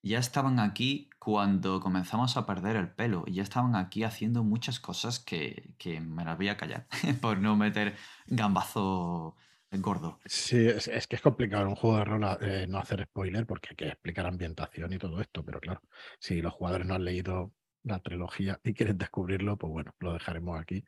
Ya 0.03 0.19
estaban 0.19 0.61
aquí 0.61 1.11
cuando 1.29 1.79
comenzamos 1.79 2.39
a 2.39 2.47
perder 2.47 2.77
el 2.77 2.89
pelo. 2.89 3.25
Y 3.27 3.35
ya 3.35 3.43
estaban 3.43 3.77
aquí 3.77 4.03
haciendo 4.03 4.45
muchas 4.45 4.81
cosas 4.81 5.21
que, 5.21 5.75
me 6.01 6.25
las 6.25 6.39
voy 6.39 6.49
a 6.49 6.57
callar 6.57 6.87
por 7.21 7.37
no 7.37 7.55
meter 7.55 7.97
gambazo 8.27 9.37
gordo. 9.71 10.21
Sí, 10.25 10.57
es, 10.67 11.07
que 11.07 11.17
es 11.17 11.21
complicado 11.21 11.65
en 11.65 11.69
un 11.69 11.75
juego 11.75 11.99
de 11.99 12.05
rol 12.07 12.39
eh, 12.41 12.67
no 12.67 12.79
hacer 12.79 13.05
spoiler 13.05 13.45
porque 13.45 13.69
hay 13.73 13.77
que 13.77 13.89
explicar 13.89 14.25
ambientación 14.25 14.91
y 14.91 14.97
todo 14.97 15.21
esto, 15.21 15.45
pero 15.45 15.61
claro, 15.61 15.83
si 16.19 16.41
los 16.41 16.55
jugadores 16.55 16.87
no 16.87 16.95
han 16.95 17.05
leído 17.05 17.53
la 17.83 17.99
trilogía 17.99 18.59
y 18.65 18.73
quieren 18.73 18.97
descubrirlo, 18.97 19.59
pues 19.59 19.71
bueno, 19.71 19.95
lo 19.99 20.15
dejaremos 20.15 20.59
aquí 20.59 20.83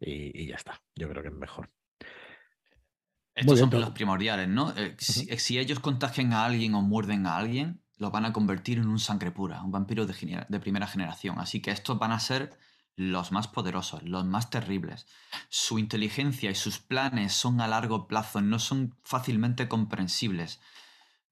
y, 0.00 0.48
ya 0.48 0.56
está. 0.56 0.82
Yo 0.96 1.08
creo 1.08 1.22
que 1.22 1.28
es 1.28 1.34
mejor. 1.34 1.70
Estos 3.32 3.60
son 3.60 3.70
los 3.70 3.90
primordiales, 3.90 4.48
¿no? 4.48 4.74
Eh, 4.76 4.96
si, 4.98 5.56
ellos 5.60 5.78
contagian 5.78 6.32
a 6.32 6.46
alguien 6.46 6.74
o 6.74 6.82
muerden 6.82 7.26
a 7.26 7.36
alguien, 7.36 7.80
los 7.98 8.12
van 8.12 8.24
a 8.24 8.32
convertir 8.32 8.78
en 8.78 8.88
un 8.88 8.98
sangre 8.98 9.30
pura, 9.30 9.62
un 9.62 9.72
vampiro 9.72 10.06
de, 10.06 10.60
primera 10.60 10.86
generación. 10.86 11.38
Así 11.38 11.60
que 11.60 11.72
estos 11.72 11.98
van 11.98 12.12
a 12.12 12.20
ser 12.20 12.56
los 12.96 13.32
más 13.32 13.48
poderosos, 13.48 14.02
los 14.04 14.24
más 14.24 14.50
terribles. 14.50 15.06
Su 15.48 15.78
inteligencia 15.78 16.50
y 16.50 16.54
sus 16.54 16.78
planes 16.78 17.32
son 17.32 17.60
a 17.60 17.68
largo 17.68 18.08
plazo, 18.08 18.40
no 18.40 18.58
son 18.58 18.96
fácilmente 19.02 19.68
comprensibles. 19.68 20.60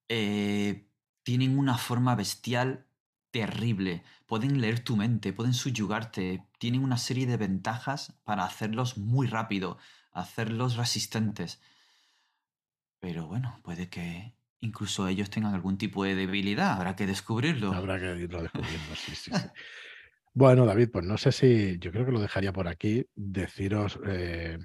Eh, 0.09 0.89
tienen 1.23 1.57
una 1.57 1.77
forma 1.77 2.15
bestial 2.15 2.85
terrible. 3.31 4.03
Pueden 4.25 4.61
leer 4.61 4.81
tu 4.81 4.95
mente, 4.95 5.33
pueden 5.33 5.53
subyugarte, 5.53 6.45
tienen 6.59 6.83
una 6.83 6.97
serie 6.97 7.27
de 7.27 7.37
ventajas 7.37 8.13
para 8.23 8.45
hacerlos 8.45 8.97
muy 8.97 9.27
rápido, 9.27 9.77
hacerlos 10.11 10.75
resistentes. 10.75 11.61
Pero 12.99 13.27
bueno, 13.27 13.59
puede 13.63 13.89
que 13.89 14.33
incluso 14.59 15.07
ellos 15.07 15.29
tengan 15.29 15.53
algún 15.53 15.77
tipo 15.77 16.03
de 16.03 16.15
debilidad, 16.15 16.73
habrá 16.73 16.95
que 16.95 17.05
descubrirlo. 17.07 17.73
Habrá 17.73 17.99
que 17.99 18.15
irlo 18.15 18.41
descubriendo, 18.41 18.95
sí, 18.95 19.15
sí, 19.15 19.31
Bueno, 20.33 20.65
David, 20.65 20.89
pues 20.91 21.05
no 21.05 21.17
sé 21.17 21.31
si 21.31 21.79
yo 21.79 21.91
creo 21.91 22.05
que 22.05 22.11
lo 22.11 22.19
dejaría 22.19 22.53
por 22.53 22.67
aquí. 22.67 23.05
Deciros 23.15 23.99
eh, 24.05 24.59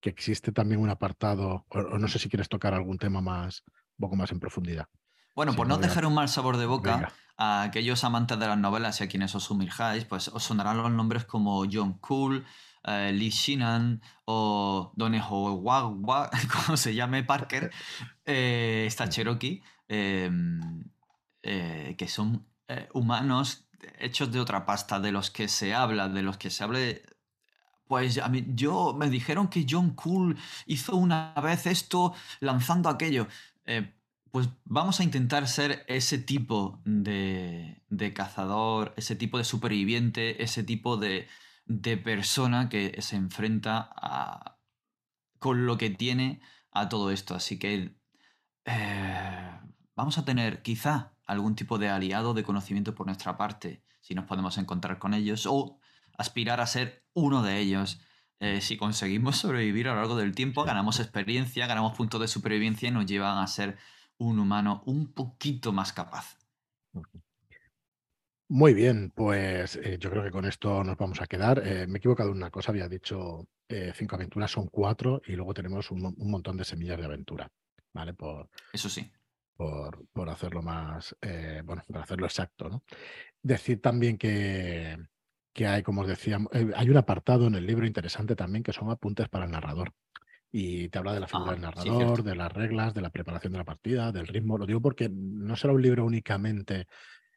que 0.00 0.10
existe 0.10 0.52
también 0.52 0.82
un 0.82 0.90
apartado, 0.90 1.64
o, 1.70 1.98
no 1.98 2.08
sé 2.08 2.18
si 2.18 2.28
quieres 2.28 2.48
tocar 2.48 2.74
algún 2.74 2.98
tema 2.98 3.22
más, 3.22 3.62
un 3.66 4.02
poco 4.02 4.16
más 4.16 4.30
en 4.32 4.40
profundidad. 4.40 4.86
Bueno, 5.34 5.54
por 5.54 5.66
no 5.66 5.78
dejar 5.78 6.04
un 6.04 6.14
mal 6.14 6.28
sabor 6.28 6.58
de 6.58 6.66
boca, 6.66 7.12
a 7.36 7.62
aquellos 7.62 8.04
amantes 8.04 8.38
de 8.38 8.46
las 8.46 8.58
novelas 8.58 9.00
y 9.00 9.04
a 9.04 9.08
quienes 9.08 9.34
os 9.34 9.44
sumirjáis, 9.44 10.04
pues 10.04 10.28
os 10.28 10.44
sonarán 10.44 10.76
los 10.76 10.90
nombres 10.92 11.24
como 11.24 11.64
John 11.70 11.94
Cool, 11.98 12.44
eh, 12.86 13.12
Lee 13.12 13.30
Shinan 13.30 14.00
o 14.24 14.92
Doneho 14.96 15.62
como 16.66 16.76
se 16.76 16.94
llame 16.94 17.24
Parker, 17.24 17.70
eh, 18.24 18.84
está 18.86 19.08
Cherokee, 19.08 19.62
em, 19.88 20.84
eh, 21.42 21.94
que 21.96 22.08
son 22.08 22.46
humanos 22.94 23.68
hechos 23.98 24.32
de 24.32 24.40
otra 24.40 24.64
pasta, 24.64 24.98
de 24.98 25.12
los 25.12 25.30
que 25.30 25.48
se 25.48 25.74
habla, 25.74 26.08
de 26.08 26.22
los 26.22 26.38
que 26.38 26.50
se 26.50 26.64
hable 26.64 27.02
pues 27.86 28.16
a 28.16 28.28
mí, 28.28 28.46
yo 28.54 28.94
me 28.94 29.10
dijeron 29.10 29.48
que 29.48 29.66
John 29.68 29.90
Cool 29.90 30.38
hizo 30.66 30.96
una 30.96 31.34
vez 31.42 31.66
esto 31.66 32.14
lanzando 32.40 32.88
aquello. 32.88 33.28
Pues 34.34 34.48
vamos 34.64 34.98
a 34.98 35.04
intentar 35.04 35.46
ser 35.46 35.84
ese 35.86 36.18
tipo 36.18 36.80
de, 36.84 37.80
cazador, 38.16 38.92
ese 38.96 39.14
tipo 39.14 39.38
de 39.38 39.44
superviviente, 39.44 40.42
ese 40.42 40.64
tipo 40.64 40.96
de, 40.96 41.28
persona 42.02 42.68
que 42.68 43.00
se 43.00 43.16
enfrenta 43.16 44.58
con 45.38 45.66
lo 45.66 45.76
que 45.76 45.90
tiene 45.90 46.40
a 46.70 46.88
todo 46.88 47.10
esto. 47.10 47.34
Así 47.34 47.58
que 47.58 47.96
eh, 48.64 49.60
vamos 49.94 50.18
a 50.18 50.24
tener 50.24 50.62
quizá 50.62 51.14
algún 51.26 51.54
tipo 51.54 51.78
de 51.78 51.88
aliado 51.88 52.34
de 52.34 52.42
conocimiento 52.42 52.94
por 52.94 53.06
nuestra 53.06 53.36
parte, 53.36 53.82
si 54.00 54.14
nos 54.14 54.26
podemos 54.26 54.58
encontrar 54.58 54.98
con 54.98 55.14
ellos, 55.14 55.46
o 55.46 55.78
aspirar 56.18 56.60
a 56.60 56.66
ser 56.66 57.04
uno 57.14 57.42
de 57.42 57.58
ellos. 57.58 58.00
Eh, 58.40 58.60
si 58.60 58.76
conseguimos 58.76 59.36
sobrevivir 59.36 59.88
a 59.88 59.94
lo 59.94 60.00
largo 60.00 60.16
del 60.16 60.34
tiempo, 60.34 60.64
ganamos 60.64 61.00
experiencia, 61.00 61.66
ganamos 61.66 61.96
puntos 61.96 62.20
de 62.20 62.28
supervivencia 62.28 62.88
y 62.88 62.92
nos 62.92 63.06
llevan 63.06 63.38
a 63.38 63.46
ser 63.46 63.78
un 64.18 64.38
humano 64.38 64.82
un 64.86 65.12
poquito 65.12 65.72
más 65.72 65.92
capaz. 65.92 66.38
Muy 68.48 68.74
bien, 68.74 69.10
pues 69.14 69.76
eh, 69.76 69.96
yo 69.98 70.10
creo 70.10 70.22
que 70.22 70.30
con 70.30 70.44
esto 70.44 70.84
nos 70.84 70.96
vamos 70.96 71.20
a 71.20 71.26
quedar. 71.26 71.62
Eh, 71.66 71.86
me 71.86 71.94
he 71.94 71.98
equivocado 71.98 72.30
en 72.30 72.36
una 72.36 72.50
cosa, 72.50 72.72
había 72.72 72.88
dicho 72.88 73.48
eh, 73.68 73.92
cinco 73.94 74.16
aventuras, 74.16 74.50
son 74.50 74.68
cuatro 74.68 75.22
y 75.26 75.32
luego 75.32 75.54
tenemos 75.54 75.90
un, 75.90 76.14
montón 76.18 76.56
de 76.56 76.64
semillas 76.64 76.98
de 76.98 77.06
aventura, 77.06 77.50
¿vale? 77.92 78.12
Por, 78.12 78.50
Eso 78.72 78.90
sí. 78.90 79.10
Por, 79.56 80.06
por 80.12 80.28
hacerlo 80.28 80.62
más, 80.62 81.16
bueno, 81.64 81.82
para 81.88 82.04
hacerlo 82.04 82.26
exacto, 82.26 82.68
¿no? 82.68 82.82
Decir 83.40 83.80
también 83.80 84.18
que, 84.18 84.98
que 85.52 85.66
hay, 85.66 85.82
como 85.82 86.02
os 86.02 86.08
decía, 86.08 86.38
hay 86.74 86.90
un 86.90 86.96
apartado 86.96 87.46
en 87.46 87.54
el 87.54 87.64
libro 87.64 87.86
interesante 87.86 88.36
también 88.36 88.64
que 88.64 88.72
son 88.72 88.90
apuntes 88.90 89.28
para 89.28 89.46
el 89.46 89.52
narrador 89.52 89.94
y 90.56 90.88
te 90.88 90.98
habla 90.98 91.14
de 91.14 91.20
la 91.20 91.26
figura 91.26 91.52
del 91.52 91.62
narrador, 91.62 92.22
de 92.22 92.36
las 92.36 92.52
reglas, 92.52 92.94
de 92.94 93.00
la 93.00 93.10
preparación 93.10 93.52
de 93.52 93.58
la 93.58 93.64
partida, 93.64 94.12
del 94.12 94.28
ritmo. 94.28 94.56
Lo 94.56 94.66
digo 94.66 94.80
porque 94.80 95.08
no 95.08 95.56
será 95.56 95.72
un 95.72 95.82
libro 95.82 96.04
únicamente, 96.04 96.86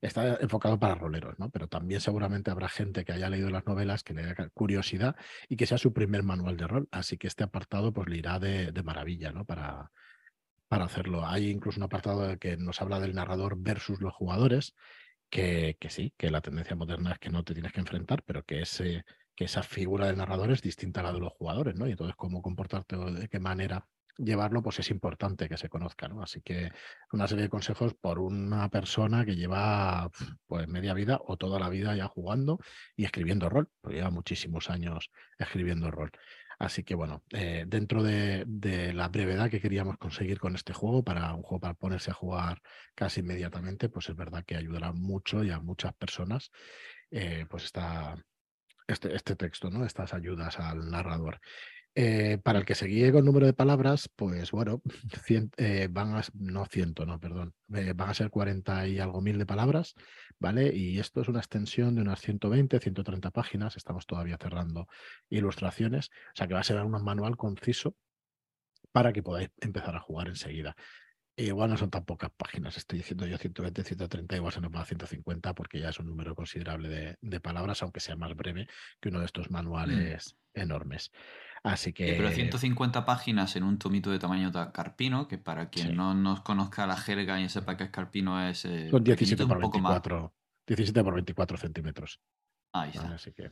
está 0.01 0.37
enfocado 0.41 0.79
para 0.79 0.95
roleros, 0.95 1.37
¿no? 1.39 1.49
Pero 1.49 1.67
también 1.67 2.01
seguramente 2.01 2.51
habrá 2.51 2.69
gente 2.69 3.05
que 3.05 3.13
haya 3.13 3.29
leído 3.29 3.49
las 3.49 3.65
novelas, 3.65 4.03
que 4.03 4.13
le 4.13 4.23
dé 4.23 4.35
curiosidad 4.53 5.15
y 5.49 5.55
que 5.55 5.65
sea 5.65 5.77
su 5.77 5.93
primer 5.93 6.23
manual 6.23 6.57
de 6.57 6.67
rol. 6.67 6.87
Así 6.91 7.17
que 7.17 7.27
este 7.27 7.43
apartado 7.43 7.93
pues 7.93 8.07
le 8.09 8.17
irá 8.17 8.39
de, 8.39 8.71
maravilla, 8.83 9.31
¿no? 9.31 9.45
Para, 9.45 9.91
para 10.67 10.85
hacerlo. 10.85 11.25
Hay 11.25 11.49
incluso 11.49 11.79
un 11.79 11.83
apartado 11.85 12.37
que 12.37 12.57
nos 12.57 12.81
habla 12.81 12.99
del 12.99 13.15
narrador 13.15 13.55
versus 13.57 14.01
los 14.01 14.13
jugadores, 14.13 14.75
que, 15.29 15.77
que 15.79 15.89
sí, 15.89 16.13
que 16.17 16.31
la 16.31 16.41
tendencia 16.41 16.75
moderna 16.75 17.13
es 17.13 17.19
que 17.19 17.29
no 17.29 17.43
te 17.43 17.53
tienes 17.53 17.71
que 17.73 17.81
enfrentar, 17.81 18.23
pero 18.23 18.43
que 18.43 18.61
ese 18.61 19.03
que 19.37 19.45
esa 19.45 19.61
figura 19.61 20.07
del 20.07 20.17
narrador 20.17 20.51
es 20.51 20.63
distinta 20.63 21.01
a 21.01 21.03
la 21.03 21.13
de 21.13 21.19
los 21.19 21.31
jugadores, 21.31 21.75
¿no? 21.75 21.87
Y 21.87 21.91
entonces 21.91 22.15
cómo 22.15 22.41
comportarte 22.41 22.95
o 22.95 23.11
de 23.13 23.29
qué 23.29 23.39
manera 23.39 23.87
llevarlo, 24.17 24.61
pues 24.61 24.79
es 24.79 24.89
importante 24.91 25.49
que 25.49 25.57
se 25.57 25.69
conozca, 25.69 26.07
¿no? 26.07 26.21
Así 26.21 26.41
que 26.41 26.71
una 27.11 27.27
serie 27.27 27.43
de 27.43 27.49
consejos 27.49 27.93
por 27.93 28.19
una 28.19 28.69
persona 28.69 29.25
que 29.25 29.35
lleva 29.35 30.09
pues 30.47 30.67
media 30.67 30.93
vida 30.93 31.19
o 31.25 31.37
toda 31.37 31.59
la 31.59 31.69
vida 31.69 31.95
ya 31.95 32.07
jugando 32.07 32.59
y 32.95 33.05
escribiendo 33.05 33.49
rol, 33.49 33.69
porque 33.81 33.97
lleva 33.97 34.09
muchísimos 34.11 34.69
años 34.69 35.11
escribiendo 35.37 35.91
rol. 35.91 36.11
Así 36.59 36.83
que 36.83 36.95
bueno, 36.95 37.23
eh, 37.31 37.65
dentro 37.67 38.01
de, 38.01 38.45
la 38.93 39.09
brevedad 39.09 39.49
que 39.49 39.61
queríamos 39.61 39.97
conseguir 39.97 40.39
con 40.39 40.55
este 40.55 40.73
juego, 40.73 41.03
para 41.03 41.33
un 41.33 41.43
juego 41.43 41.59
para 41.59 41.73
ponerse 41.75 42.09
a 42.11 42.15
jugar 42.15 42.61
casi 42.95 43.19
inmediatamente, 43.19 43.89
pues 43.89 44.09
es 44.09 44.15
verdad 44.15 44.43
que 44.43 44.55
ayudará 44.55 44.91
mucho 44.91 45.43
y 45.43 45.51
a 45.51 45.59
muchas 45.59 45.93
personas, 45.93 46.51
eh, 47.11 47.45
pues 47.47 47.65
está 47.65 48.15
este, 48.87 49.15
este 49.15 49.35
texto, 49.35 49.69
¿no? 49.69 49.85
Estas 49.85 50.13
ayudas 50.13 50.59
al 50.59 50.89
narrador. 50.89 51.39
Eh, 51.99 52.37
para 52.43 52.59
el 52.59 52.65
que 52.65 52.75
se 52.75 52.85
guíe 52.85 53.11
con 53.11 53.25
número 53.25 53.47
de 53.47 53.53
palabras, 53.53 54.07
pues 54.15 54.51
bueno, 54.51 54.83
eh, 55.57 55.87
van 55.89 56.15
a, 56.15 56.21
no 56.35 56.63
ciento, 56.67 57.07
no, 57.07 57.19
perdón, 57.19 57.55
eh, 57.73 57.93
van 57.95 58.11
a 58.11 58.13
ser 58.13 58.29
40 58.29 58.87
y 58.87 58.99
algo 58.99 59.19
mil 59.19 59.39
de 59.39 59.47
palabras, 59.47 59.95
¿vale? 60.37 60.71
Y 60.75 60.99
esto 60.99 61.21
es 61.21 61.27
una 61.27 61.39
extensión 61.39 61.95
de 61.95 62.03
unas 62.03 62.21
120, 62.21 62.79
130 62.79 63.31
páginas, 63.31 63.77
estamos 63.77 64.05
todavía 64.05 64.37
cerrando 64.39 64.87
ilustraciones, 65.27 66.09
o 66.09 66.35
sea 66.35 66.47
que 66.47 66.53
va 66.53 66.59
a 66.59 66.63
ser 66.63 66.79
un 66.83 67.03
manual 67.03 67.35
conciso 67.35 67.95
para 68.91 69.11
que 69.11 69.23
podáis 69.23 69.49
empezar 69.59 69.95
a 69.95 69.99
jugar 69.99 70.27
enseguida. 70.27 70.75
Igual 71.35 71.71
no 71.71 71.77
son 71.77 71.89
tan 71.89 72.05
pocas 72.05 72.29
páginas, 72.37 72.77
estoy 72.77 72.99
diciendo 72.99 73.25
yo 73.25 73.39
120, 73.39 73.83
130, 73.83 74.35
igual 74.35 74.53
se 74.53 74.61
nos 74.61 74.71
va 74.71 74.81
a 74.81 74.85
150 74.85 75.55
porque 75.55 75.79
ya 75.79 75.89
es 75.89 75.99
un 75.99 76.05
número 76.05 76.35
considerable 76.35 77.17
de, 77.21 77.39
palabras, 77.39 77.81
aunque 77.81 78.01
sea 78.01 78.15
más 78.15 78.35
breve 78.35 78.67
que 78.99 79.09
uno 79.09 79.19
de 79.19 79.25
estos 79.25 79.49
mm. 79.49 79.53
manuales 79.53 80.35
enormes. 80.53 81.11
Así 81.67 81.91
que. 81.93 82.13
pero 82.13 82.29
150 82.31 83.05
páginas 83.05 83.55
en 83.55 83.63
un 83.63 83.77
tomito 83.77 84.09
de 84.09 84.19
tamaño 84.19 84.51
carpino, 84.71 85.27
que 85.27 85.37
para 85.37 85.69
quien 85.69 85.95
no 85.95 86.13
nos 86.13 86.41
conozca 86.41 86.87
la 86.87 86.95
jerga 86.97 87.39
y 87.41 87.49
sepa 87.49 87.75
que 87.75 87.85
es 87.85 87.89
carpino 87.89 88.41
es. 88.47 88.65
Eh, 88.65 88.89
Son 88.89 89.03
17 89.03 89.45
por, 89.45 89.59
24, 89.59 90.33
17 90.65 91.03
por 91.03 91.13
24 91.15 91.57
centímetros. 91.57 92.21
Ahí 92.73 92.91
está. 92.93 93.13
Así 93.13 93.33
que 93.33 93.51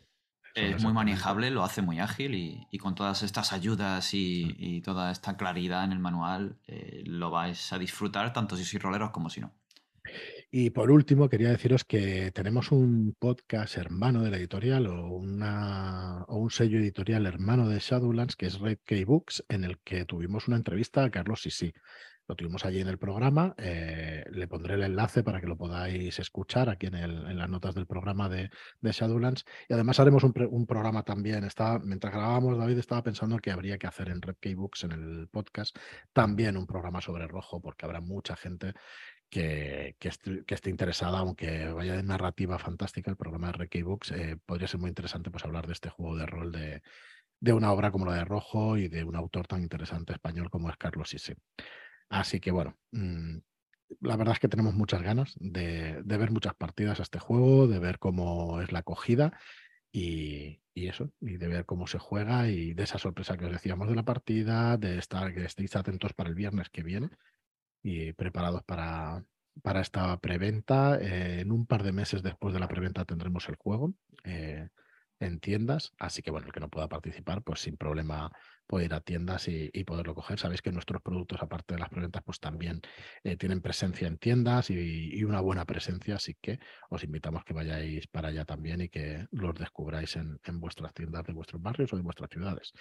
es 0.55 0.81
muy 0.81 0.93
manejable, 0.93 1.51
lo 1.51 1.63
hace 1.63 1.81
muy 1.81 1.99
ágil 1.99 2.33
y, 2.71 2.77
con 2.77 2.95
todas 2.95 3.23
estas 3.23 3.51
ayudas 3.51 4.13
y, 4.13 4.81
toda 4.81 5.11
esta 5.11 5.35
claridad 5.35 5.83
en 5.83 5.91
el 5.91 5.99
manual 5.99 6.57
eh, 6.67 7.03
lo 7.05 7.29
vais 7.29 7.73
a 7.73 7.77
disfrutar 7.77 8.31
tanto 8.31 8.55
si 8.55 8.63
sois 8.63 8.81
roleros 8.81 9.11
como 9.11 9.29
si 9.29 9.41
no. 9.41 9.51
Y 10.57 10.69
por 10.69 10.89
último, 10.89 11.27
quería 11.27 11.49
deciros 11.49 11.83
que 11.83 12.31
tenemos 12.31 12.71
un 12.71 13.13
podcast 13.19 13.75
hermano 13.75 14.23
de 14.23 14.31
la 14.31 14.37
editorial 14.37 14.87
o, 14.87 15.17
un 15.17 16.49
sello 16.49 16.79
editorial 16.79 17.25
hermano 17.25 17.67
de 17.67 17.79
Shadowlands, 17.79 18.37
que 18.37 18.45
es 18.45 18.61
Red 18.61 18.77
Key 18.85 19.03
Books, 19.03 19.43
en 19.49 19.65
el 19.65 19.79
que 19.79 20.05
tuvimos 20.05 20.47
una 20.47 20.55
entrevista 20.55 21.03
a 21.03 21.09
Carlos 21.11 21.41
Sisi. 21.41 21.73
Lo 22.25 22.35
tuvimos 22.35 22.65
allí 22.65 22.79
en 22.79 22.87
el 22.87 22.97
programa. 22.97 23.53
Eh, 23.57 24.23
le 24.31 24.47
pondré 24.47 24.75
el 24.75 24.83
enlace 24.83 25.23
para 25.23 25.41
que 25.41 25.47
lo 25.47 25.57
podáis 25.57 26.17
escuchar 26.19 26.69
aquí 26.69 26.87
en, 26.87 27.37
las 27.37 27.49
notas 27.49 27.75
del 27.75 27.85
programa 27.85 28.29
de, 28.29 28.49
Shadowlands. 28.81 29.43
Y 29.67 29.73
además 29.73 29.99
haremos 29.99 30.23
un, 30.23 30.65
programa 30.65 31.03
también. 31.03 31.43
Estaba, 31.43 31.79
mientras 31.79 32.13
grabábamos, 32.13 32.57
David 32.57 32.79
estaba 32.79 33.03
pensando 33.03 33.37
que 33.39 33.51
habría 33.51 33.77
que 33.77 33.87
hacer 33.87 34.07
en 34.07 34.21
Red 34.21 34.37
Key 34.39 34.55
Books, 34.55 34.85
en 34.85 34.93
el 34.93 35.27
podcast, 35.27 35.77
también 36.13 36.55
un 36.55 36.65
programa 36.65 37.01
sobre 37.01 37.27
rojo, 37.27 37.61
porque 37.61 37.85
habrá 37.85 37.99
mucha 37.99 38.37
gente 38.37 38.73
que, 39.35 40.09
esté, 40.49 40.69
interesada, 40.69 41.19
aunque 41.19 41.67
vaya 41.67 41.97
de 41.97 42.03
narrativa 42.03 42.57
fantástica, 42.57 43.11
el 43.11 43.17
programa 43.17 43.47
de 43.47 43.53
Reiki 43.53 43.81
Books, 43.81 44.11
eh, 44.11 44.37
podría 44.45 44.67
ser 44.67 44.79
muy 44.79 44.87
interesante 44.87 45.29
pues, 45.29 45.43
hablar 45.43 45.67
de 45.67 45.73
este 45.73 45.89
juego 45.89 46.15
de 46.15 46.25
rol 46.25 46.51
de, 46.51 46.81
una 47.53 47.71
obra 47.73 47.91
como 47.91 48.05
la 48.05 48.15
de 48.15 48.25
Rojo 48.25 48.77
y 48.77 48.87
de 48.87 49.03
un 49.03 49.15
autor 49.15 49.45
tan 49.45 49.61
interesante 49.61 50.13
español 50.13 50.49
como 50.49 50.69
es 50.69 50.77
Carlos 50.77 51.09
Sisi. 51.09 51.33
Así 52.09 52.39
que 52.39 52.51
bueno, 52.51 52.77
mm, 52.91 53.37
la 54.01 54.15
verdad 54.15 54.33
es 54.33 54.39
que 54.39 54.47
tenemos 54.47 54.73
muchas 54.73 55.01
ganas 55.01 55.33
de, 55.37 56.01
ver 56.05 56.31
muchas 56.31 56.55
partidas 56.55 56.99
a 56.99 57.03
este 57.03 57.19
juego, 57.19 57.67
de 57.67 57.79
ver 57.79 57.99
cómo 57.99 58.61
es 58.61 58.71
la 58.71 58.79
acogida 58.79 59.37
y, 59.91 60.61
eso, 60.75 61.11
y 61.19 61.37
de 61.37 61.47
ver 61.47 61.65
cómo 61.65 61.87
se 61.87 61.99
juega 61.99 62.47
y 62.47 62.73
de 62.73 62.83
esa 62.83 62.99
sorpresa 62.99 63.37
que 63.37 63.45
os 63.45 63.51
decíamos 63.51 63.89
de 63.89 63.95
la 63.95 64.03
partida, 64.03 64.77
de 64.77 64.97
estar 64.97 65.33
que 65.33 65.43
estéis 65.43 65.75
atentos 65.75 66.13
para 66.13 66.29
el 66.29 66.35
viernes 66.35 66.69
que 66.69 66.83
viene, 66.83 67.09
y 67.85 68.13
preparados 68.13 68.63
para, 68.63 69.23
para 69.61 69.81
esta 69.81 70.17
preventa. 70.17 70.97
Eh, 70.99 71.41
en 71.41 71.51
un 71.51 71.67
par 71.67 71.83
de 71.83 71.91
meses 71.91 72.23
después 72.23 72.51
de 72.51 72.59
la 72.59 72.67
preventa 72.67 73.05
tendremos 73.05 73.47
el 73.47 73.57
juego 73.57 73.93
eh, 74.23 74.69
en 75.19 75.39
tiendas, 75.39 75.93
así 75.99 76.23
que 76.23 76.31
bueno, 76.31 76.47
el 76.47 76.53
que 76.53 76.59
no 76.59 76.69
pueda 76.69 76.89
participar, 76.89 77.43
pues 77.43 77.61
sin 77.61 77.77
problema 77.77 78.31
puede 78.65 78.85
ir 78.85 78.93
a 78.95 79.01
tiendas 79.01 79.47
y, 79.47 79.69
poderlo 79.83 80.15
coger. 80.15 80.39
Sabéis 80.39 80.63
que 80.63 80.71
nuestros 80.71 80.99
productos, 81.03 81.43
aparte 81.43 81.75
de 81.75 81.79
las 81.79 81.89
preventas, 81.89 82.23
pues 82.25 82.39
también 82.39 82.81
eh, 83.23 83.37
tienen 83.37 83.61
presencia 83.61 84.07
en 84.07 84.17
tiendas 84.17 84.71
y, 84.71 85.23
una 85.23 85.39
buena 85.41 85.63
presencia, 85.65 86.15
así 86.15 86.35
que 86.41 86.59
os 86.89 87.03
invitamos 87.03 87.43
que 87.45 87.53
vayáis 87.53 88.07
para 88.07 88.29
allá 88.29 88.45
también 88.45 88.81
y 88.81 88.89
que 88.89 89.27
los 89.29 89.53
descubráis 89.53 90.15
en, 90.15 90.39
en 90.43 90.59
vuestras 90.59 90.91
tiendas 90.95 91.23
de 91.23 91.33
vuestros 91.33 91.61
barrios 91.61 91.93
o 91.93 91.97
de 91.97 92.01
vuestras 92.01 92.31
ciudades. 92.31 92.73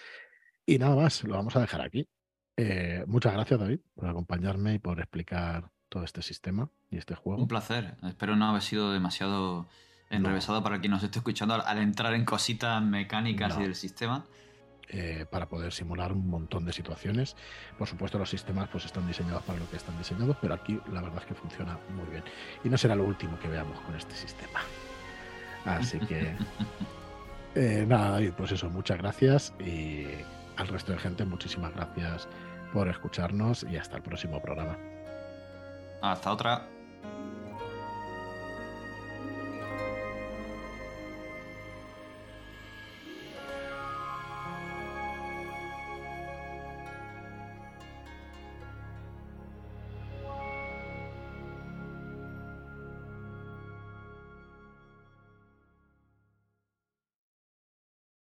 Y 0.64 0.78
nada 0.78 0.96
más, 0.96 1.22
lo 1.24 1.34
vamos 1.34 1.54
a 1.56 1.60
dejar 1.60 1.82
aquí. 1.82 2.08
Eh, 2.56 3.04
muchas 3.06 3.32
gracias, 3.32 3.58
David, 3.58 3.80
por 3.94 4.08
acompañarme 4.08 4.74
y 4.74 4.78
por 4.78 5.00
explicar 5.00 5.70
todo 5.88 6.04
este 6.04 6.22
sistema 6.22 6.68
y 6.90 6.98
este 6.98 7.14
juego. 7.14 7.42
Un 7.42 7.48
placer. 7.48 7.96
Espero 8.02 8.36
no 8.36 8.48
haber 8.48 8.62
sido 8.62 8.92
demasiado 8.92 9.68
enrevesado 10.10 10.62
para 10.62 10.80
quien 10.80 10.92
nos 10.92 11.02
esté 11.02 11.18
escuchando 11.18 11.54
al, 11.54 11.78
entrar 11.78 12.14
en 12.14 12.24
cositas 12.24 12.82
mecánicas 12.82 13.56
y 13.58 13.62
del 13.62 13.74
sistema. 13.74 14.24
Eh, 14.90 15.24
para 15.30 15.48
poder 15.48 15.72
simular 15.72 16.12
un 16.12 16.28
montón 16.28 16.66
de 16.66 16.72
situaciones. 16.72 17.36
Por 17.78 17.88
supuesto, 17.88 18.18
los 18.18 18.28
sistemas 18.28 18.68
pues, 18.68 18.84
están 18.84 19.06
diseñados 19.06 19.42
para 19.42 19.58
lo 19.58 19.68
que 19.70 19.76
están 19.76 19.96
diseñados, 19.96 20.36
pero 20.40 20.54
aquí 20.54 20.78
la 20.92 21.00
verdad 21.00 21.20
es 21.20 21.26
que 21.26 21.34
funciona 21.34 21.78
muy 21.96 22.06
bien. 22.10 22.22
Y 22.62 22.68
no 22.68 22.76
será 22.76 22.94
lo 22.94 23.04
último 23.04 23.38
que 23.40 23.48
veamos 23.48 23.80
con 23.80 23.96
este 23.96 24.14
sistema. 24.14 24.60
Así 25.64 25.98
que, 26.00 26.36
eh, 27.54 27.86
nada, 27.88 28.10
David, 28.10 28.32
pues 28.36 28.52
eso, 28.52 28.68
muchas 28.68 28.98
gracias 28.98 29.54
y 29.58 30.04
al 30.56 30.68
resto 30.68 30.92
de 30.92 30.98
gente, 30.98 31.24
muchísimas 31.24 31.74
gracias 31.74 32.28
por 32.74 32.88
escucharnos 32.88 33.62
y 33.62 33.76
hasta 33.76 33.96
el 33.96 34.02
próximo 34.02 34.42
programa. 34.42 34.76
Hasta 36.02 36.32
otra. 36.32 36.66